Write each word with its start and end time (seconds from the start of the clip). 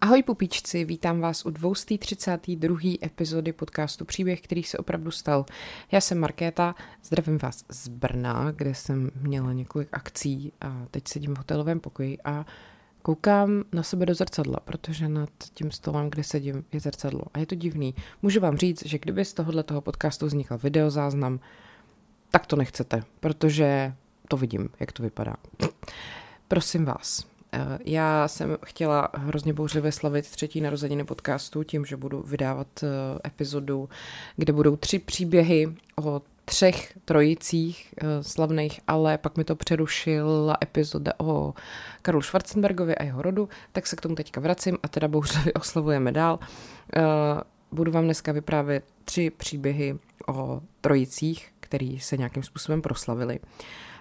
Ahoj 0.00 0.22
pupíčci, 0.22 0.84
vítám 0.84 1.20
vás 1.20 1.46
u 1.46 1.50
232. 1.50 2.78
epizody 3.02 3.52
podcastu 3.52 4.04
Příběh, 4.04 4.40
který 4.40 4.62
se 4.62 4.78
opravdu 4.78 5.10
stal. 5.10 5.44
Já 5.92 6.00
jsem 6.00 6.18
Markéta, 6.18 6.74
zdravím 7.02 7.38
vás 7.38 7.64
z 7.68 7.88
Brna, 7.88 8.50
kde 8.50 8.74
jsem 8.74 9.10
měla 9.20 9.52
několik 9.52 9.88
akcí 9.92 10.52
a 10.60 10.86
teď 10.90 11.08
sedím 11.08 11.34
v 11.34 11.38
hotelovém 11.38 11.80
pokoji 11.80 12.18
a 12.24 12.46
koukám 13.02 13.64
na 13.72 13.82
sebe 13.82 14.06
do 14.06 14.14
zrcadla, 14.14 14.60
protože 14.64 15.08
nad 15.08 15.30
tím 15.54 15.70
stolem, 15.70 16.10
kde 16.10 16.24
sedím, 16.24 16.64
je 16.72 16.80
zrcadlo. 16.80 17.22
A 17.34 17.38
je 17.38 17.46
to 17.46 17.54
divný. 17.54 17.94
Můžu 18.22 18.40
vám 18.40 18.56
říct, 18.56 18.86
že 18.86 18.98
kdyby 18.98 19.24
z 19.24 19.32
tohohle 19.32 19.62
toho 19.62 19.80
podcastu 19.80 20.26
vznikl 20.26 20.58
videozáznam, 20.58 21.40
tak 22.30 22.46
to 22.46 22.56
nechcete, 22.56 23.02
protože 23.20 23.94
to 24.28 24.36
vidím, 24.36 24.68
jak 24.80 24.92
to 24.92 25.02
vypadá. 25.02 25.36
Prosím 26.48 26.84
vás, 26.84 27.35
já 27.84 28.28
jsem 28.28 28.56
chtěla 28.66 29.08
hrozně 29.14 29.52
bouřlivě 29.52 29.92
slavit 29.92 30.30
třetí 30.30 30.60
narozeniny 30.60 31.04
podcastu 31.04 31.62
tím, 31.62 31.84
že 31.84 31.96
budu 31.96 32.22
vydávat 32.22 32.66
eh, 32.82 32.88
epizodu, 33.26 33.88
kde 34.36 34.52
budou 34.52 34.76
tři 34.76 34.98
příběhy 34.98 35.74
o 36.04 36.22
třech 36.44 36.98
trojicích 37.04 37.94
eh, 37.98 38.22
slavných, 38.22 38.80
ale 38.86 39.18
pak 39.18 39.36
mi 39.36 39.44
to 39.44 39.56
přerušila 39.56 40.56
epizoda 40.62 41.12
o 41.18 41.54
Karlu 42.02 42.22
Schwarzenbergovi 42.22 42.94
a 42.94 43.04
jeho 43.04 43.22
rodu, 43.22 43.48
tak 43.72 43.86
se 43.86 43.96
k 43.96 44.00
tomu 44.00 44.14
teďka 44.14 44.40
vracím 44.40 44.78
a 44.82 44.88
teda 44.88 45.08
bouřlivě 45.08 45.52
oslavujeme 45.60 46.12
dál. 46.12 46.38
Budu 47.72 47.92
vám 47.92 48.04
dneska 48.04 48.32
vyprávět 48.32 48.84
tři 49.04 49.30
příběhy 49.30 49.98
o 50.28 50.60
trojicích, 50.80 51.52
který 51.60 52.00
se 52.00 52.16
nějakým 52.16 52.42
způsobem 52.42 52.82
proslavili. 52.82 53.38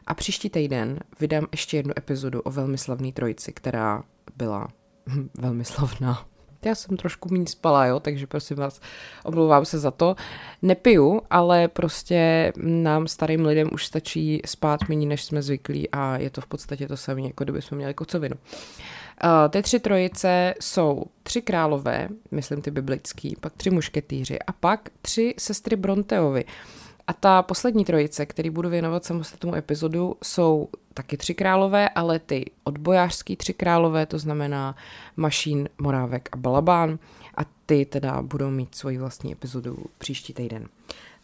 A 0.07 0.13
příští 0.13 0.49
týden 0.49 0.99
vydám 1.19 1.47
ještě 1.51 1.77
jednu 1.77 1.93
epizodu 1.97 2.41
o 2.41 2.51
velmi 2.51 2.77
slavné 2.77 3.11
trojici, 3.11 3.53
která 3.53 4.03
byla 4.35 4.67
velmi 5.37 5.65
slavná. 5.65 6.25
Já 6.65 6.75
jsem 6.75 6.97
trošku 6.97 7.29
méně 7.31 7.47
spala, 7.47 7.85
jo, 7.85 7.99
takže 7.99 8.27
prosím 8.27 8.57
vás, 8.57 8.81
omlouvám 9.23 9.65
se 9.65 9.79
za 9.79 9.91
to. 9.91 10.15
Nepiju, 10.61 11.21
ale 11.29 11.67
prostě 11.67 12.53
nám 12.57 13.07
starým 13.07 13.45
lidem 13.45 13.69
už 13.71 13.85
stačí 13.85 14.41
spát 14.45 14.79
méně, 14.89 15.07
než 15.07 15.23
jsme 15.23 15.41
zvyklí 15.41 15.89
a 15.89 16.17
je 16.17 16.29
to 16.29 16.41
v 16.41 16.47
podstatě 16.47 16.87
to 16.87 16.97
samé, 16.97 17.21
jako 17.21 17.43
kdyby 17.43 17.61
jsme 17.61 17.77
měli 17.77 17.93
kocovinu. 17.93 18.35
Uh, 18.35 19.29
ty 19.49 19.61
tři 19.61 19.79
trojice 19.79 20.53
jsou 20.61 21.03
tři 21.23 21.41
králové, 21.41 22.09
myslím 22.31 22.61
ty 22.61 22.71
biblický, 22.71 23.35
pak 23.39 23.53
tři 23.53 23.69
mušketýři 23.69 24.39
a 24.39 24.51
pak 24.51 24.89
tři 25.01 25.33
sestry 25.37 25.75
Bronteovi. 25.75 26.45
Uh, 26.45 26.84
a 27.07 27.13
ta 27.13 27.41
poslední 27.41 27.85
trojice, 27.85 28.25
který 28.25 28.49
budu 28.49 28.69
věnovat 28.69 29.05
samostatnému 29.05 29.55
epizodu, 29.55 30.15
jsou 30.23 30.69
taky 30.93 31.17
tři 31.17 31.33
králové, 31.33 31.89
ale 31.89 32.19
ty 32.19 32.51
odbojářský 32.63 33.35
tři 33.35 33.53
králové, 33.53 34.05
to 34.05 34.19
znamená 34.19 34.75
Mašín, 35.17 35.69
Morávek 35.81 36.29
a 36.31 36.37
Balabán. 36.37 36.99
A 37.37 37.41
ty 37.65 37.85
teda 37.85 38.21
budou 38.21 38.49
mít 38.49 38.75
svoji 38.75 38.97
vlastní 38.97 39.31
epizodu 39.31 39.77
příští 39.97 40.33
týden 40.33 40.67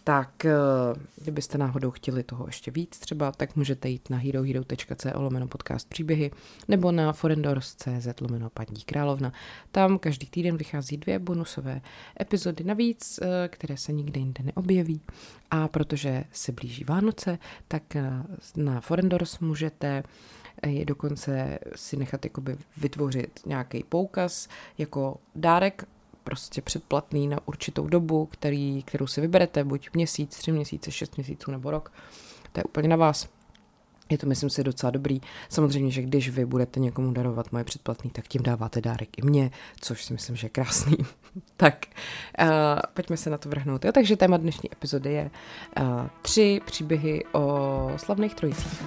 tak 0.03 0.45
eh, 0.45 0.53
kdybyste 1.15 1.57
náhodou 1.57 1.91
chtěli 1.91 2.23
toho 2.23 2.45
ještě 2.47 2.71
víc 2.71 2.99
třeba, 2.99 3.31
tak 3.31 3.55
můžete 3.55 3.89
jít 3.89 4.09
na 4.09 4.17
herohero.co 4.17 5.21
lomeno 5.21 5.47
podcast 5.47 5.89
příběhy 5.89 6.31
nebo 6.67 6.91
na 6.91 7.13
forendors.cz 7.13 8.21
lomeno 8.21 8.49
paní 8.49 8.81
královna. 8.85 9.33
Tam 9.71 9.99
každý 9.99 10.27
týden 10.27 10.57
vychází 10.57 10.97
dvě 10.97 11.19
bonusové 11.19 11.81
epizody 12.21 12.63
navíc, 12.63 13.19
eh, 13.21 13.47
které 13.47 13.77
se 13.77 13.91
nikde 13.91 14.19
jinde 14.19 14.43
neobjeví. 14.43 15.01
A 15.51 15.67
protože 15.67 16.23
se 16.31 16.51
blíží 16.51 16.83
Vánoce, 16.83 17.39
tak 17.67 17.95
eh, 17.95 18.23
na 18.55 18.81
Forendors 18.81 19.39
můžete 19.39 20.03
je 20.67 20.85
dokonce 20.85 21.59
si 21.75 21.97
nechat 21.97 22.25
jakoby 22.25 22.57
vytvořit 22.77 23.39
nějaký 23.45 23.83
poukaz 23.83 24.47
jako 24.77 25.17
dárek 25.35 25.87
prostě 26.23 26.61
předplatný 26.61 27.27
na 27.27 27.37
určitou 27.45 27.87
dobu, 27.87 28.25
který, 28.25 28.83
kterou 28.83 29.07
si 29.07 29.21
vyberete, 29.21 29.63
buď 29.63 29.89
měsíc, 29.93 30.37
tři 30.37 30.51
měsíce, 30.51 30.91
šest 30.91 31.17
měsíců 31.17 31.51
nebo 31.51 31.71
rok. 31.71 31.91
To 32.51 32.59
je 32.59 32.63
úplně 32.63 32.87
na 32.87 32.95
vás. 32.95 33.27
Je 34.09 34.17
to, 34.17 34.27
myslím 34.27 34.49
si, 34.49 34.63
docela 34.63 34.91
dobrý. 34.91 35.21
Samozřejmě, 35.49 35.91
že 35.91 36.01
když 36.01 36.29
vy 36.29 36.45
budete 36.45 36.79
někomu 36.79 37.11
darovat 37.11 37.51
moje 37.51 37.63
předplatný, 37.63 38.09
tak 38.09 38.27
tím 38.27 38.43
dáváte 38.43 38.81
dárek 38.81 39.17
i 39.17 39.21
mně, 39.21 39.51
což 39.81 40.05
si 40.05 40.13
myslím, 40.13 40.35
že 40.35 40.45
je 40.45 40.49
krásný. 40.49 40.97
tak, 41.57 41.85
uh, 42.41 42.47
pojďme 42.93 43.17
se 43.17 43.29
na 43.29 43.37
to 43.37 43.49
vrhnout. 43.49 43.85
Jo, 43.85 43.91
takže 43.91 44.17
téma 44.17 44.37
dnešní 44.37 44.73
epizody 44.73 45.13
je 45.13 45.31
uh, 45.81 46.07
tři 46.21 46.61
příběhy 46.65 47.23
o 47.33 47.93
slavných 47.97 48.35
trojicích. 48.35 48.83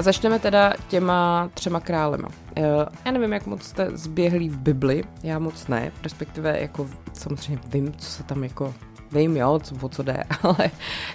A 0.00 0.02
začneme 0.02 0.38
teda 0.38 0.72
těma 0.88 1.50
třema 1.54 1.80
králema. 1.80 2.28
Eh, 2.56 2.62
já 3.04 3.12
nevím, 3.12 3.32
jak 3.32 3.46
moc 3.46 3.62
jste 3.62 3.90
zběhlí 3.96 4.48
v 4.48 4.58
Bibli, 4.58 5.04
já 5.22 5.38
moc 5.38 5.68
ne, 5.68 5.92
respektive 6.02 6.60
jako 6.60 6.90
samozřejmě 7.12 7.62
vím, 7.66 7.92
co 7.92 8.10
se 8.10 8.22
tam 8.22 8.44
jako 8.44 8.74
vím, 9.12 9.36
jo, 9.36 9.58
co, 9.62 9.74
o 9.80 9.88
co 9.88 10.02
jde, 10.02 10.24
ale 10.42 10.70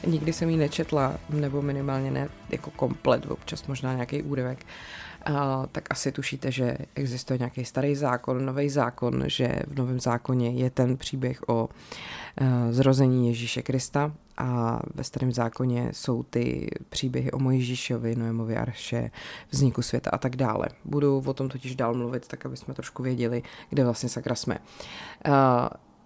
nikdy 0.08 0.34
jsem 0.34 0.50
ji 0.50 0.58
nečetla, 0.58 1.14
nebo 1.30 1.62
minimálně 1.62 2.12
ne 2.12 2.28
jako 2.50 2.72
komplet, 2.72 3.32
občas 3.32 3.68
možná 3.68 3.94
nějaký 3.94 4.24
úryvek. 4.24 4.66
Uh, 5.30 5.36
tak 5.72 5.84
asi 5.90 6.12
tušíte, 6.12 6.52
že 6.52 6.78
existuje 6.96 7.38
nějaký 7.38 7.66
starý 7.66 7.96
zákon, 7.96 8.46
nový 8.46 8.70
zákon, 8.70 9.24
že 9.28 9.60
v 9.68 9.76
novém 9.76 10.00
zákoně 10.00 10.50
je 10.50 10.70
ten 10.70 10.98
příběh 10.98 11.42
o 11.48 11.70
uh, 12.42 12.48
zrození 12.72 13.28
Ježíše 13.28 13.62
Krista 13.62 14.12
a 14.38 14.80
ve 14.96 15.04
starém 15.04 15.32
zákoně 15.32 15.90
jsou 15.94 16.24
ty 16.24 16.70
příběhy 16.90 17.32
o 17.32 17.40
Mojžíšovi, 17.40 18.16
Noemovi 18.16 18.58
Arše, 18.58 19.12
vzniku 19.50 19.82
světa 19.82 20.10
a 20.14 20.18
tak 20.18 20.36
dále. 20.36 20.68
Budu 20.86 21.24
o 21.26 21.34
tom 21.34 21.50
totiž 21.50 21.76
dál 21.76 21.94
mluvit, 21.94 22.28
tak 22.28 22.46
aby 22.46 22.58
jsme 22.58 22.74
trošku 22.74 23.04
věděli, 23.04 23.44
kde 23.70 23.84
vlastně 23.84 24.10
sakra 24.10 24.36
jsme. 24.36 24.58
Uh, 25.28 25.34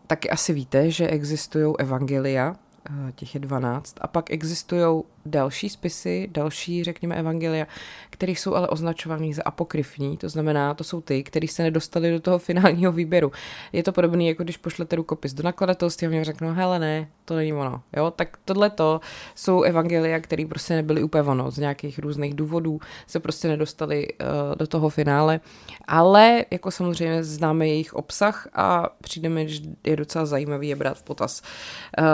taky 0.07 0.29
asi 0.29 0.53
víte, 0.53 0.91
že 0.91 1.07
existují 1.07 1.73
evangelia, 1.79 2.55
Eh, 2.89 3.11
těch 3.11 3.33
je 3.35 3.39
12. 3.39 3.95
A 4.01 4.07
pak 4.07 4.31
existují 4.31 5.03
další 5.25 5.69
spisy, 5.69 6.27
další, 6.31 6.83
řekněme, 6.83 7.15
evangelia, 7.15 7.67
které 8.09 8.31
jsou 8.31 8.55
ale 8.55 8.67
označované 8.67 9.33
za 9.33 9.41
apokryfní, 9.45 10.17
to 10.17 10.29
znamená, 10.29 10.73
to 10.73 10.83
jsou 10.83 11.01
ty, 11.01 11.23
které 11.23 11.47
se 11.47 11.63
nedostali 11.63 12.11
do 12.11 12.19
toho 12.19 12.39
finálního 12.39 12.91
výběru. 12.91 13.31
Je 13.73 13.83
to 13.83 13.91
podobné, 13.91 14.23
jako 14.23 14.43
když 14.43 14.57
pošlete 14.57 14.95
rukopis 14.95 15.33
do 15.33 15.43
nakladatelství 15.43 16.07
a 16.07 16.09
mě 16.09 16.23
řeknou, 16.23 16.53
hele 16.53 16.79
ne, 16.79 17.07
to 17.25 17.35
není 17.35 17.53
ono. 17.53 17.81
Jo? 17.97 18.11
Tak 18.11 18.37
tohle 18.45 18.69
to 18.69 19.01
jsou 19.35 19.61
evangelia, 19.61 20.19
které 20.19 20.45
prostě 20.45 20.75
nebyly 20.75 21.03
úplně 21.03 21.23
ono, 21.23 21.51
z 21.51 21.57
nějakých 21.57 21.99
různých 21.99 22.33
důvodů 22.33 22.79
se 23.07 23.19
prostě 23.19 23.47
nedostali 23.47 24.07
uh, 24.07 24.55
do 24.57 24.67
toho 24.67 24.89
finále, 24.89 25.39
ale 25.87 26.45
jako 26.51 26.71
samozřejmě 26.71 27.23
známe 27.23 27.67
jejich 27.67 27.93
obsah 27.93 28.47
a 28.53 28.89
přijde 29.01 29.29
mi, 29.29 29.49
že 29.49 29.61
je 29.83 29.95
docela 29.95 30.25
zajímavý 30.25 30.67
je 30.67 30.75
brát 30.75 30.97
v 30.97 31.03
potaz. 31.03 31.41
Uh, 31.99 32.05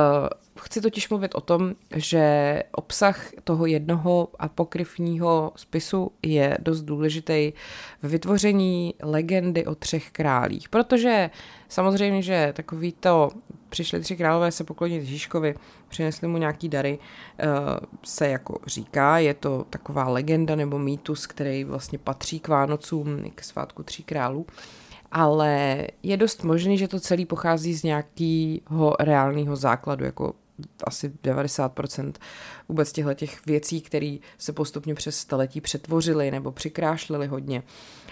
Chci 0.60 0.82
totiž 0.82 1.10
mluvit 1.10 1.36
o 1.36 1.42
tom, 1.42 1.74
že 1.96 2.64
obsah 2.72 2.95
toho 3.44 3.66
jednoho 3.66 4.28
apokryfního 4.40 5.52
spisu 5.56 6.12
je 6.24 6.58
dost 6.62 6.82
důležitý 6.82 7.54
v 8.02 8.10
vytvoření 8.10 8.94
legendy 9.04 9.66
o 9.66 9.76
třech 9.76 10.12
králích, 10.12 10.70
protože 10.70 11.30
samozřejmě, 11.70 12.22
že 12.22 12.54
takový 12.56 12.92
to 12.92 13.30
přišli 13.70 14.00
tři 14.00 14.16
králové 14.16 14.52
se 14.52 14.64
poklonit 14.64 15.02
Ježíškovi, 15.02 15.56
přinesli 15.88 16.28
mu 16.28 16.38
nějaký 16.38 16.70
dary, 16.70 17.00
eh, 17.40 17.46
se 18.04 18.28
jako 18.28 18.60
říká, 18.66 19.18
je 19.18 19.34
to 19.34 19.66
taková 19.70 20.10
legenda 20.10 20.56
nebo 20.56 20.80
mýtus, 20.80 21.28
který 21.28 21.64
vlastně 21.64 21.98
patří 21.98 22.40
k 22.40 22.48
Vánocům, 22.48 23.32
k 23.36 23.44
svátku 23.44 23.84
tří 23.84 24.04
králů. 24.04 24.46
Ale 25.12 25.88
je 26.04 26.18
dost 26.18 26.44
možný, 26.44 26.78
že 26.78 26.88
to 26.88 27.00
celé 27.00 27.26
pochází 27.26 27.74
z 27.74 27.84
nějakého 27.84 28.96
reálného 29.00 29.56
základu, 29.56 30.06
jako 30.06 30.34
asi 30.84 31.10
90% 31.24 32.14
vůbec 32.70 32.92
těchto 32.92 33.14
těch 33.14 33.46
věcí, 33.46 33.82
které 33.82 34.18
se 34.38 34.54
postupně 34.54 34.96
přes 34.96 35.18
staletí 35.18 35.62
přetvořily 35.62 36.32
nebo 36.32 36.52
přikrášlily 36.52 37.28
hodně, 37.28 37.64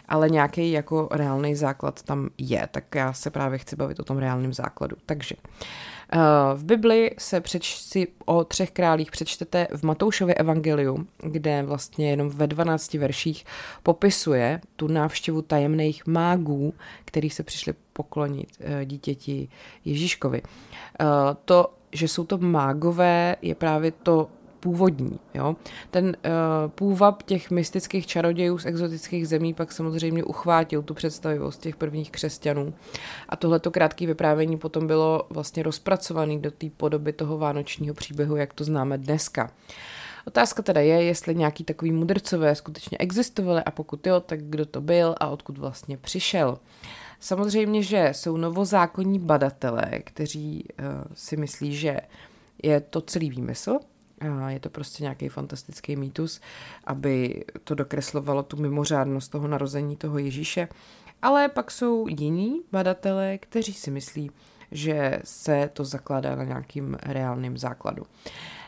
ale 0.07 0.30
nějaký 0.30 0.72
jako 0.72 1.07
reálný 1.12 1.56
základ 1.56 2.04
tam 2.04 2.30
je, 2.38 2.68
tak 2.72 2.95
já 2.95 3.13
se 3.13 3.30
právě 3.30 3.60
chci 3.60 3.75
bavit 3.75 4.00
o 4.00 4.04
tom 4.04 4.18
reálném 4.18 4.54
základu. 4.54 4.95
Takže 5.06 5.36
eh, 6.13 6.19
v 6.56 6.66
Bibli 6.66 7.12
se 7.18 7.42
přečti 7.42 8.07
o 8.25 8.44
třech 8.44 8.72
králích 8.72 9.12
přečtete 9.12 9.68
v 9.75 9.84
Matoušově 9.84 10.36
evangeliu, 10.36 11.07
kde 11.24 11.63
vlastně 11.63 12.10
jenom 12.10 12.30
ve 12.30 12.48
12 12.48 12.94
verších 12.94 13.45
popisuje 13.84 14.62
tu 14.75 14.88
návštěvu 14.88 15.42
tajemných 15.42 16.07
mágů, 16.07 16.74
který 17.06 17.30
se 17.30 17.44
přišli 17.44 17.74
poklonit 17.94 18.50
eh, 18.60 18.86
dítěti 18.86 19.50
Ježíškovi. 19.86 20.42
Eh, 21.00 21.06
to 21.45 21.74
že 21.94 22.07
jsou 22.07 22.24
to 22.24 22.38
mágové, 22.38 23.36
je 23.42 23.56
právě 23.56 23.92
to 23.92 24.30
původní. 24.63 25.19
Jo? 25.34 25.56
Ten 25.92 26.06
uh, 26.06 26.12
půvab 26.69 27.24
těch 27.24 27.51
mystických 27.51 28.07
čarodějů 28.07 28.57
z 28.57 28.66
exotických 28.66 29.28
zemí 29.28 29.54
pak 29.54 29.72
samozřejmě 29.72 30.24
uchvátil 30.24 30.81
tu 30.81 30.94
představivost 30.94 31.62
těch 31.62 31.75
prvních 31.75 32.12
křesťanů. 32.12 32.74
A 33.30 33.36
tohleto 33.36 33.72
krátké 33.72 34.06
vyprávění 34.06 34.57
potom 34.57 34.88
bylo 34.88 35.28
vlastně 35.30 35.63
rozpracované 35.63 36.38
do 36.38 36.51
té 36.51 36.69
podoby 36.78 37.13
toho 37.13 37.38
vánočního 37.38 37.95
příběhu, 37.95 38.36
jak 38.36 38.54
to 38.54 38.63
známe 38.63 38.98
dneska. 38.98 39.51
Otázka 40.28 40.63
teda 40.63 40.81
je, 40.81 41.04
jestli 41.04 41.36
nějaký 41.36 41.63
takový 41.63 41.92
mudrcové 41.92 42.56
skutečně 42.56 42.98
existovali 42.98 43.62
a 43.63 43.72
pokud 43.72 44.07
jo, 44.07 44.19
tak 44.19 44.40
kdo 44.42 44.66
to 44.66 44.81
byl 44.81 45.16
a 45.19 45.28
odkud 45.28 45.57
vlastně 45.57 45.98
přišel. 45.98 46.57
Samozřejmě, 47.24 47.84
že 47.84 48.10
jsou 48.12 48.38
novozákonní 48.38 49.20
badatelé, 49.20 49.90
kteří 50.04 50.66
uh, 50.80 50.86
si 51.14 51.38
myslí, 51.38 51.75
že 51.75 51.98
je 52.64 52.81
to 52.81 53.02
celý 53.02 53.30
výmysl, 53.30 53.80
a 54.42 54.50
je 54.50 54.60
to 54.60 54.70
prostě 54.70 55.04
nějaký 55.04 55.30
fantastický 55.30 55.96
mýtus, 55.96 56.42
aby 56.84 57.44
to 57.64 57.75
dokreslovalo 57.75 58.44
tu 58.44 58.58
mimořádnost 58.58 59.31
toho 59.31 59.48
narození 59.48 59.96
toho 59.96 60.18
Ježíše. 60.18 60.68
Ale 61.22 61.50
pak 61.50 61.72
jsou 61.72 62.08
jiní 62.08 62.62
badatelé, 62.72 63.38
kteří 63.38 63.74
si 63.74 63.92
myslí, 63.92 64.31
že 64.72 65.19
se 65.24 65.69
to 65.74 65.86
zakládá 65.86 66.36
na 66.36 66.44
nějakým 66.44 66.98
reálným 67.04 67.58
základu. 67.58 68.04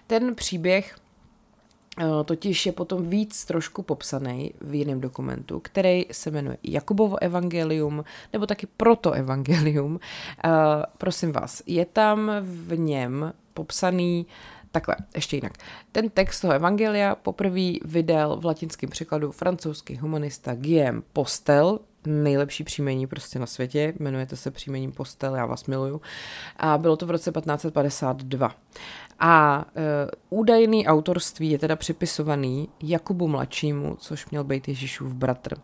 Ten 0.07 0.35
příběh 0.35 0.95
totiž 2.25 2.65
je 2.65 2.71
potom 2.71 3.09
víc 3.09 3.45
trošku 3.45 3.83
popsaný 3.83 4.53
v 4.61 4.73
jiném 4.73 5.01
dokumentu, 5.01 5.59
který 5.59 6.05
se 6.11 6.31
jmenuje 6.31 6.57
Jakubovo 6.63 7.23
evangelium, 7.23 8.03
nebo 8.33 8.45
taky 8.45 8.67
proto 8.77 9.11
evangelium. 9.11 9.91
Uh, 9.91 9.99
prosím 10.97 11.31
vás, 11.31 11.61
je 11.65 11.85
tam 11.85 12.31
v 12.41 12.77
něm 12.77 13.33
popsaný 13.53 14.27
Takhle, 14.75 14.95
ještě 15.15 15.37
jinak. 15.37 15.53
Ten 15.91 16.09
text 16.09 16.39
toho 16.39 16.53
evangelia 16.53 17.15
poprvé 17.15 17.71
vydal 17.85 18.37
v 18.37 18.45
latinském 18.45 18.89
překladu 18.89 19.31
francouzský 19.31 19.97
humanista 19.97 20.55
Guillaume 20.55 21.01
Postel, 21.13 21.79
nejlepší 22.07 22.63
příjmení 22.63 23.07
prostě 23.07 23.39
na 23.39 23.45
světě, 23.45 23.93
jmenujete 23.99 24.35
se 24.35 24.51
příjmením 24.51 24.91
Postel, 24.91 25.35
já 25.35 25.45
vás 25.45 25.65
miluju. 25.65 26.01
A 26.57 26.77
bylo 26.77 26.97
to 26.97 27.05
v 27.05 27.11
roce 27.11 27.31
1552. 27.31 28.55
A 29.19 29.65
e, 29.75 29.81
údajný 30.29 30.87
autorství 30.87 31.51
je 31.51 31.59
teda 31.59 31.75
připisovaný 31.75 32.69
Jakubu 32.83 33.27
mladšímu, 33.27 33.95
což 33.95 34.29
měl 34.29 34.43
být 34.43 34.67
Ježíšův 34.67 35.13
bratr. 35.13 35.57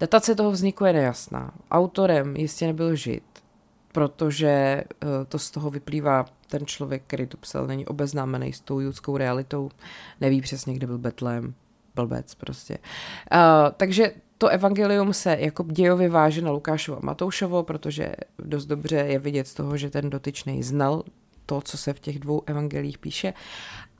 Datace 0.00 0.34
toho 0.34 0.50
vzniku 0.50 0.84
je 0.84 0.92
nejasná. 0.92 1.54
Autorem 1.70 2.36
jistě 2.36 2.66
nebyl 2.66 2.96
žid, 2.96 3.24
protože 3.92 4.48
e, 4.48 4.84
to 5.28 5.38
z 5.38 5.50
toho 5.50 5.70
vyplývá 5.70 6.24
ten 6.48 6.66
člověk, 6.66 7.02
který 7.06 7.26
to 7.26 7.36
psal, 7.36 7.66
není 7.66 7.86
obeznámený 7.86 8.52
s 8.52 8.60
tou 8.60 8.80
judskou 8.80 9.16
realitou, 9.16 9.70
neví 10.20 10.40
přesně, 10.40 10.74
kde 10.74 10.86
byl 10.86 10.98
Betlém, 10.98 11.54
blbec 11.94 12.34
prostě. 12.34 12.78
Uh, 13.32 13.38
takže 13.76 14.12
to 14.38 14.48
evangelium 14.48 15.12
se 15.12 15.36
jako 15.40 15.62
dějově 15.62 16.08
váže 16.08 16.42
na 16.42 16.50
Lukášovo 16.50 16.98
a 16.98 17.06
Matoušovo, 17.06 17.62
protože 17.62 18.14
dost 18.38 18.66
dobře 18.66 18.96
je 18.96 19.18
vidět 19.18 19.48
z 19.48 19.54
toho, 19.54 19.76
že 19.76 19.90
ten 19.90 20.10
dotyčný 20.10 20.62
znal 20.62 21.02
to, 21.46 21.60
co 21.60 21.78
se 21.78 21.92
v 21.92 22.00
těch 22.00 22.18
dvou 22.18 22.42
evangelích 22.46 22.98
píše, 22.98 23.34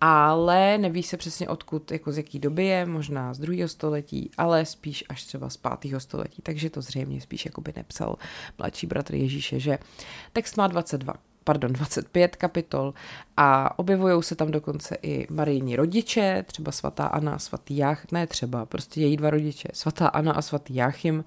ale 0.01 0.79
neví 0.79 1.03
se 1.03 1.17
přesně 1.17 1.49
odkud, 1.49 1.91
jako 1.91 2.13
z 2.13 2.17
jaký 2.17 2.39
doby 2.39 2.65
je, 2.65 2.87
možná 2.87 3.35
z 3.35 3.39
druhého 3.39 3.69
století, 3.69 4.31
ale 4.39 4.67
spíš 4.67 5.05
až 5.09 5.25
třeba 5.25 5.51
z 5.51 5.57
pátého 5.57 6.01
století, 6.01 6.43
takže 6.43 6.71
to 6.71 6.83
zřejmě 6.83 7.21
spíš 7.21 7.45
jako 7.45 7.61
by 7.61 7.73
nepsal 7.77 8.17
mladší 8.59 8.87
bratr 8.87 9.15
Ježíše, 9.15 9.61
že 9.61 9.79
text 10.33 10.57
má 10.57 10.67
22 10.67 11.15
pardon, 11.45 11.73
25 11.73 12.37
kapitol 12.37 12.95
a 13.37 13.79
objevují 13.79 14.23
se 14.23 14.37
tam 14.37 14.51
dokonce 14.51 14.97
i 15.03 15.27
marijní 15.31 15.77
rodiče, 15.77 16.45
třeba 16.47 16.73
svatá 16.73 17.07
Anna 17.07 17.35
a 17.35 17.39
svatý 17.39 17.77
Jach, 17.77 18.13
ne 18.13 18.27
třeba, 18.27 18.67
prostě 18.67 19.01
její 19.01 19.17
dva 19.17 19.31
rodiče, 19.31 19.69
svatá 19.73 20.07
Anna 20.07 20.33
a 20.33 20.43
svatý 20.43 20.75
Jáchym. 20.75 21.25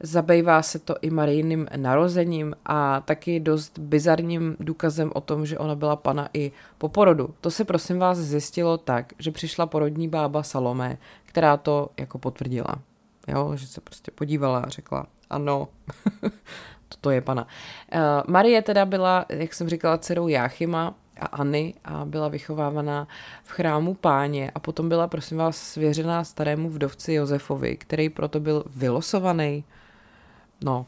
Zabývá 0.00 0.62
se 0.62 0.78
to 0.78 0.94
i 1.02 1.10
marijným 1.10 1.68
narozením 1.76 2.54
a 2.66 3.00
taky 3.00 3.40
dost 3.40 3.78
bizarním 3.78 4.56
důkazem 4.60 5.10
o 5.14 5.20
tom, 5.20 5.46
že 5.46 5.58
ona 5.58 5.74
byla 5.74 5.96
pana 5.96 6.28
i 6.34 6.52
po 6.78 6.88
porodu. 6.88 7.34
To 7.40 7.50
se 7.50 7.64
prosím 7.64 7.98
vás 7.98 8.18
zjistilo 8.18 8.78
tak, 8.78 9.12
že 9.18 9.30
přišla 9.30 9.66
porodní 9.66 10.08
bába 10.08 10.42
Salomé, 10.42 10.98
která 11.24 11.56
to 11.56 11.88
jako 11.96 12.18
potvrdila. 12.18 12.78
Jo, 13.28 13.52
že 13.54 13.66
se 13.66 13.80
prostě 13.80 14.10
podívala 14.10 14.58
a 14.58 14.68
řekla, 14.68 15.06
ano, 15.30 15.68
to 17.00 17.10
je 17.10 17.20
pana. 17.20 17.46
Uh, 17.94 18.00
Marie 18.26 18.62
teda 18.62 18.84
byla, 18.84 19.26
jak 19.28 19.54
jsem 19.54 19.68
říkala, 19.68 19.98
dcerou 19.98 20.28
Jáchyma 20.28 20.94
a 21.20 21.26
Anny 21.26 21.74
a 21.84 22.04
byla 22.04 22.28
vychovávaná 22.28 23.08
v 23.42 23.50
chrámu 23.50 23.94
páně 23.94 24.50
a 24.54 24.60
potom 24.60 24.88
byla, 24.88 25.08
prosím 25.08 25.38
vás, 25.38 25.56
svěřená 25.56 26.24
starému 26.24 26.70
vdovci 26.70 27.12
Josefovi, 27.12 27.76
který 27.76 28.08
proto 28.08 28.40
byl 28.40 28.64
vylosovaný. 28.76 29.64
No, 30.64 30.86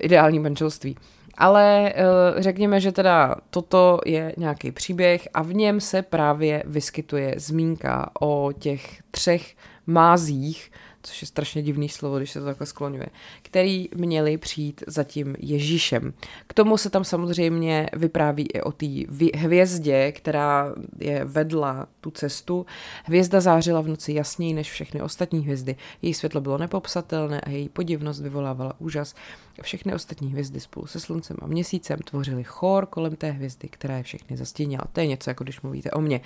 ideální 0.00 0.38
manželství. 0.38 0.96
Ale 1.38 1.92
uh, 1.94 2.40
řekněme, 2.40 2.80
že 2.80 2.92
teda 2.92 3.34
toto 3.50 3.98
je 4.06 4.34
nějaký 4.36 4.72
příběh 4.72 5.28
a 5.34 5.42
v 5.42 5.54
něm 5.54 5.80
se 5.80 6.02
právě 6.02 6.62
vyskytuje 6.66 7.34
zmínka 7.36 8.10
o 8.20 8.52
těch 8.58 9.02
třech 9.10 9.56
mázích, 9.86 10.72
což 11.02 11.22
je 11.22 11.28
strašně 11.28 11.62
divný 11.62 11.88
slovo, 11.88 12.18
když 12.18 12.30
se 12.30 12.40
to 12.40 12.44
takhle 12.46 12.66
skloňuje, 12.66 13.06
který 13.42 13.88
měli 13.94 14.38
přijít 14.38 14.84
za 14.86 15.04
tím 15.04 15.36
Ježíšem. 15.38 16.12
K 16.46 16.54
tomu 16.54 16.76
se 16.76 16.90
tam 16.90 17.04
samozřejmě 17.04 17.88
vypráví 17.92 18.46
i 18.54 18.60
o 18.60 18.72
té 18.72 18.86
hvězdě, 19.34 20.12
která 20.12 20.74
je 20.98 21.24
vedla 21.24 21.88
tu 22.00 22.10
cestu. 22.10 22.66
Hvězda 23.04 23.40
zářila 23.40 23.80
v 23.80 23.88
noci 23.88 24.12
jasněji 24.12 24.54
než 24.54 24.70
všechny 24.70 25.02
ostatní 25.02 25.40
hvězdy. 25.40 25.76
Její 26.02 26.14
světlo 26.14 26.40
bylo 26.40 26.58
nepopsatelné 26.58 27.40
a 27.40 27.50
její 27.50 27.68
podivnost 27.68 28.20
vyvolávala 28.20 28.74
úžas. 28.78 29.14
Všechny 29.62 29.94
ostatní 29.94 30.30
hvězdy 30.32 30.60
spolu 30.60 30.86
se 30.86 31.00
sluncem 31.00 31.36
a 31.42 31.46
měsícem 31.46 31.98
tvořily 31.98 32.44
chor 32.44 32.86
kolem 32.86 33.16
té 33.16 33.30
hvězdy, 33.30 33.68
která 33.68 33.96
je 33.96 34.02
všechny 34.02 34.36
zastínila. 34.36 34.84
To 34.92 35.00
je 35.00 35.06
něco, 35.06 35.30
jako 35.30 35.44
když 35.44 35.60
mluvíte 35.60 35.90
o 35.90 36.00
mně. 36.00 36.20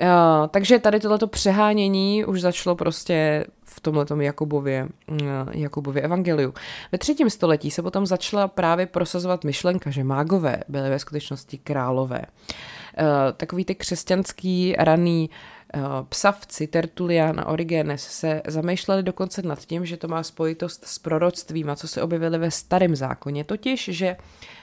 Uh, 0.00 0.06
takže 0.50 0.78
tady 0.78 1.00
tohleto 1.00 1.26
přehánění 1.26 2.24
už 2.24 2.40
začalo 2.40 2.76
prostě 2.76 3.44
v 3.64 3.80
tomhletom 3.80 4.20
Jakubově, 4.20 4.88
uh, 5.10 5.18
Jakubově 5.50 6.02
evangeliu. 6.02 6.54
Ve 6.92 6.98
třetím 6.98 7.30
století 7.30 7.70
se 7.70 7.82
potom 7.82 8.06
začala 8.06 8.48
právě 8.48 8.86
prosazovat 8.86 9.44
myšlenka, 9.44 9.90
že 9.90 10.04
mágové 10.04 10.60
byly 10.68 10.90
ve 10.90 10.98
skutečnosti 10.98 11.58
králové. 11.58 12.18
Uh, 12.20 13.06
takový 13.36 13.64
ty 13.64 13.74
křesťanský 13.74 14.74
raný 14.78 15.30
uh, 15.30 15.59
psavci 16.08 16.66
Tertulian 16.66 17.40
a 17.40 17.46
Origenes 17.46 18.02
se 18.02 18.42
zamýšleli 18.46 19.02
dokonce 19.02 19.42
nad 19.42 19.58
tím, 19.58 19.86
že 19.86 19.96
to 19.96 20.08
má 20.08 20.22
spojitost 20.22 20.84
s 20.84 20.98
proroctvím 20.98 21.70
a 21.70 21.76
co 21.76 21.88
se 21.88 22.02
objevily 22.02 22.38
ve 22.38 22.50
starém 22.50 22.96
zákoně, 22.96 23.44
totiž, 23.44 23.88
že 23.92 24.16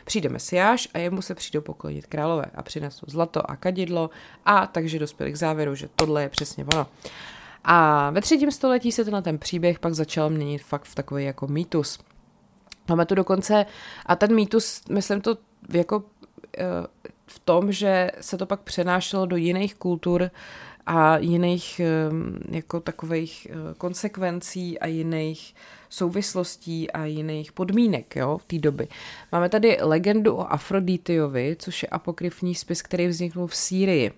Přijde 0.08 0.29
Mesiáš 0.29 0.88
a 0.93 0.98
jemu 0.98 1.22
se 1.22 1.36
přijdou 1.36 1.62
poklonit 1.62 2.05
králové 2.05 2.46
a 2.55 2.63
přinesou 2.63 3.05
zlato 3.10 3.51
a 3.51 3.55
kadidlo 3.55 4.10
a 4.46 4.67
takže 4.67 5.00
dospěli 5.00 5.32
k 5.32 5.36
závěru, 5.36 5.75
že 5.75 5.89
tohle 5.96 6.22
je 6.22 6.29
přesně 6.29 6.65
ono. 6.74 6.88
A 7.63 8.10
ve 8.10 8.22
třetím 8.22 8.51
století 8.51 8.91
se 8.91 9.03
na 9.03 9.22
ten 9.22 9.38
příběh 9.38 9.79
pak 9.79 9.93
začal 9.93 10.29
měnit 10.29 10.63
fakt 10.63 10.84
v 10.84 10.96
takový 10.96 11.25
jako 11.25 11.48
mýtus. 11.48 12.00
Máme 12.89 13.05
tu 13.05 13.15
dokonce, 13.15 13.65
a 14.05 14.15
ten 14.15 14.36
mýtus, 14.36 14.82
myslím 14.89 15.22
to 15.22 15.38
jako 15.74 16.03
eh, 16.58 16.63
v 17.27 17.39
tom, 17.39 17.72
že 17.72 18.12
se 18.22 18.38
to 18.38 18.46
pak 18.46 18.62
přenášelo 18.62 19.25
do 19.25 19.36
jiných 19.36 19.75
kultur 19.75 20.32
a 20.88 21.17
jiných 21.17 21.79
eh, 21.79 21.86
jako 22.56 22.79
takových 22.79 23.48
eh, 23.50 23.74
konsekvencí 23.77 24.79
a 24.79 24.88
jiných 24.88 25.56
souvislostí 25.89 26.91
a 26.91 27.06
jiných 27.06 27.51
podmínek 27.51 28.15
jo, 28.15 28.38
v 28.38 28.46
té 28.46 28.58
doby. 28.58 28.88
Máme 29.32 29.50
tady 29.50 29.77
legendu 29.82 30.36
o 30.36 30.51
Afroditiovi, 30.51 31.56
což 31.60 31.84
je 31.84 31.89
apokryfní 31.89 32.56
spis, 32.56 32.82
který 32.82 33.08
vznikl 33.08 33.48
v 33.48 33.56
Sýrii. 33.56 34.12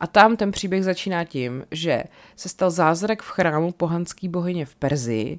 A 0.00 0.06
tam 0.06 0.36
ten 0.36 0.50
příběh 0.50 0.84
začíná 0.84 1.24
tím, 1.24 1.64
že 1.70 2.04
se 2.36 2.48
stal 2.48 2.70
zázrak 2.70 3.22
v 3.22 3.30
chrámu 3.30 3.72
pohanský 3.72 4.28
bohyně 4.28 4.66
v 4.66 4.74
Perzii 4.74 5.38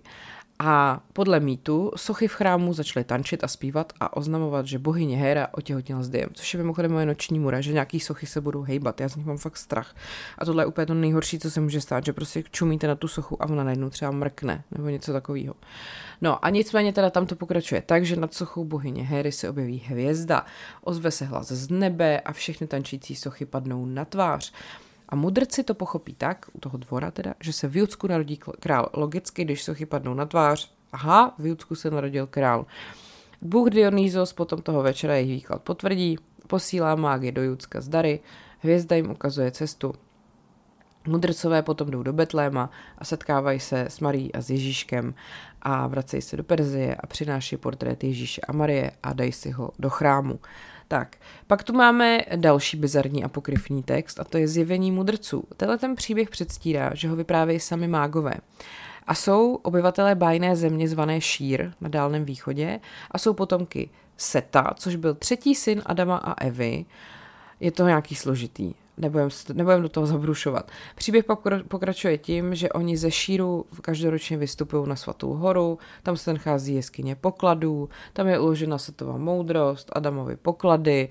a 0.59 1.01
podle 1.13 1.39
mýtu 1.39 1.91
sochy 1.95 2.27
v 2.27 2.33
chrámu 2.33 2.73
začaly 2.73 3.03
tančit 3.03 3.43
a 3.43 3.47
zpívat 3.47 3.93
a 3.99 4.17
oznamovat, 4.17 4.67
že 4.67 4.79
bohyně 4.79 5.17
Hera 5.17 5.47
otěhotněla 5.51 6.03
s 6.03 6.09
Diem, 6.09 6.29
což 6.33 6.53
je 6.53 6.57
mimochodem 6.57 6.91
moje 6.91 7.05
noční 7.05 7.39
mura, 7.39 7.61
že 7.61 7.73
nějaký 7.73 7.99
sochy 7.99 8.25
se 8.25 8.41
budou 8.41 8.61
hejbat, 8.61 9.01
já 9.01 9.09
z 9.09 9.15
nich 9.15 9.25
mám 9.25 9.37
fakt 9.37 9.57
strach. 9.57 9.95
A 10.37 10.45
tohle 10.45 10.63
je 10.63 10.67
úplně 10.67 10.85
to 10.85 10.93
nejhorší, 10.93 11.39
co 11.39 11.51
se 11.51 11.61
může 11.61 11.81
stát, 11.81 12.05
že 12.05 12.13
prostě 12.13 12.43
čumíte 12.51 12.87
na 12.87 12.95
tu 12.95 13.07
sochu 13.07 13.43
a 13.43 13.49
ona 13.49 13.63
najednou 13.63 13.89
třeba 13.89 14.11
mrkne 14.11 14.63
nebo 14.71 14.89
něco 14.89 15.13
takového. 15.13 15.53
No 16.21 16.45
a 16.45 16.49
nicméně 16.49 16.93
teda 16.93 17.09
tam 17.09 17.25
to 17.25 17.35
pokračuje 17.35 17.81
tak, 17.81 18.05
že 18.05 18.15
nad 18.15 18.33
sochou 18.33 18.65
bohyně 18.65 19.03
Hery 19.03 19.31
se 19.31 19.49
objeví 19.49 19.83
hvězda, 19.87 20.45
ozve 20.81 21.11
se 21.11 21.25
hlas 21.25 21.47
z 21.47 21.69
nebe 21.69 22.19
a 22.19 22.33
všechny 22.33 22.67
tančící 22.67 23.15
sochy 23.15 23.45
padnou 23.45 23.85
na 23.85 24.05
tvář. 24.05 24.53
A 25.13 25.15
mudrci 25.15 25.63
to 25.63 25.73
pochopí 25.73 26.13
tak, 26.13 26.45
u 26.53 26.59
toho 26.59 26.77
dvora 26.77 27.11
teda, 27.11 27.33
že 27.39 27.53
se 27.53 27.67
v 27.67 27.77
Judsku 27.77 28.07
narodí 28.07 28.37
král. 28.37 28.89
Logicky, 28.93 29.45
když 29.45 29.63
sochy 29.63 29.85
padnou 29.85 30.13
na 30.13 30.25
tvář, 30.25 30.71
aha, 30.91 31.35
v 31.37 31.45
Judsku 31.45 31.75
se 31.75 31.91
narodil 31.91 32.27
král. 32.27 32.65
Bůh 33.41 33.69
Dionýzos 33.69 34.33
potom 34.33 34.61
toho 34.61 34.83
večera 34.83 35.15
jejich 35.15 35.29
výklad 35.29 35.61
potvrdí, 35.61 36.17
posílá 36.47 36.95
mágy 36.95 37.31
do 37.31 37.43
Judska 37.43 37.81
z 37.81 37.87
dary, 37.87 38.19
hvězda 38.59 38.95
jim 38.95 39.11
ukazuje 39.11 39.51
cestu 39.51 39.93
Mudrcové 41.07 41.61
potom 41.61 41.91
jdou 41.91 42.03
do 42.03 42.13
Betléma 42.13 42.69
a 42.97 43.05
setkávají 43.05 43.59
se 43.59 43.81
s 43.81 43.99
Marí 43.99 44.33
a 44.33 44.41
s 44.41 44.49
Ježíškem 44.49 45.13
a 45.61 45.87
vracejí 45.87 46.21
se 46.21 46.37
do 46.37 46.43
Perzie 46.43 46.95
a 46.95 47.07
přináší 47.07 47.57
portrét 47.57 48.03
Ježíše 48.03 48.41
a 48.41 48.51
Marie 48.51 48.91
a 49.03 49.13
dají 49.13 49.31
si 49.31 49.51
ho 49.51 49.71
do 49.79 49.89
chrámu. 49.89 50.39
Tak, 50.87 51.17
pak 51.47 51.63
tu 51.63 51.73
máme 51.73 52.19
další 52.35 52.77
bizarní 52.77 53.23
apokryfní 53.23 53.83
text 53.83 54.19
a 54.19 54.23
to 54.23 54.37
je 54.37 54.47
Zjevení 54.47 54.91
mudrců. 54.91 55.43
Tenhle 55.57 55.77
ten 55.77 55.95
příběh 55.95 56.29
předstírá, 56.29 56.91
že 56.93 57.09
ho 57.09 57.15
vyprávějí 57.15 57.59
sami 57.59 57.87
mágové. 57.87 58.33
A 59.07 59.15
jsou 59.15 59.55
obyvatelé 59.55 60.15
bájné 60.15 60.55
země 60.55 60.87
zvané 60.87 61.21
Šír 61.21 61.71
na 61.81 61.89
Dálném 61.89 62.25
východě 62.25 62.79
a 63.11 63.17
jsou 63.17 63.33
potomky 63.33 63.89
Seta, 64.17 64.73
což 64.75 64.95
byl 64.95 65.13
třetí 65.13 65.55
syn 65.55 65.81
Adama 65.85 66.17
a 66.17 66.41
Evy. 66.43 66.85
Je 67.59 67.71
to 67.71 67.87
nějaký 67.87 68.15
složitý 68.15 68.73
nebudem, 68.97 69.29
nebudem 69.53 69.81
do 69.81 69.89
toho 69.89 70.05
zabrušovat. 70.05 70.71
Příběh 70.95 71.25
pokračuje 71.67 72.17
tím, 72.17 72.55
že 72.55 72.69
oni 72.69 72.97
ze 72.97 73.11
Šíru 73.11 73.65
každoročně 73.81 74.37
vystupují 74.37 74.89
na 74.89 74.95
Svatou 74.95 75.33
horu, 75.33 75.79
tam 76.03 76.17
se 76.17 76.33
nachází 76.33 76.75
jeskyně 76.75 77.15
pokladů, 77.15 77.89
tam 78.13 78.27
je 78.27 78.39
uložena 78.39 78.77
světová 78.77 79.17
moudrost, 79.17 79.89
Adamovi 79.93 80.35
poklady, 80.35 81.09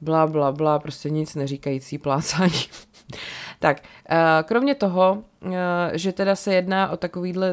bla, 0.00 0.26
bla, 0.26 0.52
bla, 0.52 0.78
prostě 0.78 1.10
nic 1.10 1.34
neříkající 1.34 1.98
plácání. 1.98 2.52
Tak, 3.64 3.82
eh, 4.10 4.16
kromě 4.42 4.74
toho, 4.74 5.24
eh, 5.42 5.98
že 5.98 6.12
teda 6.12 6.36
se 6.36 6.54
jedná 6.54 6.90
o 6.90 6.96
takovýhle 6.96 7.52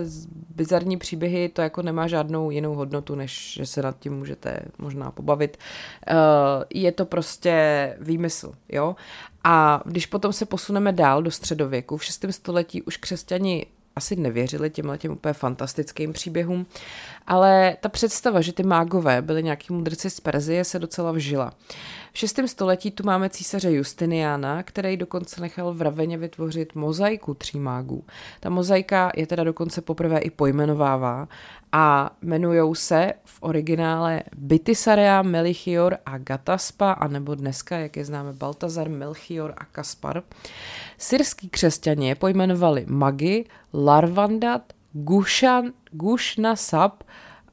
bizarní 0.56 0.98
příběhy, 0.98 1.50
to 1.50 1.62
jako 1.62 1.82
nemá 1.82 2.08
žádnou 2.08 2.52
jinou 2.52 2.76
hodnotu, 2.76 3.16
než 3.16 3.54
že 3.54 3.66
se 3.66 3.82
nad 3.82 4.00
tím 4.00 4.14
můžete 4.14 4.60
možná 4.78 5.12
pobavit. 5.12 5.58
Eh, 6.08 6.14
je 6.74 6.92
to 6.92 7.06
prostě 7.06 7.54
výmysl, 8.00 8.52
jo? 8.70 8.96
A 9.44 9.82
když 9.86 10.06
potom 10.06 10.34
se 10.34 10.46
posuneme 10.46 10.92
dál 10.92 11.24
do 11.24 11.32
středověku, 11.32 11.98
v 11.98 12.04
6. 12.04 12.34
století 12.34 12.82
už 12.82 12.98
křesťani 12.98 13.66
asi 13.96 14.16
nevěřili 14.16 14.70
těmhle 14.70 14.98
těm 14.98 15.12
úplně 15.12 15.34
fantastickým 15.34 16.14
příběhům, 16.14 16.66
ale 17.28 17.78
ta 17.82 17.90
představa, 17.90 18.42
že 18.42 18.54
ty 18.54 18.64
mágové 18.64 19.22
byli 19.22 19.44
nějaký 19.44 19.74
mudrci 19.74 20.10
z 20.10 20.20
Perzie, 20.20 20.64
se 20.64 20.80
docela 20.80 21.12
vžila. 21.12 21.54
V 22.14 22.18
6. 22.18 22.40
století 22.46 22.92
tu 22.92 23.04
máme 23.04 23.30
císaře 23.30 23.72
Justiniana, 23.72 24.64
který 24.64 24.98
dokonce 24.98 25.42
nechal 25.42 25.74
v 25.74 25.82
Raveně 25.82 26.18
vytvořit 26.18 26.76
mozaiku 26.76 27.34
tří 27.34 27.60
mágů. 27.60 28.06
Ta 28.40 28.50
mozaika 28.50 29.12
je 29.16 29.28
teda 29.28 29.44
dokonce 29.44 29.82
poprvé 29.82 30.20
i 30.20 30.30
pojmenovává 30.30 31.28
a 31.72 32.16
jmenují 32.22 32.76
se 32.76 33.14
v 33.26 33.38
originále 33.42 34.24
Bytisarea, 34.36 35.22
Melchior 35.22 35.98
a 36.06 36.18
Gataspa, 36.18 36.92
anebo 36.92 37.36
dneska, 37.36 37.78
jak 37.78 37.98
je 37.98 38.06
známe, 38.06 38.34
Baltazar, 38.34 38.90
Melchior 38.90 39.54
a 39.58 39.66
Kaspar. 39.66 40.24
Syrský 40.98 41.50
křesťané 41.50 42.16
pojmenovali 42.16 42.86
Magi, 42.88 43.46
Larvandat, 43.74 44.74
Gushan, 44.94 45.72
Gušnasap 45.92 47.04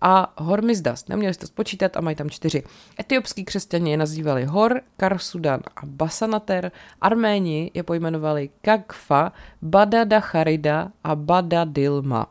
a 0.01 0.33
Hormizdas. 0.37 1.09
Neměli 1.09 1.35
jste 1.35 1.41
to 1.41 1.47
spočítat 1.47 1.97
a 1.97 2.01
mají 2.01 2.17
tam 2.17 2.31
čtyři. 2.31 2.63
Etiopský 3.01 3.45
křesťané 3.45 3.91
je 3.91 3.97
nazývali 3.97 4.45
Hor, 4.45 4.81
Karsudan 4.97 5.61
a 5.77 5.81
Basanater. 5.87 6.73
Arméni 7.01 7.71
je 7.75 7.83
pojmenovali 7.83 8.51
Kagfa, 8.61 9.33
Badada 9.63 10.21
Charida 10.21 10.93
a 11.05 11.15
Badadilma. 11.15 12.27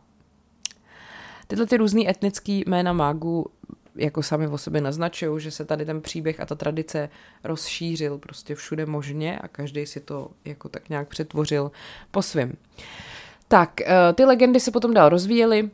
Tyhle 1.48 1.66
ty 1.66 1.78
různý 1.78 2.10
etnický 2.10 2.64
jména 2.68 2.94
mágů 2.94 3.46
jako 3.96 4.24
sami 4.24 4.48
o 4.48 4.58
sobě 4.58 4.82
naznačují, 4.82 5.42
že 5.42 5.52
se 5.52 5.66
tady 5.66 5.86
ten 5.86 6.02
příběh 6.02 6.40
a 6.40 6.46
ta 6.46 6.56
tradice 6.56 7.10
rozšířil 7.44 8.18
prostě 8.18 8.56
všude 8.56 8.86
možně 8.86 9.40
a 9.40 9.48
každý 9.48 9.86
si 9.86 10.00
to 10.00 10.30
jako 10.46 10.70
tak 10.70 10.90
nějak 10.90 11.08
přetvořil 11.08 11.72
po 12.12 12.22
svým. 12.22 12.58
Tak, 13.48 13.82
eh, 13.82 14.14
ty 14.16 14.26
legendy 14.26 14.60
se 14.60 14.72
potom 14.72 14.94
dál 14.94 15.10
rozvíjely, 15.10 15.70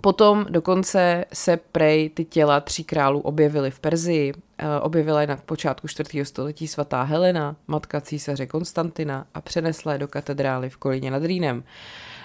Potom 0.00 0.46
dokonce 0.50 1.24
se 1.32 1.56
prej 1.56 2.10
ty 2.10 2.24
těla 2.24 2.60
tří 2.60 2.84
králů 2.84 3.20
objevily 3.20 3.70
v 3.70 3.80
Perzii. 3.80 4.32
Eh, 4.58 4.80
objevila 4.80 5.20
je 5.20 5.26
na 5.26 5.36
počátku 5.36 5.88
4. 5.88 6.24
století 6.24 6.68
svatá 6.68 7.02
Helena, 7.02 7.56
matka 7.66 8.00
císaře 8.00 8.46
Konstantina 8.46 9.26
a 9.34 9.40
přenesla 9.40 9.92
je 9.92 9.98
do 9.98 10.08
katedrály 10.08 10.70
v 10.70 10.76
Kolíně 10.76 11.10
nad 11.10 11.24
Rýnem. 11.24 11.62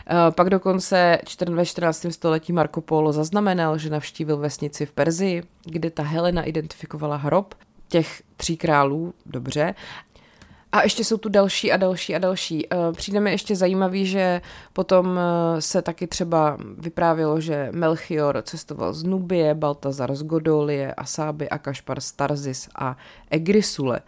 Eh, 0.07 0.31
pak 0.31 0.49
dokonce 0.49 1.19
ve 1.49 1.65
14. 1.65 2.11
století 2.11 2.53
Marco 2.53 2.81
Polo 2.81 3.13
zaznamenal, 3.13 3.77
že 3.77 3.89
navštívil 3.89 4.37
vesnici 4.37 4.85
v 4.85 4.91
Perzii, 4.91 5.43
kde 5.65 5.89
ta 5.89 6.03
Helena 6.03 6.43
identifikovala 6.43 7.15
hrob 7.15 7.55
těch 7.87 8.23
tří 8.37 8.57
králů, 8.57 9.13
dobře, 9.25 9.75
a 10.75 10.83
ještě 10.83 11.03
jsou 11.03 11.17
tu 11.17 11.29
další 11.29 11.71
a 11.71 11.77
další 11.77 12.15
a 12.15 12.19
další. 12.19 12.67
Eh, 12.73 12.77
přijde 12.91 13.19
mi 13.19 13.31
ještě 13.31 13.55
zajímavý, 13.55 14.05
že 14.05 14.41
potom 14.73 15.19
eh, 15.19 15.61
se 15.61 15.81
taky 15.81 16.07
třeba 16.07 16.57
vyprávělo, 16.77 17.41
že 17.41 17.69
Melchior 17.71 18.41
cestoval 18.45 18.93
z 18.93 19.03
Nubie, 19.03 19.53
Baltazar 19.53 20.15
z 20.15 20.23
Godolie, 20.23 20.93
Asáby 20.93 21.49
a 21.49 21.57
Kašpar 21.57 22.01
z 22.01 22.11
Tarzis 22.11 22.69
a 22.75 22.97
Egrisule 23.29 24.01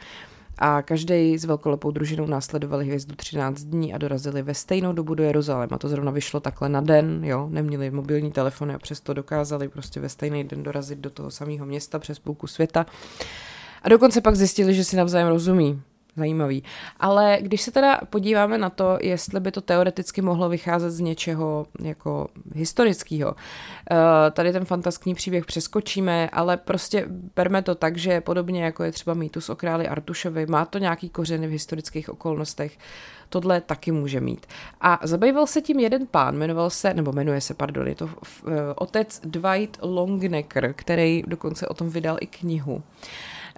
a 0.58 0.82
každý 0.82 1.38
s 1.38 1.46
velkolepou 1.46 1.92
družinou 1.92 2.26
následovali 2.26 2.86
hvězdu 2.86 3.16
13 3.16 3.62
dní 3.62 3.94
a 3.94 3.98
dorazili 3.98 4.42
ve 4.42 4.54
stejnou 4.54 4.94
dobu 4.94 5.16
do 5.16 5.24
Jeruzaléma. 5.24 5.78
To 5.78 5.90
zrovna 5.90 6.12
vyšlo 6.12 6.40
takhle 6.40 6.70
na 6.70 6.82
den, 6.82 7.22
jo, 7.24 7.48
neměli 7.52 7.92
mobilní 7.92 8.32
telefony 8.32 8.74
a 8.74 8.80
přesto 8.80 9.14
dokázali 9.14 9.68
prostě 9.68 10.00
ve 10.00 10.10
stejný 10.10 10.44
den 10.44 10.64
dorazit 10.64 11.00
do 11.00 11.10
toho 11.10 11.32
samého 11.32 11.66
města 11.66 12.00
přes 12.00 12.20
půlku 12.20 12.48
světa. 12.48 12.86
A 13.84 13.90
dokonce 13.90 14.22
pak 14.22 14.36
zjistili, 14.36 14.74
že 14.74 14.84
si 14.84 14.96
navzájem 14.96 15.28
rozumí 15.28 15.82
zajímavý. 16.18 16.64
Ale 17.00 17.38
když 17.42 17.62
se 17.62 17.72
teda 17.72 18.00
podíváme 18.10 18.58
na 18.58 18.70
to, 18.70 18.98
jestli 19.02 19.40
by 19.40 19.52
to 19.52 19.62
teoreticky 19.62 20.22
mohlo 20.22 20.50
vycházet 20.50 20.92
z 20.92 21.00
něčeho 21.00 21.66
jako 21.82 22.28
historického, 22.56 23.36
eh, 23.92 24.32
tady 24.32 24.52
ten 24.52 24.66
fantastický 24.66 25.14
příběh 25.14 25.46
přeskočíme, 25.46 26.30
ale 26.30 26.58
prostě 26.58 27.06
berme 27.36 27.62
to 27.62 27.76
tak, 27.76 27.98
že 27.98 28.22
podobně 28.22 28.64
jako 28.64 28.84
je 28.84 28.92
třeba 28.92 29.14
mýtus 29.14 29.50
o 29.50 29.56
králi 29.56 29.88
Artušovi, 29.88 30.46
má 30.46 30.66
to 30.66 30.78
nějaký 30.78 31.10
kořeny 31.10 31.48
v 31.48 31.52
historických 31.52 32.10
okolnostech, 32.10 32.78
tohle 33.30 33.62
taky 33.62 33.92
může 33.92 34.22
mít. 34.22 34.46
A 34.82 35.00
zabýval 35.04 35.48
se 35.48 35.62
tím 35.62 35.80
jeden 35.80 36.08
pán, 36.08 36.38
jmenoval 36.38 36.70
se, 36.70 36.94
nebo 36.94 37.12
jmenuje 37.12 37.42
se, 37.42 37.54
pardon, 37.54 37.88
je 37.88 37.96
to 37.96 38.06
uh, 38.06 38.12
otec 38.76 39.22
Dwight 39.24 39.78
Longnecker, 39.82 40.74
který 40.74 41.24
dokonce 41.28 41.68
o 41.68 41.74
tom 41.74 41.90
vydal 41.90 42.18
i 42.22 42.28
knihu. 42.28 42.84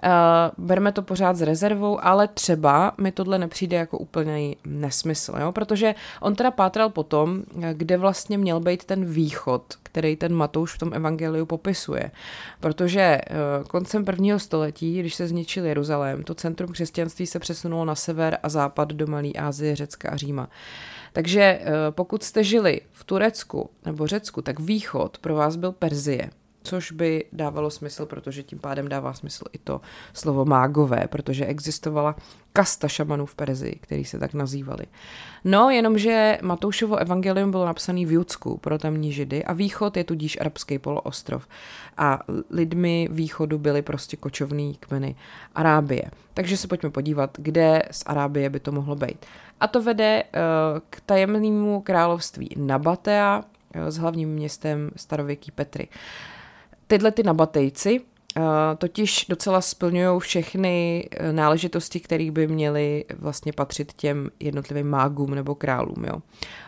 Uh, 0.04 0.64
berme 0.66 0.92
to 0.92 1.02
pořád 1.02 1.36
s 1.36 1.42
rezervou, 1.42 2.04
ale 2.04 2.28
třeba 2.28 2.92
mi 3.00 3.12
tohle 3.12 3.38
nepřijde 3.38 3.76
jako 3.76 3.98
úplný 3.98 4.56
nesmysl, 4.66 5.34
jo? 5.40 5.52
protože 5.52 5.94
on 6.20 6.34
teda 6.34 6.50
pátral 6.50 6.90
po 6.90 7.02
tom, 7.02 7.42
kde 7.72 7.96
vlastně 7.96 8.38
měl 8.38 8.60
být 8.60 8.84
ten 8.84 9.04
východ, 9.04 9.62
který 9.82 10.16
ten 10.16 10.34
Matouš 10.34 10.74
v 10.74 10.78
tom 10.78 10.94
evangeliu 10.94 11.46
popisuje. 11.46 12.10
Protože 12.60 13.20
uh, 13.30 13.66
koncem 13.66 14.04
prvního 14.04 14.38
století, 14.38 15.00
když 15.00 15.14
se 15.14 15.28
zničil 15.28 15.66
Jeruzalém, 15.66 16.22
to 16.22 16.34
centrum 16.34 16.72
křesťanství 16.72 17.26
se 17.26 17.38
přesunulo 17.38 17.84
na 17.84 17.94
sever 17.94 18.38
a 18.42 18.48
západ 18.48 18.92
do 18.92 19.06
Malé 19.06 19.32
Asie, 19.38 19.76
Řecka 19.76 20.10
a 20.10 20.16
Říma. 20.16 20.48
Takže 21.12 21.40
eh, 21.42 21.64
pokud 21.90 22.22
jste 22.22 22.44
žili 22.44 22.80
v 22.90 23.04
Turecku 23.04 23.70
nebo 23.84 24.06
Řecku, 24.06 24.42
tak 24.42 24.60
východ 24.60 25.18
pro 25.18 25.34
vás 25.34 25.56
byl 25.56 25.72
Perzie 25.72 26.30
což 26.62 26.92
by 26.92 27.24
dávalo 27.32 27.70
smysl, 27.70 28.06
protože 28.06 28.42
tím 28.42 28.58
pádem 28.58 28.88
dává 28.88 29.12
smysl 29.12 29.44
i 29.52 29.58
to 29.58 29.80
slovo 30.12 30.44
mágové, 30.44 31.06
protože 31.08 31.46
existovala 31.46 32.16
kasta 32.52 32.88
šamanů 32.88 33.26
v 33.26 33.34
Perzii, 33.34 33.78
který 33.80 34.04
se 34.04 34.18
tak 34.18 34.34
nazývali. 34.34 34.84
No, 35.44 35.70
jenomže 35.70 36.38
Matoušovo 36.42 36.96
evangelium 36.96 37.50
bylo 37.50 37.66
napsané 37.66 38.06
v 38.06 38.12
Judsku 38.12 38.58
pro 38.58 38.78
tamní 38.78 39.12
židy 39.12 39.44
a 39.44 39.52
východ 39.52 39.96
je 39.96 40.04
tudíž 40.04 40.40
arabský 40.40 40.78
poloostrov. 40.78 41.48
A 41.96 42.18
lidmi 42.50 43.08
východu 43.10 43.58
byly 43.58 43.82
prostě 43.82 44.16
kočovný 44.16 44.76
kmeny 44.80 45.16
Arábie. 45.54 46.02
Takže 46.34 46.56
se 46.56 46.68
pojďme 46.68 46.90
podívat, 46.90 47.30
kde 47.38 47.82
z 47.90 48.02
Arábie 48.06 48.50
by 48.50 48.60
to 48.60 48.72
mohlo 48.72 48.96
být. 48.96 49.26
A 49.60 49.66
to 49.66 49.82
vede 49.82 50.22
uh, 50.24 50.30
k 50.90 51.00
tajemnému 51.06 51.80
království 51.80 52.48
Nabatea 52.56 53.38
uh, 53.76 53.86
s 53.86 53.96
hlavním 53.96 54.28
městem 54.28 54.90
starověký 54.96 55.50
Petry. 55.50 55.88
Tyhle 56.90 57.10
ty 57.10 57.22
nabatejci 57.22 58.00
uh, 58.00 58.44
totiž 58.78 59.26
docela 59.28 59.60
splňují 59.60 60.20
všechny 60.20 61.08
eh, 61.10 61.32
náležitosti, 61.32 62.00
které 62.00 62.30
by 62.30 62.46
měly 62.46 63.04
vlastně 63.18 63.52
patřit 63.52 63.92
těm 63.92 64.30
jednotlivým 64.40 64.88
mágům 64.88 65.34
nebo 65.34 65.54
králům. 65.54 66.04
Jo. 66.04 66.22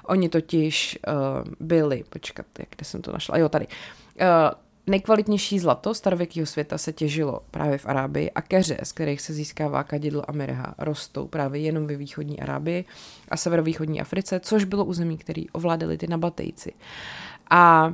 Oni 0.05 0.29
totiž 0.29 0.99
uh, 1.09 1.52
byli, 1.61 2.05
počkat, 2.09 2.47
jak 2.59 2.69
kde 2.76 2.85
jsem 2.85 3.02
to 3.02 3.12
našla, 3.12 3.38
jo 3.38 3.49
tady, 3.49 3.67
Nejkvalitnější 4.87 5.59
zlato 5.59 5.95
starověkého 5.95 6.47
světa 6.47 6.79
se 6.79 6.93
těžilo 6.93 7.41
právě 7.50 7.79
v 7.79 7.87
Arábii 7.87 8.31
a 8.31 8.43
keře, 8.43 8.79
z 8.83 8.93
kterých 8.93 9.21
se 9.21 9.33
získává 9.33 9.83
kadidlo 9.83 10.31
a 10.31 10.33
mirha, 10.33 10.75
rostou 10.79 11.26
právě 11.26 11.61
jenom 11.61 11.87
ve 11.87 11.97
východní 11.97 12.41
Arábii 12.41 12.85
a 13.29 13.37
severovýchodní 13.37 14.00
Africe, 14.00 14.41
což 14.41 14.64
bylo 14.64 14.85
území, 14.85 15.19
který 15.19 15.50
ovládali 15.50 15.99
ty 15.99 16.07
nabatejci. 16.07 16.73
A 17.50 17.93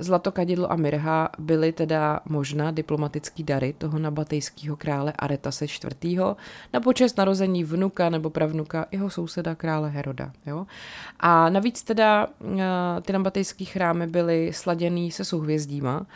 Zlato, 0.00 0.32
kadidlo 0.32 0.72
a 0.72 0.76
mirha 0.76 1.28
byly 1.38 1.72
teda 1.72 2.20
možná 2.24 2.70
diplomatický 2.70 3.42
dary 3.42 3.74
toho 3.78 3.98
nabatejského 3.98 4.76
krále 4.76 5.12
Aretase 5.18 5.64
IV. 5.64 6.20
na 6.72 6.80
počest 6.80 7.18
narození 7.18 7.64
vnuka 7.64 8.10
nebo 8.10 8.30
pravnuka 8.30 8.86
jeho 8.90 9.10
souseda 9.10 9.54
krále 9.54 9.90
Heroda. 9.90 10.32
Jo? 10.46 10.66
A 11.20 11.48
navíc 11.48 11.82
teda 11.82 12.26
ty 13.02 13.12
nabatejské 13.12 13.64
chrámy 13.64 14.06
byly 14.06 14.52
sladěný 14.52 15.10
se 15.10 15.24
souhvězdíma 15.24 16.06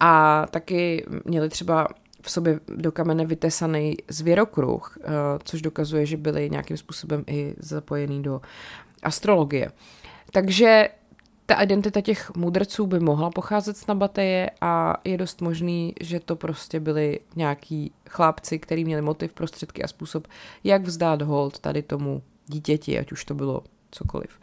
a 0.00 0.46
taky 0.50 1.06
měli 1.24 1.48
třeba 1.48 1.88
v 2.22 2.30
sobě 2.30 2.60
do 2.76 2.92
kamene 2.92 3.26
vytesaný 3.26 3.96
zvěrokruh, 4.08 4.98
což 5.44 5.62
dokazuje, 5.62 6.06
že 6.06 6.16
byli 6.16 6.50
nějakým 6.50 6.76
způsobem 6.76 7.24
i 7.26 7.54
zapojený 7.58 8.22
do 8.22 8.40
astrologie. 9.02 9.72
Takže 10.32 10.88
ta 11.52 11.62
identita 11.62 12.00
těch 12.00 12.34
mudrců 12.36 12.86
by 12.86 13.00
mohla 13.00 13.30
pocházet 13.30 13.76
z 13.76 13.86
Nabateje 13.86 14.50
a 14.60 14.96
je 15.04 15.16
dost 15.16 15.40
možný, 15.40 15.94
že 16.00 16.20
to 16.20 16.36
prostě 16.36 16.80
byli 16.80 17.20
nějaký 17.36 17.92
chlápci, 18.08 18.58
kteří 18.58 18.84
měli 18.84 19.02
motiv, 19.02 19.32
prostředky 19.32 19.82
a 19.82 19.88
způsob, 19.88 20.26
jak 20.64 20.82
vzdát 20.82 21.22
hold 21.22 21.58
tady 21.58 21.82
tomu 21.82 22.22
dítěti, 22.46 22.98
ať 22.98 23.12
už 23.12 23.24
to 23.24 23.34
bylo 23.34 23.62
cokoliv. 23.90 24.40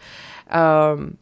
Um, 0.95 1.17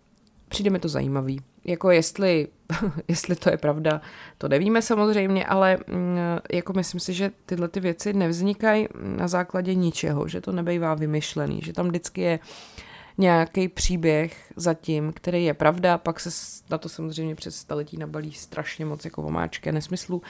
přijde 0.50 0.70
mi 0.70 0.80
to 0.80 0.88
zajímavý. 0.88 1.40
Jako 1.66 1.92
jestli, 1.92 2.48
jestli 3.08 3.36
to 3.36 3.50
je 3.50 3.58
pravda, 3.58 4.02
to 4.38 4.48
nevíme 4.48 4.82
samozřejmě, 4.82 5.46
ale 5.46 5.78
mm, 5.88 6.18
jako 6.54 6.74
myslím 6.74 7.00
si, 7.00 7.14
že 7.14 7.32
tyhle 7.46 7.68
ty 7.68 7.80
věci 7.80 8.14
nevznikají 8.14 8.88
na 9.02 9.28
základě 9.28 9.76
ničeho, 9.76 10.28
že 10.28 10.42
to 10.42 10.52
nebejvá 10.52 10.94
vymyšlený, 10.96 11.62
že 11.64 11.74
tam 11.74 11.88
vždycky 11.88 12.22
je 12.22 12.40
uh, 12.40 12.87
nějaký 13.18 13.68
příběh 13.68 14.54
zatím, 14.56 15.14
který 15.14 15.46
je 15.46 15.54
pravda, 15.54 15.98
pak 15.98 16.20
se 16.20 16.30
na 16.70 16.78
to 16.78 16.90
samozřejmě 16.90 17.36
přes 17.36 17.56
staletí 17.56 17.98
nabalí 17.98 18.34
strašně 18.34 18.86
moc 18.86 19.06
jako 19.06 19.24
omáčky 19.24 19.72
nesmyslu, 19.72 20.22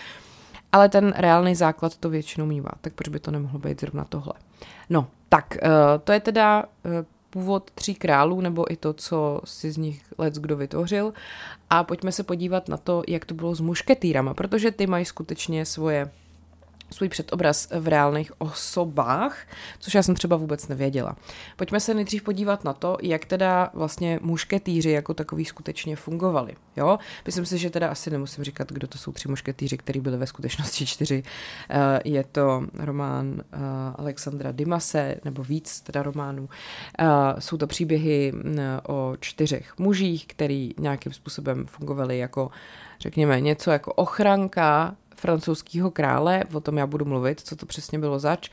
ale 0.72 0.90
ten 0.90 1.14
reálný 1.18 1.56
základ 1.56 1.98
to 1.98 2.10
většinou 2.10 2.46
mývá, 2.46 2.72
tak 2.82 2.94
proč 2.94 3.08
by 3.08 3.20
to 3.20 3.32
nemohlo 3.32 3.60
být 3.60 3.82
zrovna 3.82 4.06
tohle. 4.10 4.34
No, 4.90 5.08
tak 5.30 5.58
uh, 5.64 5.70
to 6.04 6.12
je 6.12 6.20
teda 6.20 6.64
uh, 6.64 6.92
původ 7.30 7.72
tří 7.72 7.96
králů, 7.96 8.42
nebo 8.42 8.72
i 8.72 8.76
to, 8.76 8.94
co 8.94 9.42
si 9.44 9.72
z 9.72 9.78
nich 9.78 10.04
let 10.18 10.34
kdo 10.34 10.58
vytvořil. 10.58 11.14
A 11.70 11.84
pojďme 11.84 12.12
se 12.12 12.24
podívat 12.24 12.68
na 12.70 12.78
to, 12.78 13.04
jak 13.08 13.26
to 13.26 13.34
bylo 13.34 13.56
s 13.56 13.60
mušketýrama, 13.60 14.34
protože 14.34 14.72
ty 14.72 14.88
mají 14.88 15.06
skutečně 15.06 15.66
svoje 15.66 16.12
svůj 16.92 17.10
předobraz 17.10 17.68
v 17.80 17.88
reálných 17.88 18.42
osobách, 18.42 19.38
což 19.80 19.96
já 19.96 20.04
jsem 20.04 20.16
třeba 20.16 20.36
vůbec 20.36 20.68
nevěděla. 20.68 21.16
Pojďme 21.56 21.80
se 21.80 21.94
nejdřív 21.94 22.24
podívat 22.24 22.64
na 22.64 22.74
to, 22.74 22.98
jak 23.02 23.26
teda 23.26 23.70
vlastně 23.74 24.20
mušketýři 24.22 24.90
jako 24.90 25.14
takový 25.14 25.46
skutečně 25.46 25.96
fungovali. 25.96 26.56
Jo? 26.76 26.98
Myslím 27.26 27.46
si, 27.46 27.58
že 27.58 27.70
teda 27.70 27.90
asi 27.90 28.10
nemusím 28.10 28.44
říkat, 28.44 28.72
kdo 28.72 28.88
to 28.88 28.98
jsou 28.98 29.12
tři 29.12 29.28
mušketýři, 29.28 29.78
který 29.78 30.00
byli 30.00 30.18
ve 30.18 30.28
skutečnosti 30.28 30.86
čtyři. 30.86 31.24
Eh, 31.70 32.00
je 32.06 32.24
to 32.24 32.64
román 32.74 33.42
eh, 33.42 33.58
Alexandra 33.96 34.52
Dimase, 34.52 35.16
nebo 35.26 35.44
víc 35.44 35.82
teda 35.82 36.04
románů. 36.04 36.50
Eh, 37.00 37.06
jsou 37.40 37.58
to 37.58 37.68
příběhy 37.68 38.34
o 38.88 39.14
čtyřech 39.20 39.78
mužích, 39.78 40.28
který 40.28 40.72
nějakým 40.80 41.14
způsobem 41.14 41.66
fungovali 41.68 42.18
jako 42.18 42.52
řekněme, 43.00 43.42
něco 43.42 43.72
jako 43.72 43.94
ochranka 43.94 44.96
francouzského 45.18 45.92
krále, 45.92 46.44
o 46.54 46.60
tom 46.60 46.78
já 46.78 46.88
budu 46.88 47.06
mluvit, 47.06 47.40
co 47.40 47.56
to 47.56 47.66
přesně 47.66 48.00
bylo 48.00 48.20
zač, 48.20 48.50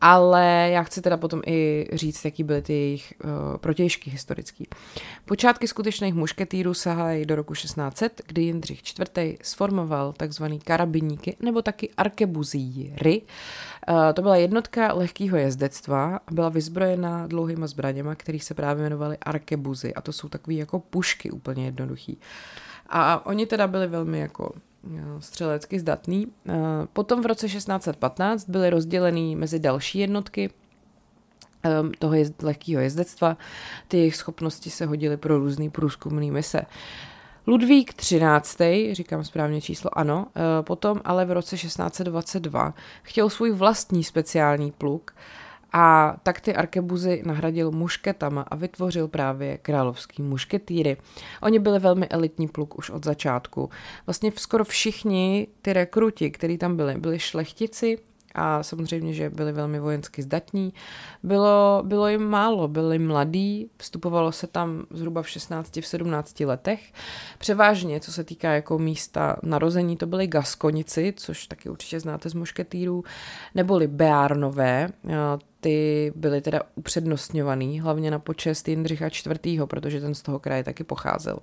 ale 0.00 0.68
já 0.72 0.82
chci 0.82 1.02
teda 1.02 1.16
potom 1.16 1.42
i 1.46 1.88
říct, 1.92 2.24
jaký 2.24 2.44
byly 2.44 2.62
ty 2.62 2.72
jejich 2.72 3.14
uh, 3.24 3.56
protějšky 3.56 4.10
historický. 4.10 4.68
Počátky 5.24 5.68
skutečných 5.68 6.14
mušketýrů 6.14 6.74
sahají 6.74 7.26
do 7.26 7.36
roku 7.36 7.54
1600, 7.54 8.22
kdy 8.26 8.42
Jindřich 8.42 8.82
IV. 8.98 9.38
sformoval 9.42 10.12
takzvaný 10.12 10.58
karabiníky 10.58 11.36
nebo 11.40 11.62
taky 11.62 11.90
arkebuzíry. 11.96 13.22
Uh, 13.88 14.12
to 14.14 14.22
byla 14.22 14.36
jednotka 14.36 14.92
lehkého 14.92 15.36
jezdectva 15.36 16.20
a 16.26 16.32
byla 16.32 16.48
vyzbrojena 16.48 17.26
dlouhýma 17.26 17.66
zbraněma, 17.66 18.14
které 18.14 18.38
se 18.38 18.54
právě 18.54 18.82
jmenovaly 18.82 19.18
arkebuzy 19.22 19.94
a 19.94 20.00
to 20.00 20.12
jsou 20.12 20.28
takové 20.28 20.54
jako 20.54 20.78
pušky 20.78 21.30
úplně 21.30 21.64
jednoduchý. 21.64 22.18
A 22.88 23.26
oni 23.26 23.46
teda 23.46 23.66
byli 23.66 23.86
velmi 23.86 24.18
jako 24.18 24.52
střelecky 25.18 25.80
zdatný. 25.80 26.26
Potom 26.92 27.22
v 27.22 27.26
roce 27.26 27.46
1615 27.48 28.48
byly 28.48 28.70
rozdělený 28.70 29.36
mezi 29.36 29.58
další 29.58 29.98
jednotky 29.98 30.50
toho 31.98 32.14
jezd, 32.14 32.42
lehkého 32.42 32.82
jezdectva. 32.82 33.36
Ty 33.88 33.96
jejich 33.96 34.16
schopnosti 34.16 34.70
se 34.70 34.86
hodily 34.86 35.16
pro 35.16 35.38
různý 35.38 35.70
průzkumný 35.70 36.30
mise. 36.30 36.60
Ludvík 37.46 37.94
XIII., 37.94 38.94
říkám 38.94 39.24
správně 39.24 39.60
číslo, 39.60 39.98
ano, 39.98 40.26
potom 40.62 41.00
ale 41.04 41.24
v 41.24 41.32
roce 41.32 41.56
1622 41.56 42.74
chtěl 43.02 43.30
svůj 43.30 43.52
vlastní 43.52 44.04
speciální 44.04 44.72
pluk, 44.72 45.14
a 45.72 46.16
tak 46.22 46.40
ty 46.40 46.54
arkebuzy 46.54 47.22
nahradil 47.26 47.70
mušketama 47.70 48.42
a 48.42 48.56
vytvořil 48.56 49.08
právě 49.08 49.58
královský 49.58 50.22
mušketýry. 50.22 50.96
Oni 51.42 51.58
byli 51.58 51.78
velmi 51.78 52.08
elitní 52.08 52.48
pluk 52.48 52.78
už 52.78 52.90
od 52.90 53.04
začátku. 53.04 53.70
Vlastně 54.06 54.32
skoro 54.36 54.64
všichni 54.64 55.46
ty 55.62 55.72
rekruti, 55.72 56.30
kteří 56.30 56.58
tam 56.58 56.76
byli, 56.76 56.94
byli 56.94 57.18
šlechtici, 57.18 57.98
a 58.34 58.62
samozřejmě, 58.62 59.12
že 59.12 59.30
byli 59.30 59.52
velmi 59.52 59.80
vojensky 59.80 60.22
zdatní. 60.22 60.74
Bylo, 61.22 61.82
bylo 61.86 62.08
jim 62.08 62.24
málo, 62.24 62.68
byli 62.68 62.98
mladí, 62.98 63.70
vstupovalo 63.76 64.32
se 64.32 64.46
tam 64.46 64.86
zhruba 64.90 65.22
v 65.22 65.28
16, 65.28 65.76
v 65.76 65.86
17 65.86 66.40
letech. 66.40 66.92
Převážně, 67.38 68.00
co 68.00 68.12
se 68.12 68.24
týká 68.24 68.52
jako 68.52 68.78
místa 68.78 69.36
narození, 69.42 69.96
to 69.96 70.06
byly 70.06 70.26
Gaskonici, 70.26 71.14
což 71.16 71.46
taky 71.46 71.68
určitě 71.70 72.00
znáte 72.00 72.28
z 72.28 72.34
mušketýrů, 72.34 73.04
neboli 73.54 73.86
Beárnové, 73.86 74.88
ty 75.60 76.12
byly 76.16 76.40
teda 76.40 76.62
upřednostňovaný, 76.74 77.80
hlavně 77.80 78.10
na 78.10 78.18
počest 78.18 78.68
Jindřicha 78.68 79.06
IV., 79.06 79.60
protože 79.64 80.00
ten 80.00 80.14
z 80.14 80.22
toho 80.22 80.38
kraje 80.38 80.64
taky 80.64 80.84
pocházel. 80.84 81.38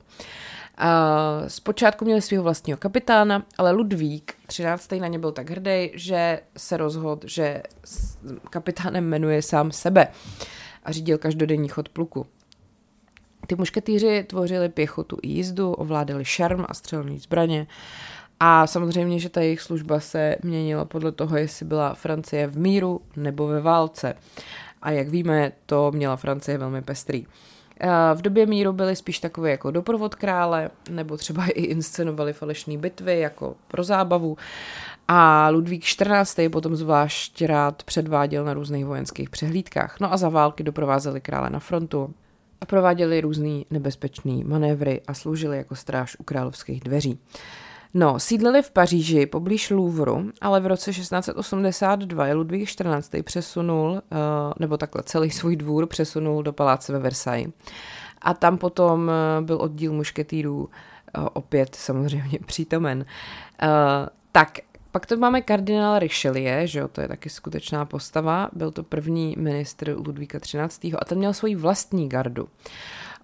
Uh, 0.82 1.48
zpočátku 1.48 2.06
měli 2.06 2.22
svého 2.22 2.44
vlastního 2.44 2.78
kapitána, 2.78 3.46
ale 3.58 3.72
Ludvík 3.72 4.34
13. 4.48 4.92
na 4.92 5.08
ně 5.08 5.20
byl 5.20 5.32
tak 5.32 5.50
hrdý, 5.50 5.92
že 5.94 6.40
se 6.58 6.78
rozhodl, 6.78 7.28
že 7.28 7.64
kapitánem 8.50 9.06
jmenuje 9.06 9.42
sám 9.42 9.72
sebe 9.72 10.08
a 10.84 10.92
řídil 10.92 11.18
každodenní 11.18 11.68
chod 11.68 11.90
pluku. 11.90 12.26
Ty 13.48 13.56
mušketýři 13.56 14.24
tvořili 14.24 14.70
pěchotu 14.70 15.18
i 15.22 15.28
jízdu, 15.28 15.72
ovládali 15.72 16.26
šarm 16.26 16.66
a 16.68 16.74
střelné 16.74 17.20
zbraně 17.20 17.68
a 18.40 18.68
samozřejmě, 18.68 19.20
že 19.20 19.30
ta 19.30 19.42
jejich 19.42 19.62
služba 19.62 20.00
se 20.00 20.36
měnila 20.44 20.86
podle 20.86 21.12
toho, 21.12 21.38
jestli 21.38 21.66
byla 21.66 21.94
Francie 21.94 22.48
v 22.48 22.58
míru 22.58 23.02
nebo 23.16 23.48
ve 23.48 23.62
válce. 23.62 24.16
A 24.82 24.92
jak 24.92 25.10
víme, 25.10 25.52
to 25.66 25.92
měla 25.92 26.16
Francie 26.16 26.58
velmi 26.58 26.82
pestrý. 26.82 27.26
V 28.14 28.22
době 28.22 28.46
míru 28.46 28.74
byly 28.74 28.96
spíš 28.96 29.20
takové 29.20 29.52
jako 29.52 29.72
doprovod 29.72 30.16
krále, 30.16 30.70
nebo 30.90 31.18
třeba 31.18 31.46
i 31.46 31.62
inscenovali 31.62 32.34
falešné 32.34 32.78
bitvy 32.78 33.20
jako 33.20 33.56
pro 33.68 33.84
zábavu. 33.84 34.38
A 35.08 35.50
Ludvík 35.50 35.84
XIV. 35.84 36.52
potom 36.52 36.76
zvlášť 36.76 37.42
rád 37.42 37.84
předváděl 37.84 38.46
na 38.46 38.54
různých 38.54 38.86
vojenských 38.86 39.30
přehlídkách. 39.30 40.00
No 40.00 40.14
a 40.14 40.18
za 40.18 40.30
války 40.30 40.64
doprovázeli 40.64 41.22
krále 41.22 41.50
na 41.50 41.60
frontu 41.60 42.14
a 42.62 42.66
prováděli 42.66 43.22
různé 43.22 43.64
nebezpečné 43.72 44.44
manévry 44.44 45.02
a 45.08 45.14
sloužili 45.14 45.58
jako 45.58 45.76
stráž 45.76 46.16
u 46.20 46.24
královských 46.24 46.84
dveří. 46.84 47.20
No, 47.98 48.20
sídlili 48.20 48.62
v 48.62 48.72
Paříži 48.72 49.26
poblíž 49.26 49.70
Louvru, 49.70 50.32
ale 50.42 50.60
v 50.60 50.68
roce 50.68 50.92
1682 50.92 52.28
je 52.28 52.34
Ludvík 52.34 52.70
XIV. 52.70 53.24
přesunul, 53.24 54.02
eh, 54.12 54.16
nebo 54.60 54.78
takhle 54.78 55.04
celý 55.04 55.32
svůj 55.32 55.56
dvůr 55.56 55.88
přesunul 55.88 56.44
do 56.44 56.54
paláce 56.54 56.94
ve 56.94 57.00
Versailles. 57.00 57.54
A 58.22 58.34
tam 58.34 58.58
potom 58.58 59.12
eh, 59.12 59.42
byl 59.42 59.62
oddíl 59.62 59.94
mušketýrů 59.94 60.70
eh, 60.70 61.22
opět 61.34 61.76
samozřejmě 61.76 62.40
přítomen. 62.46 63.06
Tak, 64.32 64.60
pak 64.92 65.06
to 65.06 65.18
máme 65.18 65.42
kardinál 65.42 66.00
Richelieu, 66.00 66.68
že 66.68 66.80
jo, 66.80 66.88
to 66.88 67.02
je 67.02 67.08
taky 67.08 67.30
skutečná 67.30 67.86
postava, 67.86 68.50
byl 68.54 68.72
to 68.72 68.84
první 68.84 69.36
ministr 69.38 69.96
Ludvíka 69.98 70.40
XIII. 70.40 70.94
a 70.94 71.06
ten 71.06 71.18
měl 71.18 71.34
svoji 71.34 71.56
vlastní 71.56 72.10
gardu. 72.10 72.48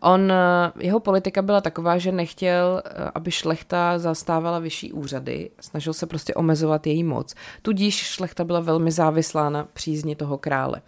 On, 0.03 0.31
eh, 0.31 0.71
jeho 0.79 0.99
politika 0.99 1.41
byla 1.41 1.61
taková, 1.61 1.97
že 1.97 2.11
nechtěl, 2.11 2.81
eh, 2.85 3.11
aby 3.15 3.31
šlechta 3.31 3.99
zastávala 3.99 4.59
vyšší 4.59 4.93
úřady, 4.93 5.49
snažil 5.59 5.93
se 5.93 6.07
prostě 6.07 6.33
omezovat 6.33 6.87
její 6.87 7.03
moc. 7.03 7.35
Tudíž 7.61 7.95
šlechta 7.95 8.43
byla 8.43 8.59
velmi 8.59 8.91
závislá 8.91 9.49
na 9.49 9.67
přízni 9.73 10.15
toho 10.15 10.37
krále. 10.37 10.81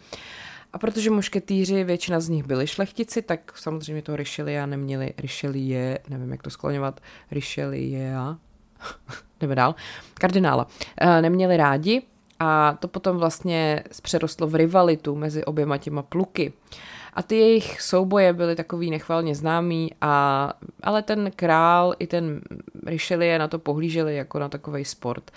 A 0.73 0.77
protože 0.77 1.09
mušketýři, 1.09 1.83
většina 1.83 2.19
z 2.19 2.29
nich 2.29 2.43
byli 2.43 2.67
šlechtici, 2.67 3.21
tak 3.21 3.57
samozřejmě 3.57 4.01
toho 4.01 4.15
Richelieu 4.15 4.65
neměli, 4.65 5.13
Richelieu, 5.17 5.97
nevím 6.09 6.31
jak 6.31 6.43
to 6.43 6.49
skloňovat, 6.49 7.01
Richelieu, 7.31 8.37
jdeme 9.39 9.55
dál, 9.55 9.75
kardinála, 10.13 10.67
eh, 10.97 11.21
neměli 11.21 11.57
rádi 11.57 12.01
a 12.39 12.77
to 12.79 12.87
potom 12.87 13.17
vlastně 13.17 13.83
přerostlo 14.01 14.47
v 14.47 14.55
rivalitu 14.55 15.15
mezi 15.15 15.45
oběma 15.45 15.77
těma 15.77 16.01
pluky. 16.01 16.53
A 17.13 17.21
ty 17.23 17.35
jejich 17.35 17.81
souboje 17.81 18.33
byly 18.33 18.55
takový 18.55 18.91
nechvalně 18.91 19.35
známý, 19.35 19.91
a, 20.01 20.53
ale 20.83 21.01
ten 21.01 21.31
král 21.35 21.93
i 21.99 22.07
ten 22.07 22.41
Richelieu 22.85 23.39
na 23.39 23.47
to 23.47 23.59
pohlíželi 23.59 24.15
jako 24.15 24.39
na 24.39 24.49
takový 24.49 24.85
sport. 24.85 25.31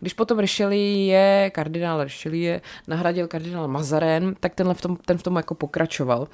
Když 0.00 0.14
potom 0.14 0.38
Richelieu, 0.38 1.50
kardinál 1.52 2.04
Richelieu, 2.04 2.60
nahradil 2.88 3.28
kardinál 3.28 3.68
Mazarin, 3.68 4.34
tak 4.40 4.54
tenhle 4.54 4.74
v 4.74 4.80
tom, 4.80 4.96
ten 4.96 5.18
v 5.18 5.22
tom 5.22 5.36
jako 5.36 5.54
pokračoval. 5.54 6.28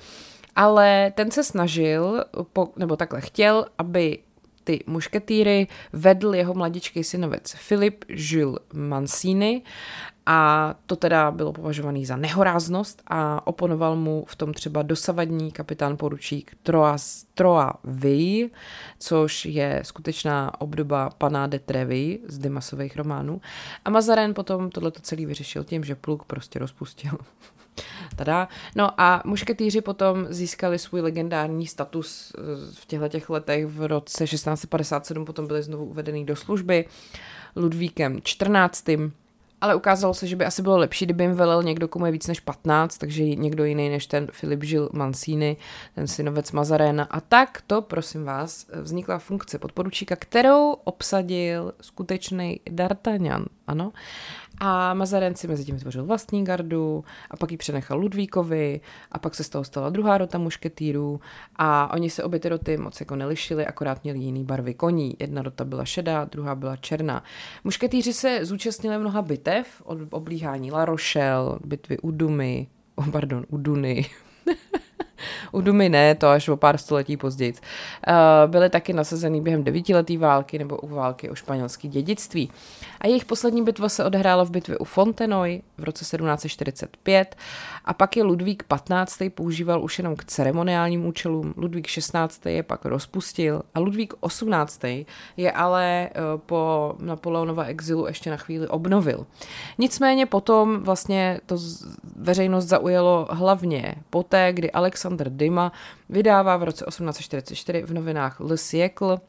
Ale 0.56 1.12
ten 1.14 1.30
se 1.30 1.44
snažil, 1.44 2.24
po, 2.52 2.68
nebo 2.76 2.96
takhle 2.96 3.20
chtěl, 3.20 3.66
aby 3.78 4.18
ty 4.64 4.84
mušketýry 4.86 5.66
vedl 5.92 6.34
jeho 6.34 6.54
mladičký 6.54 7.04
synovec 7.04 7.54
Filip 7.56 8.04
Jules 8.08 8.60
Mancini 8.72 9.62
a 10.30 10.74
to 10.86 10.96
teda 10.96 11.30
bylo 11.30 11.52
považovaný 11.52 12.06
za 12.06 12.16
nehoráznost 12.16 13.02
a 13.06 13.46
oponoval 13.46 13.96
mu 13.96 14.24
v 14.28 14.36
tom 14.36 14.54
třeba 14.54 14.82
dosavadní 14.82 15.52
kapitán 15.52 15.96
poručík 15.96 16.56
Troas, 16.62 17.24
Troa 17.34 17.72
Vy, 17.84 18.50
což 18.98 19.44
je 19.44 19.80
skutečná 19.84 20.60
obdoba 20.60 21.10
pana 21.18 21.46
de 21.46 21.58
Trevi 21.58 22.18
z 22.26 22.38
Dimasových 22.38 22.96
románů. 22.96 23.40
A 23.84 23.90
Mazaren 23.90 24.34
potom 24.34 24.70
tohleto 24.70 25.00
celý 25.00 25.26
vyřešil 25.26 25.64
tím, 25.64 25.84
že 25.84 25.94
pluk 25.94 26.24
prostě 26.24 26.58
rozpustil. 26.58 27.12
Tada. 28.16 28.48
No 28.76 29.00
a 29.00 29.22
mušketýři 29.24 29.80
potom 29.80 30.26
získali 30.30 30.78
svůj 30.78 31.00
legendární 31.00 31.66
status 31.66 32.32
eh, 32.38 32.40
v 32.74 32.86
těchto 32.86 33.08
těch 33.08 33.30
letech. 33.30 33.66
V 33.66 33.86
roce 33.86 34.24
1657 34.24 35.24
potom 35.24 35.46
byli 35.46 35.62
znovu 35.62 35.84
uvedený 35.84 36.26
do 36.26 36.36
služby 36.36 36.84
Ludvíkem 37.56 38.18
14. 38.22 38.84
Ale 39.60 39.74
ukázalo 39.74 40.14
se, 40.14 40.26
že 40.26 40.36
by 40.36 40.44
asi 40.44 40.62
bylo 40.62 40.76
lepší, 40.76 41.04
kdyby 41.04 41.24
jim 41.24 41.34
velel 41.34 41.62
někdo, 41.62 41.88
komu 41.88 42.06
je 42.06 42.12
víc 42.12 42.26
než 42.26 42.40
15, 42.40 42.98
takže 42.98 43.24
někdo 43.24 43.64
jiný 43.64 43.88
než 43.88 44.06
ten 44.06 44.26
Filip 44.32 44.64
Žil 44.64 44.90
Mancini, 44.92 45.56
ten 45.94 46.06
synovec 46.06 46.52
Mazarena. 46.52 47.04
A 47.10 47.20
tak 47.20 47.62
to, 47.66 47.82
prosím 47.82 48.24
vás, 48.24 48.66
vznikla 48.82 49.18
funkce 49.18 49.58
podporučíka, 49.58 50.16
kterou 50.16 50.72
obsadil 50.72 51.74
skutečný 51.80 52.60
D'Artagnan, 52.70 53.44
ano. 53.66 53.92
A 54.60 54.94
Mazarin 54.94 55.34
si 55.34 55.48
mezi 55.48 55.64
tím 55.64 55.74
vytvořil 55.74 56.04
vlastní 56.04 56.44
gardu 56.44 57.04
a 57.30 57.36
pak 57.36 57.50
ji 57.50 57.56
přenechal 57.56 57.98
Ludvíkovi 57.98 58.80
a 59.12 59.18
pak 59.18 59.34
se 59.34 59.44
z 59.44 59.48
toho 59.48 59.64
stala 59.64 59.90
druhá 59.90 60.18
rota 60.18 60.38
mušketýrů 60.38 61.20
a 61.56 61.92
oni 61.94 62.10
se 62.10 62.24
obě 62.24 62.40
ty 62.40 62.48
roty 62.48 62.76
moc 62.76 63.00
jako 63.00 63.16
nelišili, 63.16 63.66
akorát 63.66 64.04
měli 64.04 64.18
jiný 64.18 64.44
barvy 64.44 64.74
koní. 64.74 65.14
Jedna 65.18 65.42
rota 65.42 65.64
byla 65.64 65.84
šedá, 65.84 66.24
druhá 66.24 66.54
byla 66.54 66.76
černá. 66.76 67.24
Mušketýři 67.64 68.12
se 68.12 68.44
zúčastnili 68.44 68.98
mnoha 68.98 69.22
bitev, 69.22 69.82
od 69.84 69.98
oblíhání 70.10 70.72
La 70.72 70.84
Rochelle, 70.84 71.58
bitvy 71.64 71.98
u 71.98 72.10
Dumy, 72.10 72.66
oh, 72.94 73.10
pardon, 73.10 73.46
u 73.48 73.56
Duny, 73.56 74.06
U 75.52 75.60
Dumy 75.60 75.88
ne, 75.88 76.14
to 76.14 76.28
až 76.28 76.48
o 76.48 76.56
pár 76.56 76.78
století 76.78 77.16
později. 77.16 77.54
Eh, 78.08 78.12
byly 78.46 78.70
taky 78.70 78.92
nasazený 78.92 79.40
během 79.40 79.64
devítileté 79.64 80.18
války 80.18 80.58
nebo 80.58 80.76
u 80.76 80.88
války 80.88 81.30
o 81.30 81.34
španělské 81.34 81.88
dědictví. 81.88 82.50
A 83.00 83.06
jejich 83.06 83.24
poslední 83.24 83.64
bitva 83.64 83.88
se 83.88 84.04
odehrála 84.04 84.44
v 84.44 84.50
bitvě 84.50 84.78
u 84.78 84.84
Fontenoy 84.84 85.62
v 85.78 85.84
roce 85.84 86.04
1745 86.04 87.36
a 87.84 87.94
pak 87.94 88.16
je 88.16 88.22
Ludvík 88.22 88.62
15. 88.62 89.18
používal 89.34 89.84
už 89.84 89.98
jenom 89.98 90.16
k 90.16 90.24
ceremoniálním 90.24 91.06
účelům, 91.06 91.54
Ludvík 91.56 91.86
16. 91.86 92.46
je 92.46 92.62
pak 92.62 92.84
rozpustil 92.84 93.62
a 93.74 93.80
Ludvík 93.80 94.14
18. 94.20 94.84
je 95.36 95.52
ale 95.52 96.08
eh, 96.08 96.12
po 96.46 96.94
Napoleonova 96.98 97.64
exilu 97.64 98.06
ještě 98.06 98.30
na 98.30 98.36
chvíli 98.36 98.68
obnovil. 98.68 99.26
Nicméně 99.78 100.26
potom 100.26 100.80
vlastně 100.82 101.40
to 101.46 101.56
veřejnost 102.16 102.66
zaujalo 102.66 103.28
hlavně 103.30 103.94
poté, 104.10 104.52
kdy 104.52 104.70
Alexander 104.88 105.30
Dima 105.30 105.72
vydává 106.08 106.56
v 106.56 106.62
roce 106.62 106.84
1844 106.88 107.82
v 107.82 107.92
novinách 107.92 108.40
Le 108.40 108.56
Siècle 108.56 109.12
uh, 109.12 109.20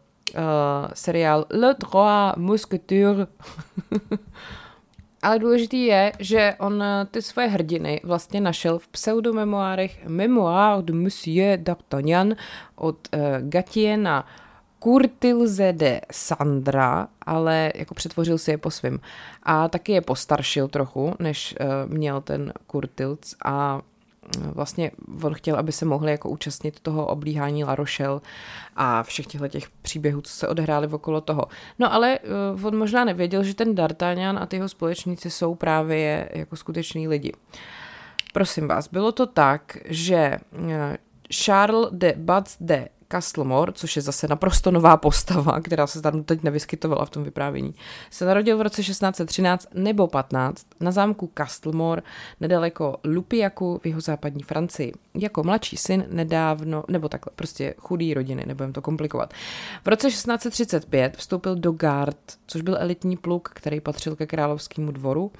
seriál 0.93 1.45
Le 1.49 1.75
Trois 1.75 2.33
Mousquetaires. 2.37 3.27
Ale 5.21 5.39
důležitý 5.39 5.85
je, 5.85 6.11
že 6.19 6.55
on 6.59 6.83
eh, 6.83 7.05
ty 7.11 7.21
svoje 7.21 7.47
hrdiny 7.47 8.01
vlastně 8.03 8.41
našel 8.41 8.79
v 8.79 8.87
pseudomemoárech 8.87 10.07
Memoir 10.07 10.81
de 10.83 10.93
Monsieur 10.93 11.59
d'Artagnan 11.59 12.35
od 12.75 12.95
uh, 13.13 13.19
Gatiena 13.49 14.25
Kurtilze 14.79 15.73
de 15.73 16.01
Sandra, 16.11 17.07
ale 17.21 17.71
jako 17.75 17.93
přetvořil 17.93 18.37
si 18.37 18.51
je 18.51 18.57
po 18.57 18.71
svým. 18.71 18.99
A 19.43 19.67
taky 19.67 19.91
je 19.91 20.01
postaršil 20.01 20.67
trochu, 20.67 21.13
než 21.19 21.55
uh, 21.59 21.93
měl 21.93 22.21
ten 22.21 22.53
Kurtilc 22.67 23.35
a 23.45 23.81
vlastně 24.37 24.91
on 25.23 25.33
chtěl, 25.33 25.55
aby 25.55 25.71
se 25.71 25.85
mohli 25.85 26.11
jako 26.11 26.29
účastnit 26.29 26.79
toho 26.79 27.05
oblíhání 27.07 27.63
La 27.63 27.75
Rochelle 27.75 28.21
a 28.75 29.03
všech 29.03 29.27
těchto 29.27 29.47
těch 29.47 29.69
příběhů, 29.69 30.21
co 30.21 30.33
se 30.33 30.47
odehrály 30.47 30.87
okolo 30.87 31.21
toho. 31.21 31.45
No 31.79 31.93
ale 31.93 32.19
uh, 32.55 32.65
on 32.65 32.77
možná 32.77 33.05
nevěděl, 33.05 33.43
že 33.43 33.53
ten 33.53 33.75
D'Artagnan 33.75 34.37
a 34.37 34.45
ty 34.45 34.55
jeho 34.55 34.69
společníci 34.69 35.29
jsou 35.29 35.55
právě 35.55 36.29
jako 36.33 36.55
skuteční 36.55 37.07
lidi. 37.07 37.31
Prosím 38.33 38.67
vás, 38.67 38.87
bylo 38.87 39.11
to 39.11 39.25
tak, 39.25 39.77
že 39.85 40.15
eh, 40.15 40.97
Charles 41.33 41.89
de 41.91 42.13
Batz 42.17 42.57
de 42.59 42.89
Castlemore, 43.11 43.71
což 43.71 43.95
je 43.95 44.01
zase 44.01 44.27
naprosto 44.27 44.71
nová 44.71 44.97
postava, 44.97 45.59
která 45.61 45.87
se 45.87 46.01
tam 46.01 46.23
teď 46.23 46.43
nevyskytovala 46.43 47.05
v 47.05 47.09
tom 47.09 47.23
vyprávění, 47.23 47.75
se 48.09 48.25
narodil 48.25 48.57
v 48.57 48.61
roce 48.61 48.83
1613 48.83 49.67
nebo 49.73 50.07
15 50.07 50.65
na 50.79 50.91
zámku 50.91 51.31
Castlemore 51.37 52.01
nedaleko 52.39 52.97
Lupiaku 53.03 53.79
v 53.83 53.85
jeho 53.85 54.01
západní 54.01 54.43
Francii. 54.43 54.93
Jako 55.13 55.43
mladší 55.43 55.77
syn 55.77 56.05
nedávno, 56.09 56.83
nebo 56.87 57.09
takhle, 57.09 57.31
prostě 57.35 57.75
chudý 57.77 58.13
rodiny, 58.13 58.43
nebudem 58.45 58.73
to 58.73 58.81
komplikovat. 58.81 59.33
V 59.83 59.87
roce 59.87 60.07
1635 60.07 61.17
vstoupil 61.17 61.55
do 61.55 61.71
Guard, 61.71 62.17
což 62.47 62.61
byl 62.61 62.77
elitní 62.79 63.17
pluk, 63.17 63.49
který 63.53 63.79
patřil 63.81 64.15
ke 64.15 64.27
královskému 64.27 64.91
dvoru 64.91 65.31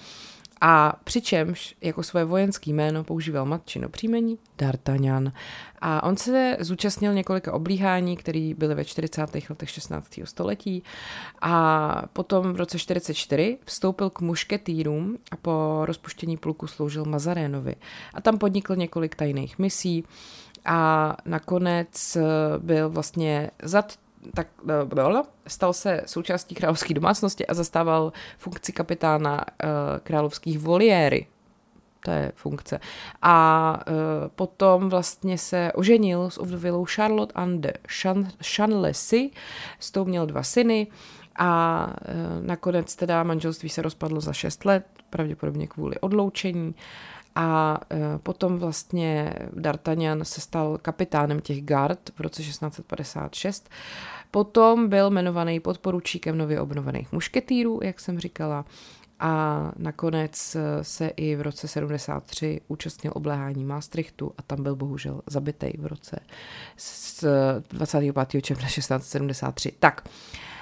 a 0.62 0.94
přičemž 1.04 1.76
jako 1.82 2.04
své 2.04 2.26
vojenské 2.26 2.70
jméno 2.70 3.04
používal 3.04 3.46
matčino 3.46 3.90
příjmení 3.90 4.38
D'Artagnan. 4.58 5.32
A 5.82 6.04
on 6.04 6.18
se 6.18 6.58
zúčastnil 6.60 7.14
několika 7.14 7.54
oblíhání, 7.54 8.18
které 8.18 8.54
byly 8.58 8.76
ve 8.76 8.86
40. 8.86 9.22
letech 9.50 9.70
16. 9.70 10.20
století 10.24 10.84
a 11.42 12.04
potom 12.14 12.54
v 12.54 12.56
roce 12.56 12.80
44 12.80 13.58
vstoupil 13.66 14.10
k 14.10 14.22
mušketýrům 14.22 15.18
a 15.32 15.36
po 15.36 15.82
rozpuštění 15.86 16.38
pluku 16.38 16.68
sloužil 16.68 17.06
Mazarénovi. 17.06 17.76
A 18.14 18.22
tam 18.22 18.38
podnikl 18.38 18.76
několik 18.76 19.16
tajných 19.16 19.60
misí 19.60 20.04
a 20.66 21.16
nakonec 21.26 22.18
byl 22.58 22.90
vlastně 22.90 23.52
zad 23.64 23.94
tak 24.36 24.48
eh, 24.70 25.24
stal 25.48 25.74
se 25.74 26.02
součástí 26.06 26.56
královské 26.56 26.94
domácnosti 26.94 27.48
a 27.48 27.54
zastával 27.54 28.14
funkci 28.38 28.74
kapitána 28.74 29.34
uh, 29.36 29.70
královských 30.04 30.60
voliéry. 30.60 31.28
To 32.06 32.12
je 32.12 32.32
funkce. 32.36 32.80
A 33.22 33.80
uh, 33.88 33.94
potom 34.36 34.90
vlastně 34.90 35.38
se 35.38 35.72
oženil 35.76 36.30
s 36.30 36.38
ovdovělou 36.38 36.86
Charlotte 36.86 37.34
Anne 37.36 37.74
Chanlessy, 38.56 39.32
s 39.80 39.92
tou 39.92 40.06
měl 40.06 40.26
dva 40.26 40.44
syny 40.44 40.88
a 41.40 41.94
nakonec 42.42 42.96
teda 42.96 43.24
manželství 43.24 43.70
se 43.70 43.82
rozpadlo 43.82 44.22
za 44.22 44.34
šest 44.34 44.66
let, 44.66 44.86
pravděpodobně 45.10 45.68
kvůli 45.68 46.00
odloučení. 46.00 46.76
A 47.42 47.80
potom 48.24 48.58
vlastně 48.58 49.34
D'Artagnan 49.54 50.26
se 50.26 50.42
stal 50.42 50.78
kapitánem 50.82 51.40
těch 51.40 51.64
gard 51.64 52.10
v 52.16 52.20
roce 52.22 52.44
1656 52.44 53.70
Potom 54.32 54.90
byl 54.90 55.08
jmenovaný 55.08 55.60
podporučíkem 55.60 56.38
nově 56.38 56.62
obnovených 56.62 57.12
mušketýrů, 57.12 57.80
jak 57.84 58.00
jsem 58.00 58.20
říkala, 58.20 58.66
a 59.20 59.72
nakonec 59.78 60.58
se 60.82 61.08
i 61.08 61.36
v 61.36 61.42
roce 61.42 61.68
73 61.68 62.62
účastnil 62.68 63.14
obléhání 63.16 63.64
Maastrichtu 63.64 64.32
a 64.38 64.42
tam 64.42 64.64
byl 64.64 64.76
bohužel 64.76 65.22
zabitý 65.28 65.72
v 65.78 65.86
roce 65.86 66.20
25. 67.70 68.42
června 68.42 68.68
1673. 68.68 69.72
Tak, 69.80 70.10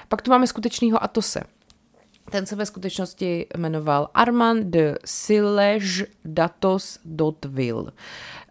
pak 0.07 0.21
tu 0.21 0.31
máme 0.31 0.47
skutečného 0.47 1.03
Atose. 1.03 1.43
Ten 2.31 2.45
se 2.45 2.55
ve 2.55 2.65
skutečnosti 2.65 3.47
jmenoval 3.57 4.09
Armand 4.13 4.65
de 4.65 4.97
Sillege 5.05 6.05
Datos 6.25 6.99
Dotville. 7.05 7.91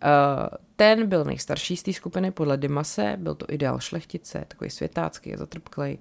Eh, 0.03 0.57
ten 0.77 1.09
byl 1.09 1.25
nejstarší 1.25 1.77
z 1.77 1.83
té 1.83 1.93
skupiny 1.93 2.31
podle 2.31 2.57
Dimase, 2.57 3.17
byl 3.19 3.35
to 3.35 3.47
ideál 3.49 3.81
šlechtice, 3.81 4.45
takový 4.49 4.71
světácký 4.71 5.35
a 5.35 5.37
zatrpklej. 5.37 5.99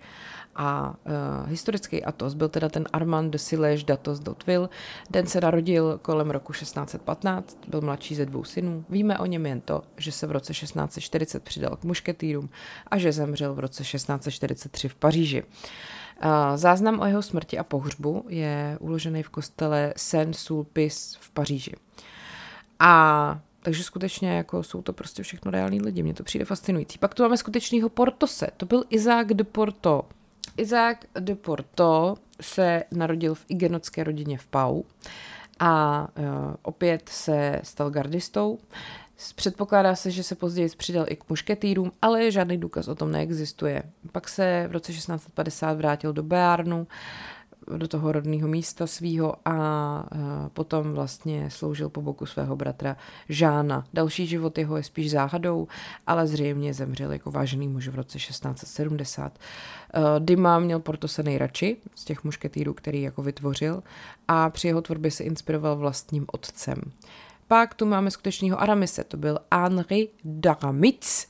A 0.55 0.89
uh, 0.89 1.49
historický 1.49 2.03
Atos 2.03 2.33
byl 2.33 2.49
teda 2.49 2.69
ten 2.69 2.85
Armand 2.93 3.31
de 3.31 3.39
Sillege 3.39 3.83
d'Atos 3.83 4.19
d'Otville. 4.19 4.69
Den 5.09 5.27
se 5.27 5.41
narodil 5.41 5.99
kolem 6.01 6.31
roku 6.31 6.53
1615, 6.53 7.57
byl 7.67 7.81
mladší 7.81 8.15
ze 8.15 8.25
dvou 8.25 8.43
synů. 8.43 8.85
Víme 8.89 9.19
o 9.19 9.25
něm 9.25 9.45
jen 9.45 9.61
to, 9.61 9.83
že 9.97 10.11
se 10.11 10.27
v 10.27 10.31
roce 10.31 10.53
1640 10.53 11.43
přidal 11.43 11.75
k 11.75 11.83
mušketýrům 11.83 12.49
a 12.88 12.97
že 12.97 13.11
zemřel 13.11 13.53
v 13.53 13.59
roce 13.59 13.83
1643 13.83 14.89
v 14.89 14.95
Paříži. 14.95 15.43
Záznam 16.56 16.99
o 16.99 17.06
jeho 17.06 17.21
smrti 17.21 17.58
a 17.58 17.63
pohřbu 17.63 18.25
je 18.30 18.78
uložený 18.80 19.23
v 19.23 19.30
kostele 19.30 19.93
Saint-Sulpice 19.97 21.17
v 21.19 21.30
Paříži. 21.30 21.73
A 22.80 23.39
takže 23.62 23.84
skutečně 23.84 24.30
jako 24.30 24.63
jsou 24.63 24.82
to 24.82 24.93
prostě 24.93 25.23
všechno 25.23 25.51
reální 25.51 25.82
lidi, 25.82 26.04
mně 26.04 26.13
to 26.13 26.23
přijde 26.23 26.45
fascinující. 26.45 26.97
Pak 26.97 27.13
tu 27.13 27.23
máme 27.23 27.38
skutečného 27.38 27.89
Portose, 27.89 28.47
to 28.58 28.65
byl 28.65 28.84
Isaac 28.89 29.28
de 29.28 29.43
Porto. 29.43 30.04
Isaac 30.58 30.97
de 31.19 31.36
Porto 31.36 32.15
se 32.41 32.84
narodil 32.91 33.36
v 33.36 33.45
igenotské 33.47 34.04
rodině 34.04 34.38
v 34.38 34.47
Pau 34.47 34.82
a 35.60 36.08
uh, 36.17 36.25
opět 36.62 37.10
se 37.10 37.60
stal 37.63 37.89
gardistou. 37.89 38.60
Předpokládá 39.36 39.95
se, 39.95 40.12
že 40.12 40.23
se 40.23 40.36
později 40.36 40.69
přidal 40.78 41.06
i 41.10 41.15
k 41.15 41.30
mušketýrům, 41.30 41.91
ale 42.01 42.32
žádný 42.32 42.58
důkaz 42.58 42.88
o 42.88 42.95
tom 42.95 43.12
neexistuje. 43.12 43.84
Pak 44.12 44.30
se 44.30 44.65
v 44.69 44.71
roce 44.71 44.91
1650 44.91 45.73
vrátil 45.73 46.13
do 46.13 46.23
Bearnu, 46.23 46.88
do 47.78 47.88
toho 47.88 48.12
rodného 48.12 48.47
místa 48.47 48.88
svého 48.88 49.36
a 49.45 50.06
potom 50.54 50.93
vlastně 50.93 51.49
sloužil 51.49 51.89
po 51.89 52.01
boku 52.01 52.25
svého 52.25 52.56
bratra 52.56 52.97
Žána. 53.30 53.86
Další 53.93 54.28
život 54.28 54.58
jeho 54.58 54.78
je 54.78 54.84
spíš 54.84 55.12
záhadou, 55.12 55.67
ale 56.08 56.28
zřejmě 56.28 56.73
zemřel 56.73 57.12
jako 57.12 57.32
vážený 57.32 57.67
muž 57.67 57.88
v 57.88 57.95
roce 57.95 58.17
1670. 58.17 59.39
Dima 60.19 60.60
měl 60.60 60.80
Portose 60.80 61.23
nejradši 61.23 61.78
z 61.95 62.06
těch 62.06 62.23
mušketýrů, 62.23 62.73
který 62.73 63.01
jako 63.01 63.21
vytvořil 63.21 63.84
a 64.28 64.49
při 64.49 64.67
jeho 64.67 64.82
tvorbě 64.82 65.12
se 65.12 65.23
inspiroval 65.23 65.75
vlastním 65.75 66.25
otcem. 66.32 66.82
Pak 67.47 67.73
tu 67.73 67.86
máme 67.86 68.12
skutečného 68.12 68.62
Aramise, 68.62 69.03
to 69.03 69.17
byl 69.17 69.39
Henri 69.53 70.10
d'Aramis, 70.23 71.27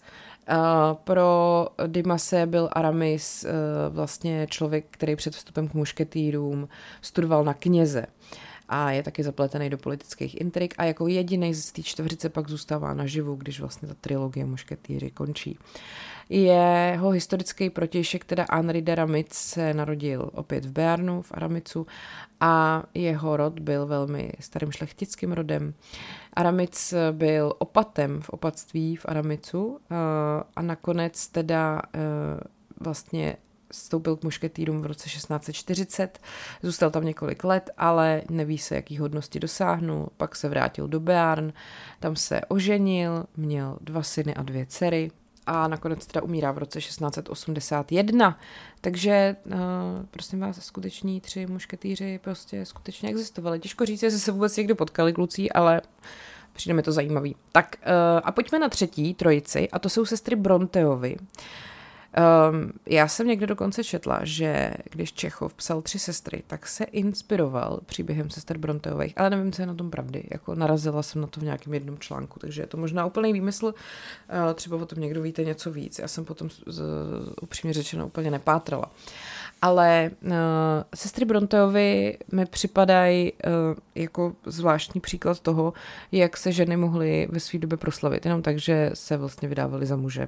Uh, 0.50 0.94
pro 0.94 1.68
Dimase 1.88 2.46
byl 2.46 2.70
Aramis 2.72 3.44
uh, 3.44 3.96
vlastně 3.96 4.48
člověk, 4.50 4.86
který 4.92 5.16
před 5.16 5.36
vstupem 5.36 5.68
k 5.68 5.74
mušketýrům 5.74 6.68
studoval 7.02 7.44
na 7.44 7.54
kněze 7.54 8.06
a 8.70 8.92
je 8.92 9.04
taky 9.04 9.24
zapletený 9.24 9.70
do 9.70 9.78
politických 9.78 10.42
intrik 10.42 10.74
a 10.78 10.84
jako 10.84 11.08
jediný 11.08 11.54
z 11.54 11.72
té 11.72 11.84
čtveřice 11.84 12.30
pak 12.30 12.50
zůstává 12.50 12.94
naživu, 12.94 13.36
když 13.36 13.60
vlastně 13.60 13.88
ta 13.88 13.94
trilogie 14.02 14.46
mušketýři 14.46 15.12
končí. 15.12 15.60
Jeho 16.30 17.10
historický 17.10 17.70
protějšek, 17.70 18.26
teda 18.26 18.46
Henri 18.52 18.82
de 18.82 18.96
Ramic, 18.96 19.34
se 19.34 19.74
narodil 19.74 20.30
opět 20.34 20.66
v 20.66 20.72
Bearnu, 20.72 21.22
v 21.22 21.32
Aramicu 21.32 21.88
a 22.40 22.84
jeho 22.94 23.38
rod 23.38 23.60
byl 23.60 23.86
velmi 23.86 24.32
starým 24.40 24.72
šlechtickým 24.72 25.32
rodem. 25.32 25.74
Aramic 26.34 26.94
byl 27.12 27.54
opatem 27.58 28.22
v 28.22 28.30
opatství 28.30 28.96
v 28.96 29.06
Aramicu 29.06 29.80
eh, 29.80 29.96
a 30.56 30.62
nakonec 30.62 31.28
teda 31.28 31.82
eh, 31.96 32.00
vlastně 32.80 33.38
vstoupil 33.72 34.16
k 34.16 34.24
mušketýrům 34.24 34.82
v 34.82 34.86
roce 34.86 35.10
1640, 35.10 36.20
zůstal 36.64 36.92
tam 36.92 37.06
několik 37.06 37.44
let, 37.44 37.70
ale 37.78 38.22
neví 38.30 38.58
se, 38.58 38.76
jaký 38.76 38.98
hodnosti 38.98 39.40
dosáhnul, 39.40 40.08
pak 40.18 40.36
se 40.36 40.50
vrátil 40.50 40.88
do 40.88 41.00
Bearn, 41.00 41.54
tam 42.00 42.16
se 42.16 42.42
oženil, 42.48 43.26
měl 43.38 43.78
dva 43.82 44.04
syny 44.04 44.36
a 44.36 44.44
dvě 44.44 44.66
dcery, 44.66 45.12
a 45.48 45.68
nakonec 45.68 46.06
teda 46.06 46.24
umírá 46.24 46.52
v 46.52 46.58
roce 46.58 46.80
1681. 46.80 48.40
Takže 48.82 49.36
uh, 49.46 49.54
prosím 50.12 50.40
vás, 50.40 50.66
skuteční 50.66 51.22
tři 51.22 51.46
mušketýři 51.46 52.20
prostě 52.24 52.66
skutečně 52.66 53.10
existovali. 53.10 53.60
Těžko 53.60 53.86
říct, 53.86 54.04
jestli 54.04 54.20
se 54.20 54.32
vůbec 54.32 54.58
někdo 54.58 54.76
potkali 54.76 55.14
klucí, 55.14 55.52
ale 55.52 55.82
přijde 56.54 56.74
mi 56.74 56.84
to 56.84 56.92
zajímavý. 56.92 57.36
Tak 57.52 57.76
uh, 57.82 57.92
a 58.24 58.32
pojďme 58.32 58.60
na 58.60 58.70
třetí 58.70 59.14
trojici 59.14 59.70
a 59.70 59.80
to 59.80 59.90
jsou 59.90 60.06
sestry 60.06 60.36
Bronteovi. 60.36 61.16
Uh, 61.16 61.26
Um, 62.52 62.72
já 62.86 63.08
jsem 63.08 63.28
někde 63.28 63.48
dokonce 63.48 63.84
četla, 63.84 64.20
že 64.24 64.72
když 64.92 65.14
Čechov 65.14 65.54
psal 65.54 65.82
Tři 65.82 66.00
sestry, 66.00 66.44
tak 66.48 66.68
se 66.68 66.84
inspiroval 66.84 67.80
příběhem 67.86 68.30
sester 68.30 68.58
Bronteových, 68.58 69.14
ale 69.18 69.30
nevím, 69.30 69.52
co 69.52 69.62
je 69.62 69.66
na 69.66 69.74
tom 69.74 69.92
pravdy. 69.92 70.24
Jako 70.32 70.56
narazila 70.56 71.04
jsem 71.04 71.22
na 71.22 71.28
to 71.28 71.40
v 71.40 71.44
nějakém 71.44 71.74
jednom 71.74 71.98
článku, 71.98 72.40
takže 72.40 72.62
je 72.62 72.68
to 72.68 72.78
možná 72.78 73.06
úplný 73.06 73.34
výmysl. 73.34 73.66
Uh, 73.66 74.54
třeba 74.54 74.78
o 74.78 74.86
tom 74.86 75.00
někdo 75.00 75.22
víte 75.22 75.44
něco 75.44 75.72
víc. 75.72 76.00
Já 76.00 76.08
jsem 76.08 76.26
potom 76.26 76.50
z, 76.50 76.82
upřímně 77.42 77.74
řečeno 77.74 78.08
úplně 78.08 78.32
nepátrala. 78.32 78.92
Ale 79.62 80.12
uh, 80.24 80.32
sestry 80.96 81.26
Bronteovi 81.26 82.18
mi 82.32 82.46
připadají 82.46 83.34
uh, 83.34 83.50
jako 83.96 84.34
zvláštní 84.46 85.02
příklad 85.02 85.40
toho, 85.40 85.74
jak 86.12 86.38
se 86.38 86.52
ženy 86.52 86.78
mohly 86.78 87.28
ve 87.32 87.40
své 87.40 87.60
době 87.60 87.78
proslavit. 87.78 88.26
Jenom 88.26 88.42
tak, 88.42 88.60
že 88.60 88.92
se 88.94 89.18
vlastně 89.18 89.48
vydávali 89.48 89.86
za 89.86 89.96
muže 89.96 90.28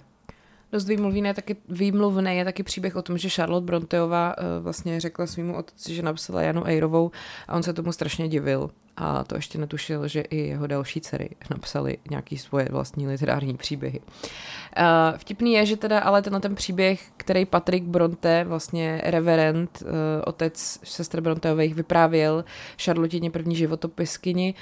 dost 0.71 0.87
výmluvný 0.87 1.21
je 1.27 1.33
taky, 1.33 1.55
výmluvný 1.69 2.37
je 2.37 2.45
taky 2.45 2.63
příběh 2.63 2.95
o 2.95 3.01
tom, 3.01 3.17
že 3.17 3.29
Charlotte 3.29 3.65
Bronteová 3.65 4.35
uh, 4.37 4.63
vlastně 4.63 4.99
řekla 4.99 5.27
svýmu 5.27 5.55
otci, 5.57 5.95
že 5.95 6.01
napsala 6.01 6.41
Janu 6.41 6.67
Ejrovou 6.67 7.11
a 7.47 7.55
on 7.55 7.63
se 7.63 7.73
tomu 7.73 7.91
strašně 7.91 8.27
divil. 8.27 8.69
A 8.99 9.23
to 9.23 9.35
ještě 9.35 9.57
netušil, 9.57 10.07
že 10.07 10.21
i 10.21 10.37
jeho 10.37 10.67
další 10.67 11.01
dcery 11.01 11.29
napsali 11.49 11.97
nějaký 12.09 12.37
svoje 12.37 12.67
vlastní 12.71 13.07
literární 13.07 13.57
příběhy. 13.57 13.99
Uh, 13.99 15.17
vtipný 15.17 15.53
je, 15.53 15.65
že 15.65 15.77
teda 15.77 15.99
ale 15.99 16.21
tenhle 16.21 16.39
ten 16.39 16.55
příběh, 16.55 17.01
který 17.17 17.45
Patrick 17.45 17.85
Bronte, 17.85 18.43
vlastně 18.43 19.01
reverend, 19.03 19.83
uh, 19.85 19.89
otec 20.25 20.79
sestry 20.83 21.21
Bronteových, 21.21 21.75
vyprávěl 21.75 22.45
Charlotině 22.83 23.31
první 23.31 23.55
životopiskyni, 23.55 24.53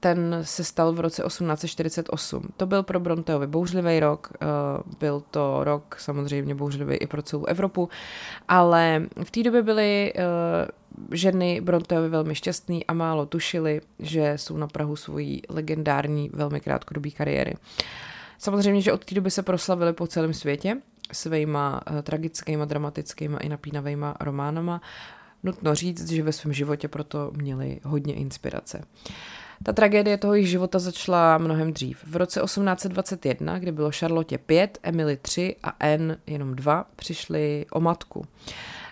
ten 0.00 0.38
se 0.42 0.64
stal 0.64 0.92
v 0.92 1.00
roce 1.00 1.22
1848. 1.26 2.48
To 2.56 2.66
byl 2.66 2.82
pro 2.82 3.00
Bronteovi 3.00 3.46
bouřlivý 3.46 4.00
rok, 4.00 4.32
eh, 4.40 4.46
byl 5.00 5.22
to 5.30 5.64
rok 5.64 5.96
samozřejmě 5.98 6.54
bouřlivý 6.54 6.96
i 6.96 7.06
pro 7.06 7.22
celou 7.22 7.44
Evropu, 7.44 7.88
ale 8.48 9.02
v 9.24 9.30
té 9.30 9.42
době 9.42 9.62
byly 9.62 10.12
eh, 10.16 10.22
ženy 11.12 11.60
Bronteovi 11.60 12.08
velmi 12.08 12.34
šťastný 12.34 12.86
a 12.86 12.92
málo 12.92 13.26
tušili, 13.26 13.80
že 13.98 14.32
jsou 14.36 14.56
na 14.56 14.66
Prahu 14.66 14.96
svojí 14.96 15.42
legendární, 15.48 16.30
velmi 16.32 16.60
krátkodobý 16.60 17.10
kariéry. 17.10 17.54
Samozřejmě, 18.38 18.80
že 18.80 18.92
od 18.92 19.04
té 19.04 19.14
doby 19.14 19.30
se 19.30 19.42
proslavili 19.42 19.92
po 19.92 20.06
celém 20.06 20.34
světě 20.34 20.76
svýma 21.12 21.80
uh, 21.90 22.00
tragickýma, 22.02 22.64
dramatickýma 22.64 23.38
i 23.38 23.48
napínavýma 23.48 24.14
románama. 24.20 24.80
Nutno 25.42 25.74
říct, 25.74 26.10
že 26.10 26.22
ve 26.22 26.32
svém 26.32 26.52
životě 26.52 26.88
proto 26.88 27.30
měli 27.34 27.80
hodně 27.84 28.14
inspirace. 28.14 28.78
Uh, 28.78 28.84
ta 29.64 29.72
tragédie 29.72 30.18
toho 30.18 30.34
jejich 30.34 30.48
života 30.48 30.78
začala 30.78 31.38
mnohem 31.38 31.72
dřív. 31.72 32.04
V 32.04 32.16
roce 32.16 32.40
1821, 32.40 33.58
kdy 33.58 33.72
bylo 33.72 33.90
Charlotte 33.90 34.38
5, 34.38 34.78
Emily 34.82 35.16
3 35.16 35.56
a 35.62 35.68
Anne 35.68 36.16
jenom 36.26 36.54
2, 36.54 36.86
přišli 36.96 37.66
o 37.72 37.80
matku. 37.80 38.24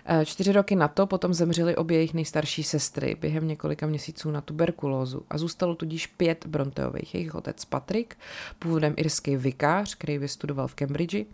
E, 0.05 0.25
čtyři 0.25 0.51
roky 0.51 0.75
na 0.75 0.87
to 0.87 1.07
potom 1.07 1.33
zemřely 1.33 1.75
obě 1.75 1.97
jejich 1.97 2.13
nejstarší 2.13 2.63
sestry 2.63 3.15
během 3.19 3.47
několika 3.47 3.87
měsíců 3.87 4.31
na 4.31 4.41
tuberkulózu 4.41 5.21
a 5.29 5.37
zůstalo 5.37 5.75
tudíž 5.75 6.07
pět 6.07 6.45
Bronteových. 6.45 7.15
Jejich 7.15 7.35
otec 7.35 7.65
Patrick, 7.65 8.17
původem 8.59 8.93
irský 8.97 9.37
vikář, 9.37 9.95
který 9.95 10.17
vystudoval 10.17 10.67
v 10.67 10.75
Cambridge, 10.75 11.25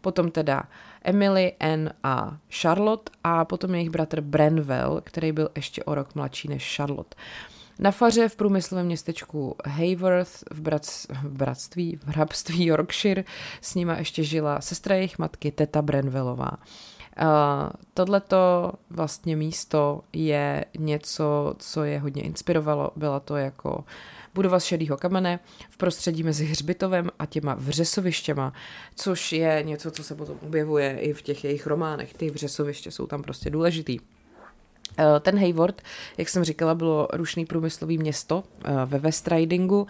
potom 0.00 0.30
teda 0.30 0.62
Emily, 1.02 1.52
Anne 1.60 1.92
a 2.02 2.36
Charlotte 2.50 3.12
a 3.24 3.44
potom 3.44 3.74
jejich 3.74 3.90
bratr 3.90 4.20
Branwell, 4.20 5.00
který 5.04 5.32
byl 5.32 5.48
ještě 5.56 5.84
o 5.84 5.94
rok 5.94 6.14
mladší 6.14 6.48
než 6.48 6.76
Charlotte. 6.76 7.16
Na 7.78 7.90
faře 7.90 8.28
v 8.28 8.36
průmyslovém 8.36 8.86
městečku 8.86 9.56
Hayworth 9.66 10.44
v, 10.50 10.60
brac, 10.60 11.06
v 11.22 11.28
bratství, 11.28 11.96
v 11.96 12.08
hrabství 12.08 12.66
Yorkshire 12.66 13.24
s 13.60 13.74
nima 13.74 13.98
ještě 13.98 14.24
žila 14.24 14.60
sestra 14.60 14.94
jejich 14.94 15.18
matky, 15.18 15.50
teta 15.50 15.82
Brenvelová. 15.82 16.52
Uh, 17.22 17.28
tohleto 17.94 18.72
vlastně 18.90 19.36
místo 19.36 20.00
je 20.12 20.64
něco, 20.78 21.54
co 21.58 21.84
je 21.84 21.98
hodně 21.98 22.22
inspirovalo. 22.22 22.90
Byla 22.96 23.20
to 23.20 23.36
jako 23.36 23.84
budova 24.34 24.60
z 24.60 24.64
šedého 24.64 24.96
kamene 24.96 25.40
v 25.70 25.76
prostředí 25.76 26.22
mezi 26.22 26.44
hřbitovem 26.44 27.10
a 27.18 27.26
těma 27.26 27.54
vřesovištěma, 27.54 28.52
což 28.94 29.32
je 29.32 29.62
něco, 29.62 29.90
co 29.90 30.04
se 30.04 30.14
potom 30.14 30.36
objevuje 30.42 30.98
i 30.98 31.12
v 31.12 31.22
těch 31.22 31.44
jejich 31.44 31.66
románech. 31.66 32.14
Ty 32.14 32.30
vřesoviště 32.30 32.90
jsou 32.90 33.06
tam 33.06 33.22
prostě 33.22 33.50
důležitý. 33.50 33.98
Eh, 34.98 35.20
ten 35.20 35.38
Hayward, 35.38 35.82
jak 36.18 36.28
jsem 36.28 36.44
říkala, 36.44 36.74
bylo 36.74 37.08
rušný 37.12 37.46
průmyslový 37.46 37.98
město 37.98 38.44
eh, 38.64 38.72
ve 38.84 38.98
West 38.98 39.28
Ridingu. 39.28 39.86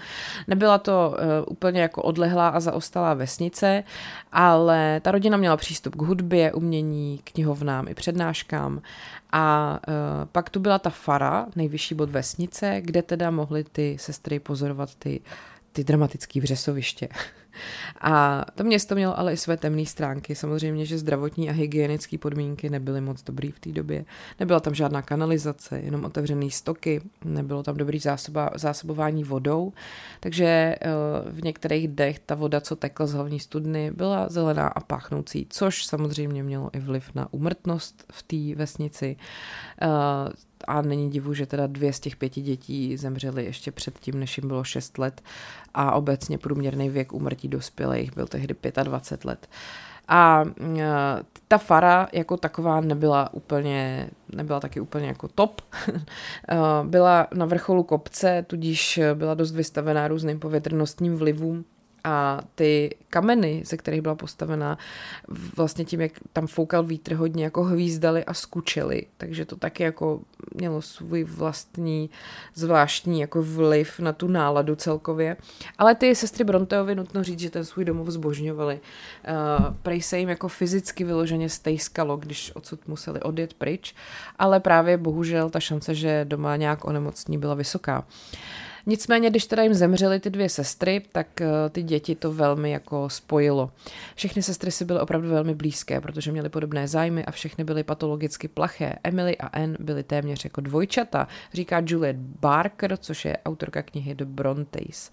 Nebyla 0.49 0.79
to 0.79 1.17
eh, 1.19 1.43
úplně 1.47 1.81
jako 1.81 2.03
odlehlá 2.03 2.49
a 2.49 2.61
zaostalá 2.61 3.15
vesnice, 3.15 3.85
ale 4.33 5.01
ta 5.01 5.11
rodina 5.11 5.37
měla 5.37 5.57
přístup 5.57 5.97
k 5.97 6.03
hudbě, 6.03 6.53
umění, 6.53 7.21
knihovnám 7.25 7.89
i 7.89 7.95
přednáškám. 7.95 8.83
A 9.33 9.81
pak 10.33 10.51
tu 10.51 10.61
byla 10.61 10.79
ta 10.79 10.91
fara, 10.91 11.47
nejvyšší 11.57 11.95
bod 11.95 12.11
vesnice, 12.11 12.81
kde 12.81 13.03
teda 13.03 13.31
mohly 13.31 13.65
ty 13.65 13.97
sestry 14.01 14.41
pozorovat 14.41 14.95
ty, 14.95 15.21
ty 15.73 15.85
dramatické 15.85 16.41
vřesoviště. 16.41 17.09
A 18.01 18.45
to 18.55 18.65
město 18.65 18.95
mělo 18.95 19.19
ale 19.19 19.33
i 19.33 19.37
své 19.37 19.57
temné 19.57 19.87
stránky. 19.87 20.35
Samozřejmě, 20.35 20.87
že 20.87 20.99
zdravotní 20.99 21.51
a 21.51 21.53
hygienické 21.53 22.19
podmínky 22.19 22.71
nebyly 22.71 23.01
moc 23.01 23.23
dobrý 23.23 23.51
v 23.51 23.59
té 23.59 23.73
době. 23.73 24.05
Nebyla 24.41 24.61
tam 24.61 24.75
žádná 24.75 25.03
kanalizace, 25.03 25.81
jenom 25.81 26.05
otevřený 26.05 26.51
stoky, 26.51 27.01
nebylo 27.25 27.63
tam 27.63 27.77
dobrý 27.77 27.99
zásoba, 27.99 28.51
zásobování 28.55 29.25
vodou, 29.25 29.73
takže 30.21 30.45
eh, 30.45 30.79
v 31.31 31.45
některých 31.45 31.89
dech 31.89 32.19
ta 32.19 32.35
voda, 32.35 32.61
co 32.61 32.77
tekla 32.77 33.07
z 33.07 33.13
hlavní 33.13 33.41
studny, 33.41 33.91
byla 33.91 34.29
zelená 34.29 34.69
a 34.69 34.81
páchnoucí, 34.81 35.47
což 35.51 35.87
samozřejmě 35.87 36.43
mělo 36.43 36.71
i 36.73 36.81
vliv 36.81 37.11
na 37.15 37.33
umrtnost 37.33 38.05
v 38.13 38.23
té 38.23 38.55
vesnici. 38.59 39.17
A 40.67 40.83
není 40.83 41.11
divu, 41.11 41.35
že 41.35 41.47
teda 41.47 41.67
dvě 41.67 41.93
z 41.93 42.01
těch 42.01 42.17
pěti 42.17 42.43
dětí 42.43 42.97
zemřely 42.97 43.45
ještě 43.45 43.73
předtím, 43.73 44.21
než 44.21 44.39
jim 44.39 44.49
bylo 44.49 44.65
6 44.65 44.99
let 44.99 45.23
a 45.75 45.93
obecně 45.93 46.39
průměrný 46.39 46.89
věk 46.89 47.13
úmrtí 47.13 47.49
dospělých 47.49 48.15
byl 48.15 48.27
tehdy 48.27 48.55
25 48.83 49.25
let. 49.25 49.49
A 50.09 50.45
ta 51.49 51.59
fara 51.59 52.09
jako 52.13 52.37
taková 52.37 52.81
nebyla 52.81 53.35
úplně, 53.35 54.11
nebyla 54.37 54.61
taky 54.61 54.81
úplně 54.81 55.07
jako 55.07 55.29
top. 55.29 55.61
byla 56.85 57.27
na 57.35 57.47
vrcholu 57.47 57.83
kopce, 57.83 58.45
tudíž 58.47 59.01
byla 59.15 59.35
dost 59.35 59.53
vystavená 59.53 60.09
různým 60.09 60.39
povětrnostním 60.39 61.17
vlivům 61.17 61.65
a 62.05 62.41
ty 62.55 62.97
kameny, 63.11 63.63
ze 63.67 63.77
kterých 63.77 64.03
byla 64.03 64.15
postavená, 64.15 64.79
vlastně 65.57 65.85
tím, 65.85 66.01
jak 66.01 66.13
tam 66.33 66.47
foukal 66.47 66.83
vítr, 66.83 67.15
hodně 67.15 67.45
jako 67.45 67.65
hvízdali 67.65 68.25
a 68.25 68.35
skučely, 68.35 69.07
takže 69.17 69.45
to 69.45 69.57
taky 69.57 69.83
jako 69.83 70.21
mělo 70.55 70.83
svůj 70.83 71.25
vlastní 71.25 72.11
zvláštní 72.55 73.21
jako 73.21 73.43
vliv 73.43 74.01
na 74.01 74.13
tu 74.13 74.29
náladu 74.29 74.77
celkově. 74.77 75.37
Ale 75.79 75.95
ty 75.95 76.15
sestry 76.15 76.45
Bronteovi 76.45 76.95
nutno 76.95 77.25
říct, 77.25 77.41
že 77.41 77.51
ten 77.51 77.65
svůj 77.65 77.85
domov 77.85 78.09
zbožňovali. 78.09 78.81
Uh, 78.81 79.75
prej 79.83 80.03
se 80.03 80.19
jim 80.19 80.29
jako 80.29 80.49
fyzicky 80.49 81.05
vyloženě 81.05 81.49
stejskalo, 81.49 82.17
když 82.17 82.53
odsud 82.55 82.89
museli 82.89 83.21
odjet 83.21 83.55
pryč, 83.55 83.95
ale 84.39 84.61
právě 84.61 84.97
bohužel 84.97 85.51
ta 85.51 85.61
šance, 85.61 85.95
že 85.95 86.25
doma 86.25 86.57
nějak 86.57 86.85
onemocní 86.85 87.39
byla 87.39 87.55
vysoká. 87.55 87.99
Uh, 87.99 88.74
Nicméně, 88.87 89.31
když 89.31 89.47
teda 89.47 89.63
jim 89.63 89.75
zemřely 89.75 90.21
ty 90.21 90.31
dvě 90.31 90.49
sestry, 90.49 91.03
tak 91.13 91.41
eh, 91.41 91.47
ty 91.71 91.83
děti 91.83 92.15
to 92.15 92.33
velmi 92.33 92.71
jako 92.71 93.09
spojilo. 93.11 93.71
Všechny 94.15 94.43
sestry 94.43 94.71
si 94.71 94.85
byly 94.85 95.01
opravdu 95.01 95.29
velmi 95.29 95.55
blízké, 95.55 96.01
protože 96.01 96.33
měly 96.33 96.49
podobné 96.49 96.89
zájmy 96.89 97.25
a 97.25 97.31
všechny 97.31 97.65
byly 97.65 97.85
patologicky 97.85 98.49
plaché. 98.49 98.95
Emily 99.05 99.39
a 99.39 99.47
Anne 99.47 99.77
byly 99.81 100.03
téměř 100.03 100.45
jako 100.45 100.61
dvojčata, 100.61 101.29
říká 101.53 101.83
Juliet 101.87 102.17
Barker, 102.17 102.97
což 102.97 103.25
je 103.25 103.37
autorka 103.45 103.83
knihy 103.83 104.15
The 104.15 104.25
Brontes. 104.25 105.11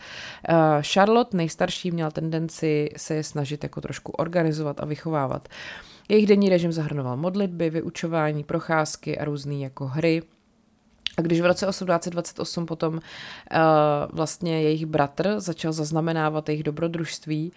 Eh, 0.50 0.56
Charlotte, 0.82 1.38
nejstarší, 1.38 1.92
měla 1.92 2.12
tendenci 2.12 2.90
se 2.98 3.16
je 3.16 3.24
snažit 3.24 3.64
jako 3.64 3.82
trošku 3.82 4.12
organizovat 4.12 4.80
a 4.80 4.86
vychovávat. 4.86 5.50
Jejich 6.10 6.28
denní 6.28 6.50
režim 6.50 6.72
zahrnoval 6.72 7.18
modlitby, 7.18 7.70
vyučování, 7.70 8.44
procházky 8.44 9.18
a 9.18 9.26
různé 9.26 9.56
jako 9.56 9.88
hry, 9.88 10.22
a 11.22 11.24
když 11.24 11.42
v 11.42 11.46
roce 11.46 11.66
1828 11.66 12.66
potom 12.66 12.94
uh, 12.94 13.00
vlastně 14.14 14.62
jejich 14.62 14.86
bratr 14.86 15.40
začal 15.40 15.74
zaznamenávat 15.74 16.50
jejich 16.50 16.64
dobrodružství 16.64 17.54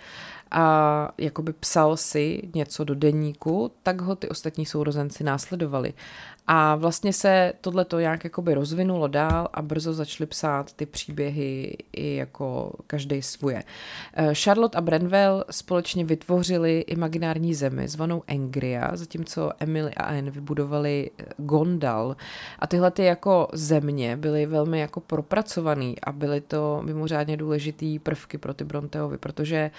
a 0.54 1.08
jakoby 1.18 1.52
psal 1.52 1.96
si 1.96 2.42
něco 2.54 2.84
do 2.84 2.94
deníku, 2.94 3.70
tak 3.82 4.00
ho 4.00 4.16
ty 4.16 4.28
ostatní 4.28 4.66
sourozenci 4.66 5.24
následovali. 5.24 5.94
A 6.46 6.76
vlastně 6.76 7.12
se 7.12 7.52
tohle 7.60 7.84
to 7.84 8.00
nějak 8.00 8.24
jakoby 8.24 8.54
rozvinulo 8.54 9.08
dál 9.08 9.48
a 9.54 9.62
brzo 9.62 9.92
začali 9.92 10.26
psát 10.26 10.72
ty 10.72 10.86
příběhy 10.86 11.76
i 11.92 12.16
jako 12.16 12.72
každý 12.86 13.22
svoje. 13.22 13.62
Eh, 14.14 14.34
Charlotte 14.34 14.78
a 14.78 14.80
Brenwell 14.80 15.44
společně 15.50 16.04
vytvořili 16.04 16.80
imaginární 16.80 17.54
zemi 17.54 17.88
zvanou 17.88 18.22
Engria, 18.26 18.90
zatímco 18.96 19.50
Emily 19.58 19.94
a 19.94 20.02
Anne 20.04 20.30
vybudovali 20.30 21.10
eh, 21.18 21.24
Gondal. 21.36 22.16
A 22.58 22.66
tyhle 22.66 22.90
ty 22.90 23.04
jako 23.04 23.48
země 23.52 24.16
byly 24.16 24.46
velmi 24.46 24.80
jako 24.80 25.00
propracovaný 25.00 26.00
a 26.00 26.12
byly 26.12 26.40
to 26.40 26.82
mimořádně 26.84 27.36
důležitý 27.36 27.98
prvky 27.98 28.38
pro 28.38 28.54
ty 28.54 28.64
Bronteovi, 28.64 29.18
protože 29.18 29.70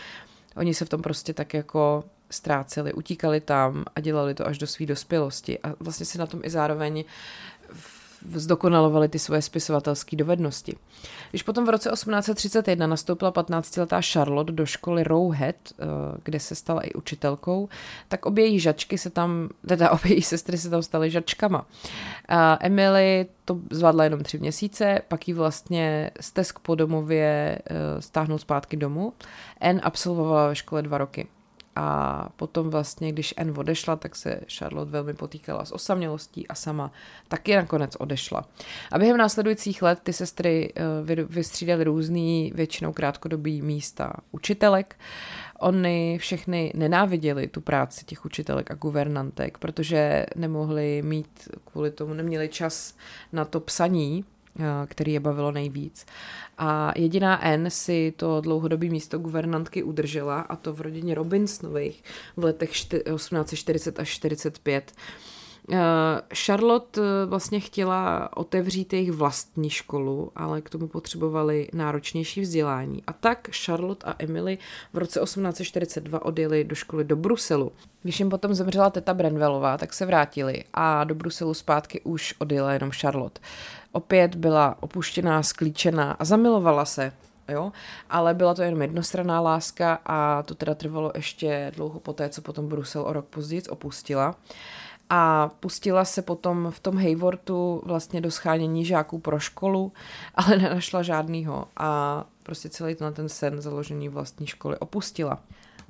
oni 0.56 0.74
se 0.74 0.86
v 0.86 0.90
tom 0.90 1.02
prostě 1.02 1.34
tak 1.34 1.54
jako 1.54 2.04
ztráceli, 2.30 2.94
utíkali 2.94 3.42
tam 3.42 3.86
a 3.96 4.00
dělali 4.00 4.34
to 4.34 4.48
až 4.48 4.58
do 4.58 4.68
své 4.68 4.86
dospělosti. 4.86 5.60
A 5.60 5.74
vlastně 5.80 6.06
si 6.06 6.18
na 6.18 6.28
tom 6.28 6.40
i 6.44 6.50
zároveň 6.50 7.04
zdokonalovali 8.34 9.10
ty 9.10 9.20
svoje 9.20 9.42
spisovatelské 9.42 10.16
dovednosti. 10.16 10.76
Když 11.30 11.44
potom 11.44 11.66
v 11.66 11.70
roce 11.70 11.90
1831 11.90 12.88
nastoupila 12.88 13.32
15-letá 13.32 14.02
Charlotte 14.14 14.52
do 14.52 14.66
školy 14.66 15.04
Rowhead, 15.04 15.56
eh, 15.72 15.86
kde 16.24 16.40
se 16.40 16.56
stala 16.56 16.82
i 16.82 16.94
učitelkou, 16.94 17.70
tak 18.08 18.26
obě 18.26 18.46
její 18.46 18.60
žačky 18.60 18.98
se 18.98 19.10
tam, 19.10 19.50
teda 19.68 19.92
obě 19.92 20.14
její 20.14 20.22
sestry 20.22 20.58
se 20.58 20.70
tam 20.70 20.84
staly 20.84 21.12
žačkama. 21.12 21.66
Emily 22.60 23.26
to 23.46 23.60
zvládla 23.72 24.04
jenom 24.04 24.24
tři 24.24 24.38
měsíce, 24.38 25.00
pak 25.08 25.28
jí 25.28 25.34
vlastně 25.34 26.12
stesk 26.20 26.60
po 26.60 26.76
domově 26.76 27.60
eh, 27.66 28.02
stáhnul 28.02 28.38
zpátky 28.38 28.78
domů. 28.78 29.14
Anne 29.62 29.82
absolvovala 29.82 30.48
ve 30.48 30.56
škole 30.56 30.82
dva 30.82 30.98
roky. 30.98 31.28
A 31.76 32.30
potom 32.36 32.70
vlastně, 32.70 33.12
když 33.12 33.34
Anne 33.38 33.52
odešla, 33.52 33.96
tak 33.96 34.16
se 34.16 34.40
Charlotte 34.58 34.92
velmi 34.92 35.14
potýkala 35.14 35.66
s 35.66 35.72
osamělostí 35.72 36.48
a 36.48 36.56
sama 36.56 36.92
taky 37.28 37.56
nakonec 37.56 37.96
odešla. 37.96 38.46
A 38.92 39.00
během 39.00 39.18
následujících 39.18 39.82
let 39.82 40.00
ty 40.04 40.14
sestry 40.14 40.74
eh, 40.76 41.24
vystřídaly 41.24 41.84
různý, 41.84 42.52
většinou 42.56 42.94
krátkodobý 42.94 43.62
místa 43.62 44.14
učitelek. 44.32 44.96
Oni 45.60 46.18
všechny 46.18 46.72
nenáviděli 46.76 47.48
tu 47.48 47.62
práci 47.62 48.06
těch 48.06 48.26
učitelek 48.26 48.72
a 48.72 48.76
guvernantek, 48.76 49.58
protože 49.58 50.26
nemohli 50.36 51.02
mít 51.02 51.50
kvůli 51.66 51.92
tomu, 51.92 52.14
neměli 52.14 52.50
čas 52.50 52.96
na 53.34 53.46
to 53.46 53.60
psaní, 53.60 54.26
který 54.86 55.14
je 55.14 55.20
bavilo 55.20 55.52
nejvíc. 55.52 56.06
A 56.58 56.92
jediná 56.96 57.46
N 57.46 57.70
si 57.70 58.14
to 58.18 58.42
dlouhodobé 58.42 58.88
místo 58.88 59.20
guvernantky 59.20 59.84
udržela, 59.84 60.40
a 60.40 60.56
to 60.56 60.74
v 60.74 60.82
rodině 60.82 61.16
Robinsonových 61.16 62.04
v 62.38 62.44
letech 62.44 62.70
1840 62.70 64.00
až 64.00 64.10
45. 64.10 64.94
Eh, 65.72 66.22
Charlotte 66.34 67.02
eh, 67.02 67.26
vlastně 67.26 67.60
chtěla 67.60 68.30
otevřít 68.38 68.94
jejich 68.94 69.12
vlastní 69.12 69.70
školu, 69.70 70.32
ale 70.36 70.62
k 70.62 70.70
tomu 70.70 70.88
potřebovali 70.88 71.68
náročnější 71.74 72.42
vzdělání. 72.42 73.04
A 73.08 73.14
tak 73.14 73.50
Charlotte 73.66 74.08
a 74.08 74.16
Emily 74.20 74.58
v 74.94 74.98
roce 74.98 75.20
1842 75.20 76.26
odjeli 76.26 76.64
do 76.64 76.76
školy 76.76 77.04
do 77.04 77.16
Bruselu. 77.16 77.72
Když 78.04 78.20
jim 78.20 78.30
potom 78.30 78.54
zemřela 78.54 78.90
teta 78.90 79.14
Brenvelová, 79.14 79.78
tak 79.78 79.94
se 79.94 80.06
vrátili 80.06 80.64
a 80.74 81.04
do 81.04 81.16
Bruselu 81.16 81.54
zpátky 81.54 82.02
už 82.02 82.36
odjela 82.40 82.74
jenom 82.74 82.92
Charlotte 82.92 83.42
opět 83.96 84.36
byla 84.36 84.76
opuštěná, 84.80 85.44
sklíčená 85.44 86.12
a 86.12 86.26
zamilovala 86.26 86.86
se, 86.86 87.12
jo, 87.50 87.72
ale 88.10 88.34
byla 88.34 88.54
to 88.54 88.62
jenom 88.62 88.82
jednostranná 88.82 89.42
láska 89.42 90.00
a 90.06 90.44
to 90.44 90.56
teda 90.56 90.76
trvalo 90.76 91.12
ještě 91.16 91.72
dlouho 91.76 92.00
poté, 92.00 92.30
co 92.30 92.42
potom 92.42 92.68
Brusel 92.68 93.02
o 93.02 93.14
rok 93.14 93.26
později 93.26 93.62
opustila. 93.70 94.36
A 95.10 95.50
pustila 95.60 96.06
se 96.06 96.22
potom 96.22 96.72
v 96.72 96.80
tom 96.80 96.98
Haywortu 96.98 97.82
vlastně 97.86 98.22
do 98.22 98.32
schánění 98.32 98.86
žáků 98.86 99.20
pro 99.20 99.40
školu, 99.40 99.94
ale 100.36 100.58
nenašla 100.58 101.04
žádnýho 101.04 101.68
a 101.78 102.24
prostě 102.44 102.70
celý 102.70 102.96
ten 102.96 103.30
sen 103.30 103.62
založení 103.62 104.10
vlastní 104.10 104.48
školy 104.48 104.78
opustila. 104.78 105.40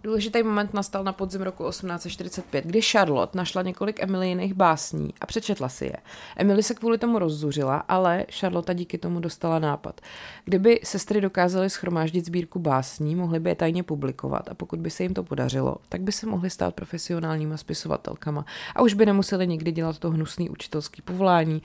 Důležitý 0.05 0.43
moment 0.43 0.73
nastal 0.73 1.03
na 1.03 1.13
podzim 1.13 1.41
roku 1.41 1.69
1845, 1.69 2.65
kdy 2.65 2.81
Charlotte 2.81 3.37
našla 3.37 3.61
několik 3.61 4.03
Emilyjiných 4.03 4.53
básní 4.53 5.13
a 5.21 5.25
přečetla 5.25 5.69
si 5.69 5.85
je. 5.85 5.95
Emily 6.37 6.63
se 6.63 6.73
kvůli 6.73 6.97
tomu 6.97 7.19
rozzuřila, 7.19 7.77
ale 7.77 8.25
Charlotte 8.31 8.73
díky 8.73 8.97
tomu 8.97 9.19
dostala 9.19 9.59
nápad. 9.59 10.01
Kdyby 10.45 10.79
sestry 10.83 11.21
dokázaly 11.21 11.69
schromáždit 11.69 12.25
sbírku 12.25 12.59
básní, 12.59 13.15
mohly 13.15 13.39
by 13.39 13.49
je 13.49 13.55
tajně 13.55 13.83
publikovat 13.83 14.49
a 14.49 14.53
pokud 14.53 14.79
by 14.79 14.89
se 14.89 15.03
jim 15.03 15.13
to 15.13 15.23
podařilo, 15.23 15.75
tak 15.89 16.01
by 16.01 16.11
se 16.11 16.25
mohly 16.25 16.49
stát 16.49 16.75
profesionálníma 16.75 17.57
spisovatelkama 17.57 18.45
a 18.75 18.81
už 18.81 18.93
by 18.93 19.05
nemuseli 19.05 19.47
nikdy 19.47 19.71
dělat 19.71 19.99
to 19.99 20.09
hnusný 20.09 20.49
učitelský 20.49 21.01
povolání 21.01 21.61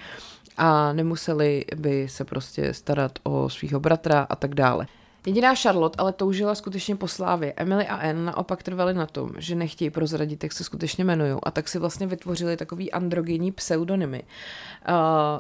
a 0.57 0.93
nemuseli 0.93 1.65
by 1.77 2.09
se 2.09 2.25
prostě 2.25 2.75
starat 2.75 3.19
o 3.23 3.49
svého 3.49 3.81
bratra 3.81 4.27
a 4.31 4.37
tak 4.37 4.55
dále. 4.55 4.87
Jediná 5.27 5.55
Charlotte 5.55 5.97
ale 5.99 6.13
toužila 6.13 6.55
skutečně 6.55 6.97
po 6.97 7.09
slávě. 7.09 7.53
Emily 7.57 7.87
a 7.87 7.95
Anne 7.95 8.23
naopak 8.25 8.63
trvali 8.63 8.95
na 8.95 9.07
tom, 9.07 9.31
že 9.39 9.55
nechtějí 9.55 9.91
prozradit, 9.91 10.43
jak 10.43 10.53
se 10.53 10.65
skutečně 10.65 11.05
jmenují 11.05 11.37
a 11.43 11.51
tak 11.51 11.69
si 11.69 11.79
vlastně 11.79 12.07
vytvořili 12.07 12.57
takový 12.57 12.93
androgenní 12.93 13.53
pseudonymy. 13.53 14.23
Uh, 14.23 14.95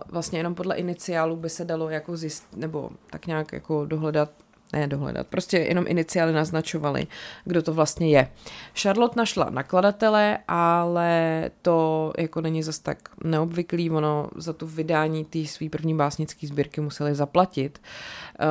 vlastně 0.08 0.38
jenom 0.38 0.54
podle 0.54 0.76
iniciálu 0.76 1.36
by 1.36 1.50
se 1.50 1.64
dalo 1.64 1.88
jako 1.88 2.16
zjist, 2.16 2.46
nebo 2.56 2.90
tak 3.10 3.26
nějak 3.26 3.52
jako 3.52 3.86
dohledat 3.86 4.30
ne 4.72 4.86
dohledat, 4.86 5.26
prostě 5.26 5.58
jenom 5.58 5.84
iniciály 5.88 6.32
naznačovaly, 6.32 7.06
kdo 7.44 7.62
to 7.62 7.74
vlastně 7.74 8.08
je. 8.08 8.28
Charlotte 8.74 9.14
našla 9.16 9.50
nakladatele, 9.50 10.38
ale 10.48 11.50
to 11.62 12.12
jako 12.18 12.40
není 12.40 12.62
zas 12.62 12.78
tak 12.78 12.98
neobvyklý, 13.24 13.90
ono 13.90 14.28
za 14.36 14.52
tu 14.52 14.66
vydání 14.66 15.24
té 15.24 15.46
své 15.46 15.68
první 15.68 15.96
básnické 15.96 16.46
sbírky 16.46 16.80
museli 16.80 17.14
zaplatit. 17.14 17.80
Eh, 18.40 18.46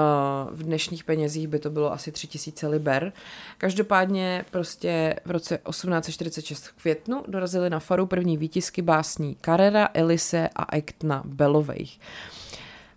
v 0.51 0.63
dnešních 0.63 1.03
penězích 1.03 1.47
by 1.47 1.59
to 1.59 1.69
bylo 1.69 1.93
asi 1.93 2.11
3000 2.11 2.67
liber. 2.67 3.13
Každopádně 3.57 4.45
prostě 4.51 5.15
v 5.25 5.31
roce 5.31 5.59
1846 5.69 6.63
v 6.63 6.81
květnu 6.81 7.23
dorazili 7.27 7.69
na 7.69 7.79
faru 7.79 8.05
první 8.05 8.37
výtisky 8.37 8.81
básní 8.81 9.37
Carrera, 9.45 9.89
Elise 9.93 10.49
a 10.55 10.75
Ektna 10.75 11.23
Belovejch. 11.25 11.89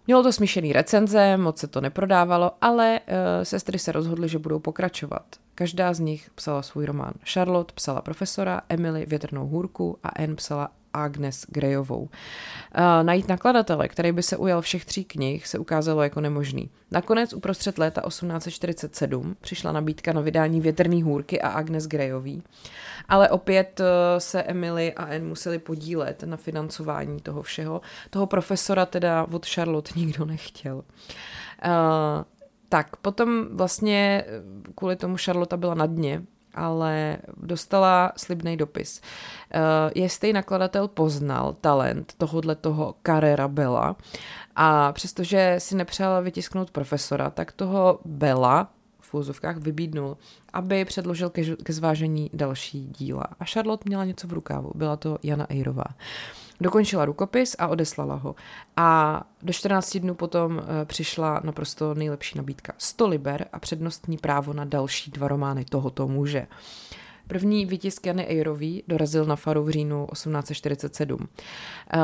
Mělo 0.06 0.22
to 0.22 0.32
smíšený 0.32 0.72
recenze, 0.72 1.36
moc 1.36 1.58
se 1.58 1.66
to 1.66 1.80
neprodávalo, 1.80 2.52
ale 2.60 3.00
uh, 3.00 3.16
sestry 3.42 3.78
se 3.78 3.92
rozhodly, 3.92 4.28
že 4.28 4.38
budou 4.38 4.58
pokračovat. 4.58 5.22
Každá 5.54 5.94
z 5.94 6.00
nich 6.00 6.30
psala 6.34 6.62
svůj 6.62 6.86
román. 6.86 7.12
Charlotte 7.24 7.72
psala 7.74 8.02
profesora, 8.02 8.60
Emily 8.68 9.06
Větrnou 9.06 9.46
hůrku 9.46 9.98
a 10.02 10.08
Anne 10.08 10.34
psala 10.34 10.70
Agnes 10.94 11.46
Greyovou. 11.48 12.02
Uh, 12.02 12.08
najít 13.02 13.28
nakladatele, 13.28 13.88
který 13.88 14.12
by 14.12 14.22
se 14.22 14.36
ujal 14.36 14.60
všech 14.60 14.84
tří 14.84 15.04
knih, 15.04 15.46
se 15.46 15.58
ukázalo 15.58 16.02
jako 16.02 16.20
nemožný. 16.20 16.70
Nakonec 16.90 17.32
uprostřed 17.32 17.78
léta 17.78 18.00
1847 18.08 19.36
přišla 19.40 19.72
nabídka 19.72 20.12
na 20.12 20.20
vydání 20.20 20.60
Větrný 20.60 21.02
hůrky 21.02 21.40
a 21.40 21.48
Agnes 21.48 21.86
Greyový, 21.86 22.42
ale 23.08 23.30
opět 23.30 23.80
uh, 23.80 23.86
se 24.18 24.42
Emily 24.42 24.94
a 24.94 25.02
Anne 25.02 25.18
museli 25.18 25.58
podílet 25.58 26.22
na 26.22 26.36
financování 26.36 27.20
toho 27.20 27.42
všeho. 27.42 27.80
Toho 28.10 28.26
profesora 28.26 28.86
teda 28.86 29.26
od 29.32 29.46
Charlotte 29.46 29.92
nikdo 29.96 30.24
nechtěl. 30.24 30.76
Uh, 30.76 30.82
tak, 32.68 32.96
potom 32.96 33.48
vlastně 33.52 34.24
kvůli 34.74 34.96
tomu 34.96 35.16
Charlotte 35.16 35.56
byla 35.56 35.74
na 35.74 35.86
dně, 35.86 36.22
ale 36.54 37.18
dostala 37.36 38.12
slibný 38.16 38.56
dopis. 38.56 39.00
Uh, 39.54 39.60
jestli 39.94 40.32
nakladatel 40.32 40.88
poznal 40.88 41.56
talent 41.60 42.14
tohohle 42.18 42.54
toho 42.54 42.94
Carrera 43.06 43.48
Bella 43.48 43.96
a 44.56 44.92
přestože 44.92 45.54
si 45.58 45.76
nepřála 45.76 46.20
vytisknout 46.20 46.70
profesora, 46.70 47.30
tak 47.30 47.52
toho 47.52 48.00
Bella 48.04 48.68
v 49.00 49.14
úzovkách 49.14 49.56
vybídnul, 49.56 50.16
aby 50.52 50.84
předložil 50.84 51.30
ke, 51.30 51.56
ke 51.56 51.72
zvážení 51.72 52.30
další 52.32 52.86
díla. 52.86 53.24
A 53.40 53.44
Charlotte 53.44 53.84
měla 53.86 54.04
něco 54.04 54.28
v 54.28 54.32
rukávu, 54.32 54.72
byla 54.74 54.96
to 54.96 55.18
Jana 55.22 55.46
Ejrová. 55.48 55.84
Dokončila 56.62 57.04
rukopis 57.04 57.56
a 57.58 57.68
odeslala 57.68 58.14
ho. 58.14 58.34
A 58.76 59.22
do 59.42 59.52
14 59.52 59.96
dnů 59.96 60.14
potom 60.14 60.58
eh, 60.60 60.84
přišla 60.84 61.40
naprosto 61.44 61.94
nejlepší 61.94 62.38
nabídka. 62.38 62.72
100 62.78 63.08
liber 63.08 63.46
a 63.52 63.58
přednostní 63.58 64.16
právo 64.16 64.52
na 64.52 64.64
další 64.64 65.10
dva 65.10 65.28
romány 65.28 65.64
tohoto 65.64 66.08
muže. 66.08 66.46
První 67.26 67.66
výtisk 67.66 68.06
Jany 68.06 68.26
Ejrový 68.26 68.82
dorazil 68.88 69.24
na 69.24 69.36
faru 69.36 69.64
v 69.64 69.70
říjnu 69.70 70.06
1847. 70.12 71.28
Eh, 71.94 71.98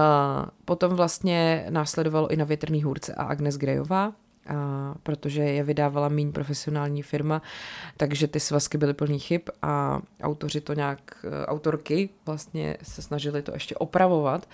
potom 0.64 0.94
vlastně 0.94 1.66
následovalo 1.70 2.28
i 2.28 2.36
na 2.36 2.44
Větrný 2.44 2.82
hůrce 2.82 3.14
a 3.14 3.22
Agnes 3.22 3.56
Grejová, 3.56 4.12
a 4.48 4.94
protože 5.02 5.42
je 5.42 5.62
vydávala 5.62 6.08
méně 6.08 6.32
profesionální 6.32 7.02
firma, 7.02 7.42
takže 7.96 8.26
ty 8.26 8.40
svazky 8.40 8.78
byly 8.78 8.94
plný 8.94 9.18
chyb 9.18 9.42
a 9.62 10.00
autoři 10.22 10.60
to 10.60 10.74
nějak, 10.74 11.00
e, 11.24 11.46
autorky 11.46 12.08
vlastně 12.26 12.76
se 12.82 13.02
snažili 13.02 13.42
to 13.42 13.52
ještě 13.52 13.74
opravovat. 13.74 14.48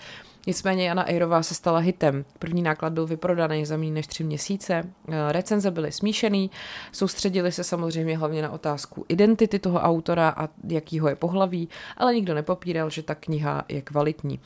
Nicméně 0.47 0.87
Jana 0.87 1.09
Ejrová 1.09 1.43
se 1.43 1.53
stala 1.53 1.79
hitem. 1.79 2.25
První 2.39 2.61
náklad 2.61 2.93
byl 2.93 3.07
vyprodaný 3.07 3.65
za 3.65 3.77
méně 3.77 3.91
než 3.91 4.07
tři 4.07 4.23
měsíce. 4.23 4.73
E, 4.73 4.83
recenze 5.31 5.71
byly 5.71 5.91
smíšený, 5.91 6.51
soustředili 6.91 7.51
se 7.51 7.63
samozřejmě 7.63 8.17
hlavně 8.17 8.41
na 8.41 8.51
otázku 8.51 9.05
identity 9.07 9.59
toho 9.59 9.79
autora 9.79 10.33
a 10.37 10.49
jakýho 10.67 11.07
je 11.09 11.15
pohlaví, 11.15 11.69
ale 11.97 12.15
nikdo 12.15 12.33
nepopíral, 12.33 12.89
že 12.89 13.03
ta 13.03 13.15
kniha 13.15 13.65
je 13.69 13.81
kvalitní. 13.81 14.39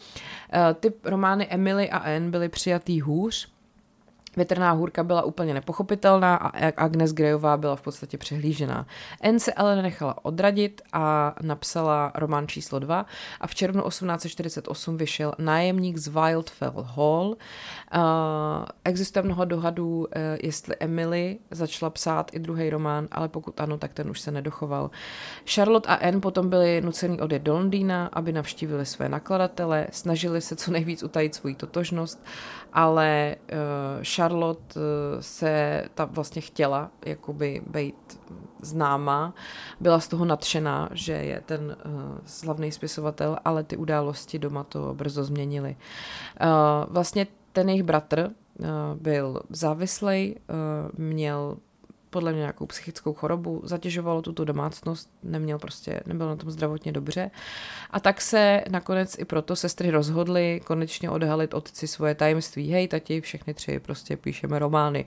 E, 0.54 0.74
ty 0.74 0.93
romány 1.04 1.47
Emily 1.50 1.89
a 1.89 1.97
Anne 1.97 2.30
byly 2.30 2.50
přijatý 2.50 3.02
hůř, 3.02 3.59
Větrná 4.38 4.72
hůrka 4.72 5.04
byla 5.04 5.22
úplně 5.22 5.54
nepochopitelná 5.54 6.36
a 6.36 6.72
Agnes 6.78 7.14
Greyová 7.14 7.58
byla 7.58 7.76
v 7.76 7.82
podstatě 7.82 8.18
přehlížená. 8.18 8.86
Anne 9.22 9.40
se 9.40 9.54
ale 9.54 9.76
nenechala 9.76 10.26
odradit 10.26 10.82
a 10.94 11.36
napsala 11.42 12.12
román 12.16 12.48
číslo 12.48 12.80
2 12.80 13.06
a 13.42 13.48
v 13.48 13.56
červnu 13.56 13.84
1848 13.88 14.98
vyšel 14.98 15.34
Nájemník 15.38 15.98
z 15.98 16.08
Wildfell 16.08 16.88
Hall. 16.96 17.28
Uh, 17.28 17.36
existuje 18.84 19.24
mnoho 19.24 19.46
dohadů, 19.46 19.98
uh, 20.00 20.06
jestli 20.44 20.76
Emily 20.80 21.40
začala 21.52 21.90
psát 21.90 22.32
i 22.34 22.40
druhý 22.40 22.70
román, 22.70 23.08
ale 23.12 23.28
pokud 23.28 23.62
ano, 23.62 23.78
tak 23.78 23.94
ten 23.94 24.10
už 24.10 24.20
se 24.20 24.32
nedochoval. 24.32 24.92
Charlotte 25.46 25.90
a 25.90 25.94
Anne 25.94 26.20
potom 26.20 26.50
byli 26.50 26.82
nuceni 26.82 27.22
odjet 27.22 27.42
do 27.42 27.54
Londýna, 27.54 28.10
aby 28.14 28.32
navštívili 28.32 28.86
své 28.86 29.10
nakladatele, 29.10 29.88
snažili 29.92 30.42
se 30.42 30.56
co 30.56 30.72
nejvíc 30.72 31.04
utajit 31.04 31.36
svoji 31.36 31.56
totožnost, 31.56 32.24
ale 32.74 33.36
uh, 33.42 33.58
Charlotte 34.04 34.80
uh, 34.80 34.84
se 35.20 35.84
ta 35.96 36.06
vlastně 36.06 36.42
chtěla 36.42 36.92
jakoby 37.06 37.62
být 37.68 38.20
známá, 38.62 39.34
byla 39.80 40.00
z 40.00 40.08
toho 40.08 40.26
nadšená, 40.26 40.90
že 40.92 41.14
je 41.14 41.42
ten 41.42 41.78
uh, 41.86 41.92
slavný 42.26 42.72
spisovatel, 42.72 43.38
ale 43.46 43.64
ty 43.64 43.78
události 43.78 44.40
doma 44.40 44.64
to 44.64 44.94
brzo 44.94 45.24
změnily. 45.24 45.76
Uh, 46.42 46.94
vlastně 46.94 47.28
ten 47.54 47.70
jejich 47.70 47.84
bratr 47.84 48.30
uh, 48.60 48.66
byl 48.96 49.42
závislý, 49.50 50.36
uh, 50.36 51.00
měl 51.00 51.58
podle 52.10 52.32
mě 52.32 52.39
nějakou 52.39 52.66
psychickou 52.66 53.14
chorobu, 53.14 53.62
zatěžovalo 53.64 54.22
tuto 54.22 54.45
domácnost, 54.45 55.10
neměl 55.24 55.60
prostě, 55.60 55.99
nebyl 56.05 56.28
na 56.28 56.36
tom 56.36 56.51
zdravotně 56.51 56.91
dobře. 56.91 57.32
A 57.91 57.99
tak 57.99 58.22
se 58.22 58.64
nakonec 58.70 59.20
i 59.20 59.26
proto 59.26 59.55
sestry 59.55 59.91
rozhodly 59.91 60.62
konečně 60.66 61.10
odhalit 61.10 61.53
otci 61.53 61.88
svoje 61.88 62.16
tajemství. 62.16 62.72
Hej, 62.72 62.88
tati, 62.88 63.22
všechny 63.22 63.53
tři 63.53 63.80
prostě 63.80 64.18
píšeme 64.18 64.60
romány. 64.60 65.05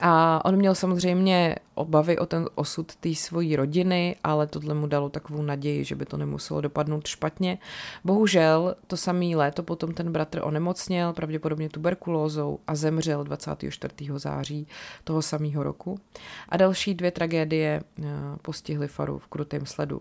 A 0.00 0.44
on 0.44 0.56
měl 0.56 0.74
samozřejmě 0.74 1.56
obavy 1.74 2.18
o 2.18 2.26
ten 2.26 2.48
osud 2.54 2.96
té 2.96 3.14
svojí 3.14 3.56
rodiny, 3.56 4.16
ale 4.24 4.46
tohle 4.46 4.74
mu 4.74 4.86
dalo 4.86 5.08
takovou 5.08 5.42
naději, 5.42 5.84
že 5.84 5.94
by 5.94 6.06
to 6.06 6.16
nemuselo 6.16 6.60
dopadnout 6.60 7.06
špatně. 7.06 7.58
Bohužel 8.04 8.74
to 8.86 8.96
samý 8.96 9.36
léto 9.36 9.62
potom 9.62 9.94
ten 9.94 10.12
bratr 10.12 10.40
onemocněl, 10.42 11.12
pravděpodobně 11.12 11.68
tuberkulózou 11.68 12.58
a 12.66 12.74
zemřel 12.74 13.24
24. 13.24 13.94
září 14.16 14.66
toho 15.04 15.22
samého 15.22 15.62
roku. 15.62 16.00
A 16.48 16.56
další 16.56 16.94
dvě 16.94 17.10
tragédie 17.10 17.82
eh, 17.98 18.04
postihly 18.42 18.88
Faru 18.88 19.18
v 19.18 19.26
krutém 19.26 19.66
sledu. 19.66 20.00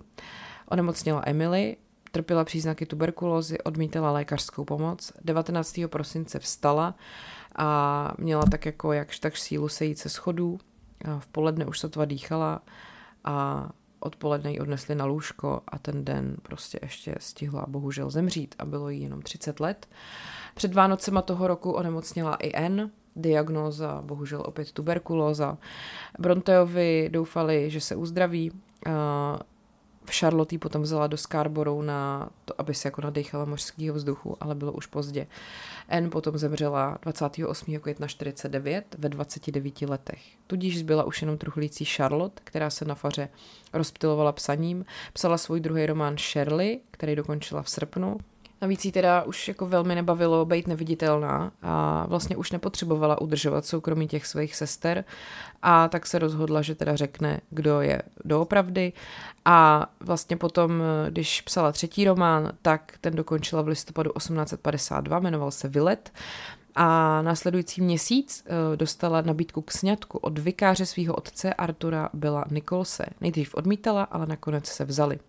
Onemocněla 0.70 1.24
Emily, 1.26 1.78
trpěla 2.12 2.44
příznaky 2.44 2.86
tuberkulózy, 2.86 3.62
odmítala 3.62 4.12
lékařskou 4.12 4.66
pomoc. 4.66 5.12
19. 5.22 5.80
prosince 5.88 6.40
vstala 6.40 6.96
a 7.56 8.12
měla 8.18 8.44
tak 8.52 8.66
jako 8.66 8.94
jakž 8.94 9.20
tak 9.20 9.38
sílu 9.38 9.68
sejít 9.68 10.00
se 10.00 10.10
schodů. 10.10 10.60
V 11.20 11.28
poledne 11.28 11.66
už 11.66 11.80
sotva 11.80 12.06
dýchala 12.06 12.62
a 13.24 13.70
odpoledne 14.00 14.52
ji 14.52 14.60
odnesli 14.60 14.96
na 14.96 15.06
lůžko 15.06 15.62
a 15.68 15.80
ten 15.80 16.06
den 16.06 16.36
prostě 16.44 16.80
ještě 16.82 17.16
stihla 17.20 17.66
bohužel 17.68 18.10
zemřít 18.10 18.56
a 18.60 18.66
bylo 18.66 18.90
jí 18.90 19.02
jenom 19.02 19.22
30 19.22 19.60
let. 19.60 19.88
Před 20.56 20.74
Vánocema 20.74 21.22
toho 21.22 21.48
roku 21.48 21.72
onemocněla 21.72 22.36
i 22.36 22.52
N, 22.54 22.92
diagnóza, 23.16 24.02
bohužel 24.02 24.44
opět 24.46 24.72
tuberkulóza. 24.72 25.58
Bronteovi 26.20 27.10
doufali, 27.12 27.70
že 27.70 27.82
se 27.82 27.96
uzdraví, 27.96 28.52
Charlotte 30.12 30.60
potom 30.60 30.82
vzala 30.82 31.08
do 31.08 31.18
Scarborough 31.18 31.86
na 31.86 32.30
to, 32.46 32.54
aby 32.58 32.74
se 32.74 32.88
jako 32.88 33.02
nadechala 33.02 33.46
mořského 33.46 33.96
vzduchu, 33.96 34.38
ale 34.40 34.56
bylo 34.56 34.72
už 34.72 34.86
pozdě. 34.86 35.28
N 35.88 36.10
potom 36.10 36.38
zemřela 36.38 36.98
28. 37.02 37.80
května 37.80 38.08
49 38.08 38.96
ve 38.98 39.10
29 39.10 39.82
letech. 39.82 40.22
Tudíž 40.48 40.80
zbyla 40.80 41.04
už 41.04 41.22
jenom 41.22 41.38
truchlící 41.38 41.86
Charlotte, 41.86 42.42
která 42.44 42.70
se 42.70 42.86
na 42.86 42.96
faře 42.96 43.30
rozptilovala 43.74 44.32
psaním. 44.32 44.86
Psala 45.14 45.38
svůj 45.38 45.60
druhý 45.60 45.86
román 45.86 46.18
Shirley, 46.18 46.80
který 46.92 47.16
dokončila 47.16 47.64
v 47.64 47.70
srpnu 47.70 48.18
Navíc 48.62 48.86
jí 48.86 48.92
teda 48.92 49.24
už 49.24 49.48
jako 49.48 49.66
velmi 49.66 49.96
nebavilo 49.96 50.46
být 50.46 50.68
neviditelná 50.68 51.52
a 51.62 52.06
vlastně 52.08 52.38
už 52.38 52.52
nepotřebovala 52.52 53.22
udržovat 53.22 53.66
soukromí 53.66 54.08
těch 54.08 54.28
svých 54.28 54.56
sester 54.56 55.04
a 55.62 55.88
tak 55.88 56.08
se 56.08 56.20
rozhodla, 56.20 56.62
že 56.62 56.76
teda 56.76 56.96
řekne, 56.96 57.42
kdo 57.50 57.82
je 57.82 58.02
doopravdy 58.26 58.94
a 59.46 59.88
vlastně 60.00 60.38
potom, 60.38 60.84
když 61.10 61.42
psala 61.42 61.72
třetí 61.72 62.06
román, 62.06 62.52
tak 62.62 62.94
ten 63.02 63.16
dokončila 63.16 63.62
v 63.62 63.68
listopadu 63.68 64.12
1852, 64.18 65.20
jmenoval 65.20 65.52
se 65.52 65.68
Vilet 65.68 66.12
a 66.76 67.22
následující 67.22 67.82
měsíc 67.82 68.44
eh, 68.46 68.78
dostala 68.78 69.22
nabídku 69.22 69.62
k 69.62 69.72
sňatku 69.72 70.18
od 70.18 70.40
vikáře 70.40 70.86
svého 70.86 71.14
otce 71.14 71.54
Artura 71.54 72.10
Bela 72.14 72.46
Nikolse. 72.52 73.06
Nejdřív 73.22 73.56
odmítala, 73.56 74.04
ale 74.04 74.26
nakonec 74.26 74.66
se 74.66 74.86
vzali. 74.86 75.20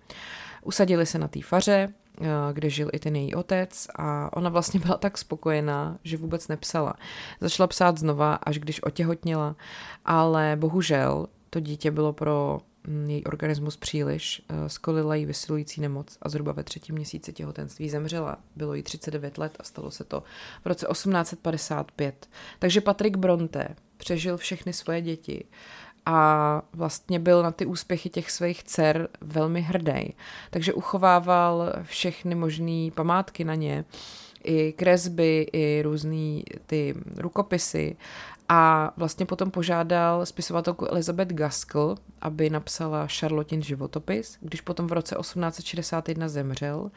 Usadili 0.63 1.07
se 1.07 1.19
na 1.19 1.29
té 1.29 1.43
faře, 1.43 1.89
eh, 2.21 2.27
kde 2.53 2.71
žil 2.71 2.91
i 2.93 2.99
ten 2.99 3.17
její 3.17 3.35
otec 3.35 3.87
a 3.99 4.37
ona 4.37 4.51
vlastně 4.51 4.81
byla 4.81 4.99
tak 4.99 5.19
spokojená, 5.19 5.99
že 6.05 6.17
vůbec 6.17 6.49
nepsala. 6.49 6.95
Začala 7.41 7.67
psát 7.67 7.99
znova, 7.99 8.35
až 8.35 8.59
když 8.59 8.83
otěhotněla, 8.83 9.57
ale 10.05 10.57
bohužel 10.61 11.27
to 11.51 11.61
dítě 11.61 11.91
bylo 11.91 12.13
pro 12.13 12.61
mm, 12.87 13.11
její 13.11 13.25
organismus 13.25 13.77
příliš, 13.77 14.43
eh, 14.49 14.69
skolila 14.69 15.15
jí 15.15 15.27
vysilující 15.27 15.81
nemoc 15.81 16.19
a 16.23 16.29
zhruba 16.29 16.53
ve 16.53 16.65
třetím 16.65 16.95
měsíci 16.95 17.33
těhotenství 17.33 17.91
zemřela. 17.91 18.39
Bylo 18.57 18.75
jí 18.75 18.83
39 18.83 19.39
let 19.39 19.57
a 19.61 19.65
stalo 19.65 19.91
se 19.91 20.05
to 20.05 20.23
v 20.65 20.67
roce 20.67 20.87
1855. 20.93 22.29
Takže 22.59 22.81
Patrick 22.81 23.17
Bronte 23.17 23.69
přežil 23.97 24.37
všechny 24.37 24.73
svoje 24.73 25.03
děti 25.03 25.45
a 26.07 26.62
vlastně 26.72 27.18
byl 27.18 27.42
na 27.42 27.51
ty 27.51 27.66
úspěchy 27.66 28.09
těch 28.09 28.30
svých 28.30 28.64
dcer 28.64 29.09
velmi 29.20 29.61
hrdý. 29.61 30.14
Takže 30.51 30.72
uchovával 30.72 31.72
všechny 31.82 32.34
možné 32.34 32.90
památky 32.94 33.44
na 33.44 33.55
ně. 33.55 33.84
i 34.44 34.72
kresby, 34.72 35.46
i 35.53 35.82
různý 35.82 36.44
ty 36.66 36.94
rukopisy 37.16 37.96
a 38.53 38.92
vlastně 38.96 39.26
potom 39.26 39.51
požádal 39.51 40.26
spisovatelku 40.26 40.86
Elizabeth 40.86 41.32
Gaskell, 41.32 41.96
aby 42.20 42.51
napsala 42.51 43.07
Charlotin 43.07 43.62
životopis. 43.62 44.38
Když 44.40 44.61
potom 44.61 44.86
v 44.86 44.92
roce 44.92 45.16
1861 45.20 46.28
zemřel, 46.28 46.90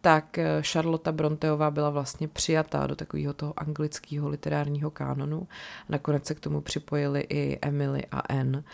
tak 0.00 0.38
eh, 0.38 0.62
Charlotta 0.62 1.12
Bronteová 1.12 1.70
byla 1.70 1.90
vlastně 1.90 2.28
přijatá 2.28 2.86
do 2.86 2.96
takového 2.96 3.32
toho 3.32 3.54
anglického 3.56 4.28
literárního 4.28 4.90
kánonu. 4.90 5.48
Nakonec 5.88 6.26
se 6.26 6.34
k 6.34 6.40
tomu 6.40 6.60
připojili 6.60 7.20
i 7.28 7.58
Emily 7.62 8.02
a 8.10 8.18
Anne. 8.20 8.64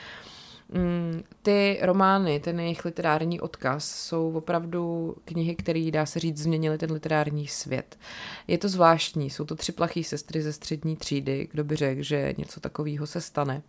Mm, 0.75 1.23
ty 1.43 1.79
romány, 1.83 2.41
ten 2.41 2.61
jejich 2.61 2.85
literární 2.85 3.41
odkaz 3.41 3.85
jsou 3.85 4.33
opravdu 4.33 5.15
knihy, 5.25 5.55
které, 5.55 5.91
dá 5.91 6.07
se 6.07 6.19
říct, 6.19 6.39
změnily 6.39 6.79
ten 6.79 6.93
literární 6.93 7.47
svět. 7.47 7.99
Je 8.47 8.59
to 8.59 8.69
zvláštní, 8.69 9.31
jsou 9.31 9.45
to 9.45 9.55
tři 9.55 9.73
plachý 9.73 10.05
sestry 10.05 10.43
ze 10.43 10.53
střední 10.53 10.97
třídy, 10.97 11.49
kdo 11.51 11.65
by 11.65 11.77
řekl, 11.77 12.03
že 12.03 12.35
něco 12.39 12.61
takového 12.61 13.07
se 13.07 13.21
stane. 13.21 13.63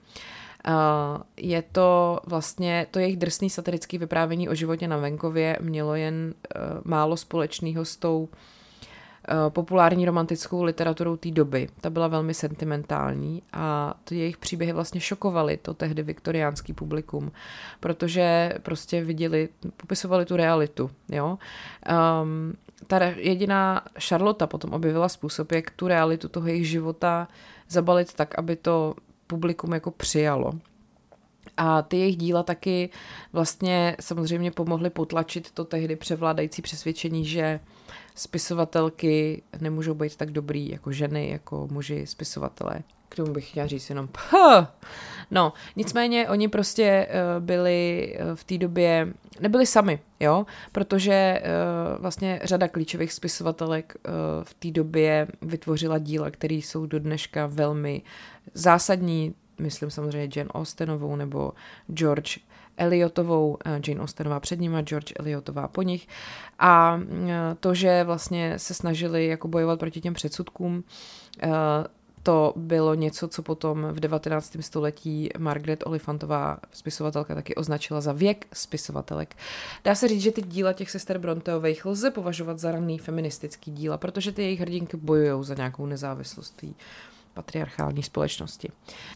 je 1.37 1.61
to 1.61 2.19
vlastně, 2.25 2.87
to 2.91 2.99
jejich 2.99 3.17
drsný 3.17 3.49
satirický 3.49 3.97
vyprávění 3.97 4.49
o 4.49 4.55
životě 4.55 4.87
na 4.87 4.97
venkově 4.97 5.57
mělo 5.61 5.95
jen 5.95 6.33
uh, 6.55 6.61
málo 6.83 7.17
společného 7.17 7.85
s 7.85 7.97
tou 7.97 8.29
Eh, 8.29 8.62
populární 9.49 10.05
romantickou 10.05 10.63
literaturou 10.63 11.15
té 11.17 11.31
doby. 11.31 11.67
Ta 11.81 11.89
byla 11.89 12.07
velmi 12.07 12.33
sentimentální 12.33 13.41
a 13.53 13.93
ty 14.03 14.17
jejich 14.17 14.37
příběhy 14.37 14.73
vlastně 14.73 15.01
šokovaly 15.01 15.57
to 15.57 15.73
tehdy 15.73 16.03
viktoriánský 16.03 16.73
publikum, 16.73 17.31
protože 17.79 18.53
prostě 18.63 19.03
viděli, 19.03 19.49
popisovali 19.77 20.25
tu 20.25 20.35
realitu. 20.35 20.91
Jo? 21.09 21.37
Um, 22.21 22.53
ta 22.87 23.03
jediná 23.03 23.81
Charlotte 23.99 24.47
potom 24.47 24.73
objevila 24.73 25.09
způsob, 25.09 25.51
jak 25.51 25.71
tu 25.71 25.87
realitu 25.87 26.27
toho 26.29 26.47
jejich 26.47 26.67
života 26.67 27.27
zabalit 27.69 28.13
tak, 28.13 28.39
aby 28.39 28.55
to 28.55 28.95
publikum 29.27 29.73
jako 29.73 29.91
přijalo. 29.91 30.53
A 31.57 31.81
ty 31.81 31.97
jejich 31.97 32.17
díla 32.17 32.43
taky 32.43 32.89
vlastně 33.33 33.95
samozřejmě 33.99 34.51
pomohly 34.51 34.89
potlačit 34.89 35.51
to 35.51 35.65
tehdy 35.65 35.95
převládající 35.95 36.61
přesvědčení, 36.61 37.25
že 37.25 37.59
spisovatelky 38.15 39.43
nemůžou 39.59 39.93
být 39.93 40.15
tak 40.15 40.31
dobrý 40.31 40.69
jako 40.69 40.91
ženy, 40.91 41.29
jako 41.29 41.67
muži 41.71 42.07
spisovatelé. 42.07 42.79
K 43.09 43.15
tomu 43.15 43.33
bych 43.33 43.49
chtěla 43.49 43.67
říct 43.67 43.89
jenom 43.89 44.07
Puh! 44.07 44.65
No, 45.31 45.53
nicméně 45.75 46.29
oni 46.29 46.47
prostě 46.47 47.07
uh, 47.09 47.43
byli 47.43 48.13
uh, 48.19 48.35
v 48.35 48.43
té 48.43 48.57
době, 48.57 49.13
nebyli 49.39 49.65
sami, 49.65 49.99
jo, 50.19 50.45
protože 50.71 51.41
uh, 51.41 52.01
vlastně 52.01 52.39
řada 52.43 52.67
klíčových 52.67 53.13
spisovatelek 53.13 53.95
v 54.43 54.53
té 54.53 54.71
době 54.71 55.27
vytvořila 55.41 55.97
díla, 55.97 56.31
které 56.31 56.55
jsou 56.55 56.85
do 56.85 56.99
dneška 56.99 57.47
velmi 57.47 58.01
zásadní, 58.53 59.35
myslím 59.59 59.91
samozřejmě 59.91 60.29
Jane 60.35 60.49
Austenovou 60.49 61.15
nebo 61.15 61.53
George 61.93 62.37
Eliotovou, 62.77 63.57
eh, 63.65 63.81
Jane 63.87 64.01
Austenová 64.01 64.39
před 64.39 64.59
nima, 64.59 64.81
George 64.81 65.13
Eliotová 65.19 65.67
po 65.67 65.81
nich. 65.81 66.07
A 66.59 66.99
eh, 67.11 67.55
to, 67.59 67.73
že 67.73 68.03
vlastně 68.03 68.59
se 68.59 68.73
snažili 68.73 69.27
jako 69.27 69.47
bojovat 69.47 69.79
proti 69.79 70.01
těm 70.01 70.13
předsudkům, 70.13 70.83
eh, 71.43 71.49
to 72.23 72.53
bylo 72.55 72.93
něco, 72.93 73.27
co 73.27 73.43
potom 73.43 73.87
v 73.91 73.99
19. 73.99 74.61
století 74.61 75.29
Margaret 75.37 75.83
Olifantová, 75.85 76.57
spisovatelka, 76.71 77.35
taky 77.35 77.55
označila 77.55 78.01
za 78.01 78.11
věk 78.11 78.47
spisovatelek. 78.53 79.35
Dá 79.83 79.95
se 79.95 80.07
říct, 80.07 80.21
že 80.21 80.31
ty 80.31 80.41
díla 80.41 80.73
těch 80.73 80.91
sester 80.91 81.17
Bronteových 81.17 81.85
lze 81.85 82.11
považovat 82.11 82.59
za 82.59 82.71
raný 82.71 82.97
feministický 82.97 83.71
díla, 83.71 83.97
protože 83.97 84.31
ty 84.31 84.41
jejich 84.41 84.59
hrdinky 84.59 84.97
bojují 84.97 85.43
za 85.43 85.53
nějakou 85.53 85.85
nezávislost 85.85 86.51
patriarchální 87.33 88.03
společnosti. 88.03 88.69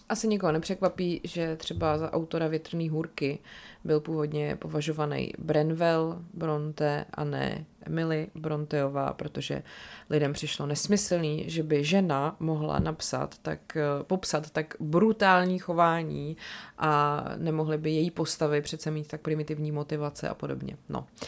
Asi 0.10 0.28
nikoho 0.28 0.52
nepřekvapí, 0.52 1.22
že 1.24 1.56
třeba 1.56 1.98
za 1.98 2.14
autora 2.14 2.48
Větrný 2.48 2.90
hůrky 2.90 3.40
byl 3.84 4.00
původně 4.00 4.56
považovaný 4.56 5.34
Brenwell 5.38 6.22
Bronte 6.34 7.06
a 7.14 7.24
ne 7.24 7.66
Emily 7.82 8.28
Bronteová, 8.36 9.14
protože 9.14 9.64
lidem 10.10 10.34
přišlo 10.34 10.66
nesmyslný, 10.66 11.44
že 11.48 11.64
by 11.64 11.84
žena 11.84 12.36
mohla 12.40 12.80
napsat 12.80 13.36
tak, 13.42 13.78
popsat 14.02 14.50
tak 14.50 14.76
brutální 14.80 15.60
chování 15.60 16.38
a 16.78 17.24
nemohly 17.38 17.78
by 17.78 17.92
její 17.92 18.12
postavy 18.12 18.62
přece 18.62 18.92
mít 18.92 19.08
tak 19.08 19.22
primitivní 19.22 19.72
motivace 19.72 20.30
a 20.30 20.34
podobně. 20.34 20.78
No. 20.90 21.00
Uh, 21.00 21.28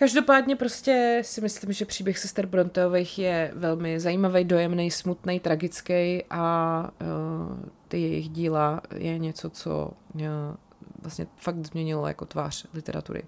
Každopádně 0.00 0.56
prostě 0.56 1.20
si 1.24 1.40
myslím, 1.40 1.72
že 1.72 1.84
příběh 1.84 2.18
sester 2.18 2.46
Bronteových 2.46 3.18
je 3.18 3.52
velmi 3.54 4.00
zajímavý, 4.00 4.44
dojemný, 4.44 4.90
smutný, 4.90 5.40
tragický 5.40 6.24
a 6.30 6.90
uh, 7.00 7.68
ty 7.88 8.00
jejich 8.00 8.28
díla 8.28 8.82
je 8.94 9.18
něco, 9.18 9.50
co 9.50 9.90
uh, 10.14 10.22
vlastně 11.02 11.26
fakt 11.36 11.66
změnilo 11.66 12.06
jako 12.08 12.24
tvář 12.24 12.66
literatury. 12.74 13.22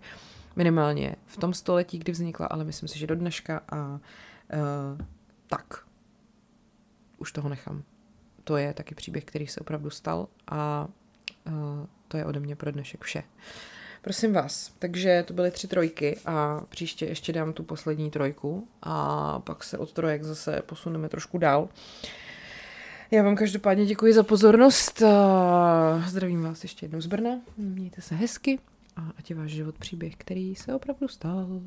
Minimálně 0.56 1.16
v 1.26 1.36
tom 1.36 1.54
století, 1.54 1.98
kdy 1.98 2.12
vznikla, 2.12 2.46
ale 2.46 2.64
myslím 2.64 2.88
si, 2.88 2.98
že 2.98 3.06
do 3.06 3.14
dneška 3.14 3.62
a 3.72 3.86
uh, 3.86 4.00
tak. 5.46 5.84
Už 7.18 7.32
toho 7.32 7.48
nechám. 7.48 7.82
To 8.44 8.56
je 8.56 8.74
taky 8.74 8.94
příběh, 8.94 9.24
který 9.24 9.46
se 9.46 9.60
opravdu 9.60 9.90
stal 9.90 10.28
a 10.48 10.88
uh, 11.46 11.52
to 12.08 12.16
je 12.16 12.24
ode 12.24 12.40
mě 12.40 12.56
pro 12.56 12.70
dnešek 12.70 13.04
vše. 13.04 13.22
Uh, 13.22 13.79
Prosím 14.02 14.32
vás, 14.32 14.72
takže 14.78 15.24
to 15.26 15.34
byly 15.34 15.50
tři 15.50 15.68
trojky 15.68 16.18
a 16.26 16.60
příště 16.68 17.06
ještě 17.06 17.32
dám 17.32 17.52
tu 17.52 17.62
poslední 17.62 18.10
trojku 18.10 18.68
a 18.82 19.38
pak 19.40 19.64
se 19.64 19.78
od 19.78 19.92
trojek 19.92 20.24
zase 20.24 20.62
posuneme 20.66 21.08
trošku 21.08 21.38
dál. 21.38 21.68
Já 23.10 23.22
vám 23.22 23.36
každopádně 23.36 23.86
děkuji 23.86 24.12
za 24.12 24.22
pozornost. 24.22 25.02
Zdravím 26.06 26.42
vás 26.42 26.62
ještě 26.62 26.84
jednou 26.84 27.00
z 27.00 27.06
Brna. 27.06 27.30
Mějte 27.56 28.02
se 28.02 28.14
hezky 28.14 28.58
a 28.96 29.12
ať 29.18 29.30
je 29.30 29.36
váš 29.36 29.50
život 29.50 29.78
příběh, 29.78 30.16
který 30.16 30.54
se 30.54 30.74
opravdu 30.74 31.08
stal. 31.08 31.60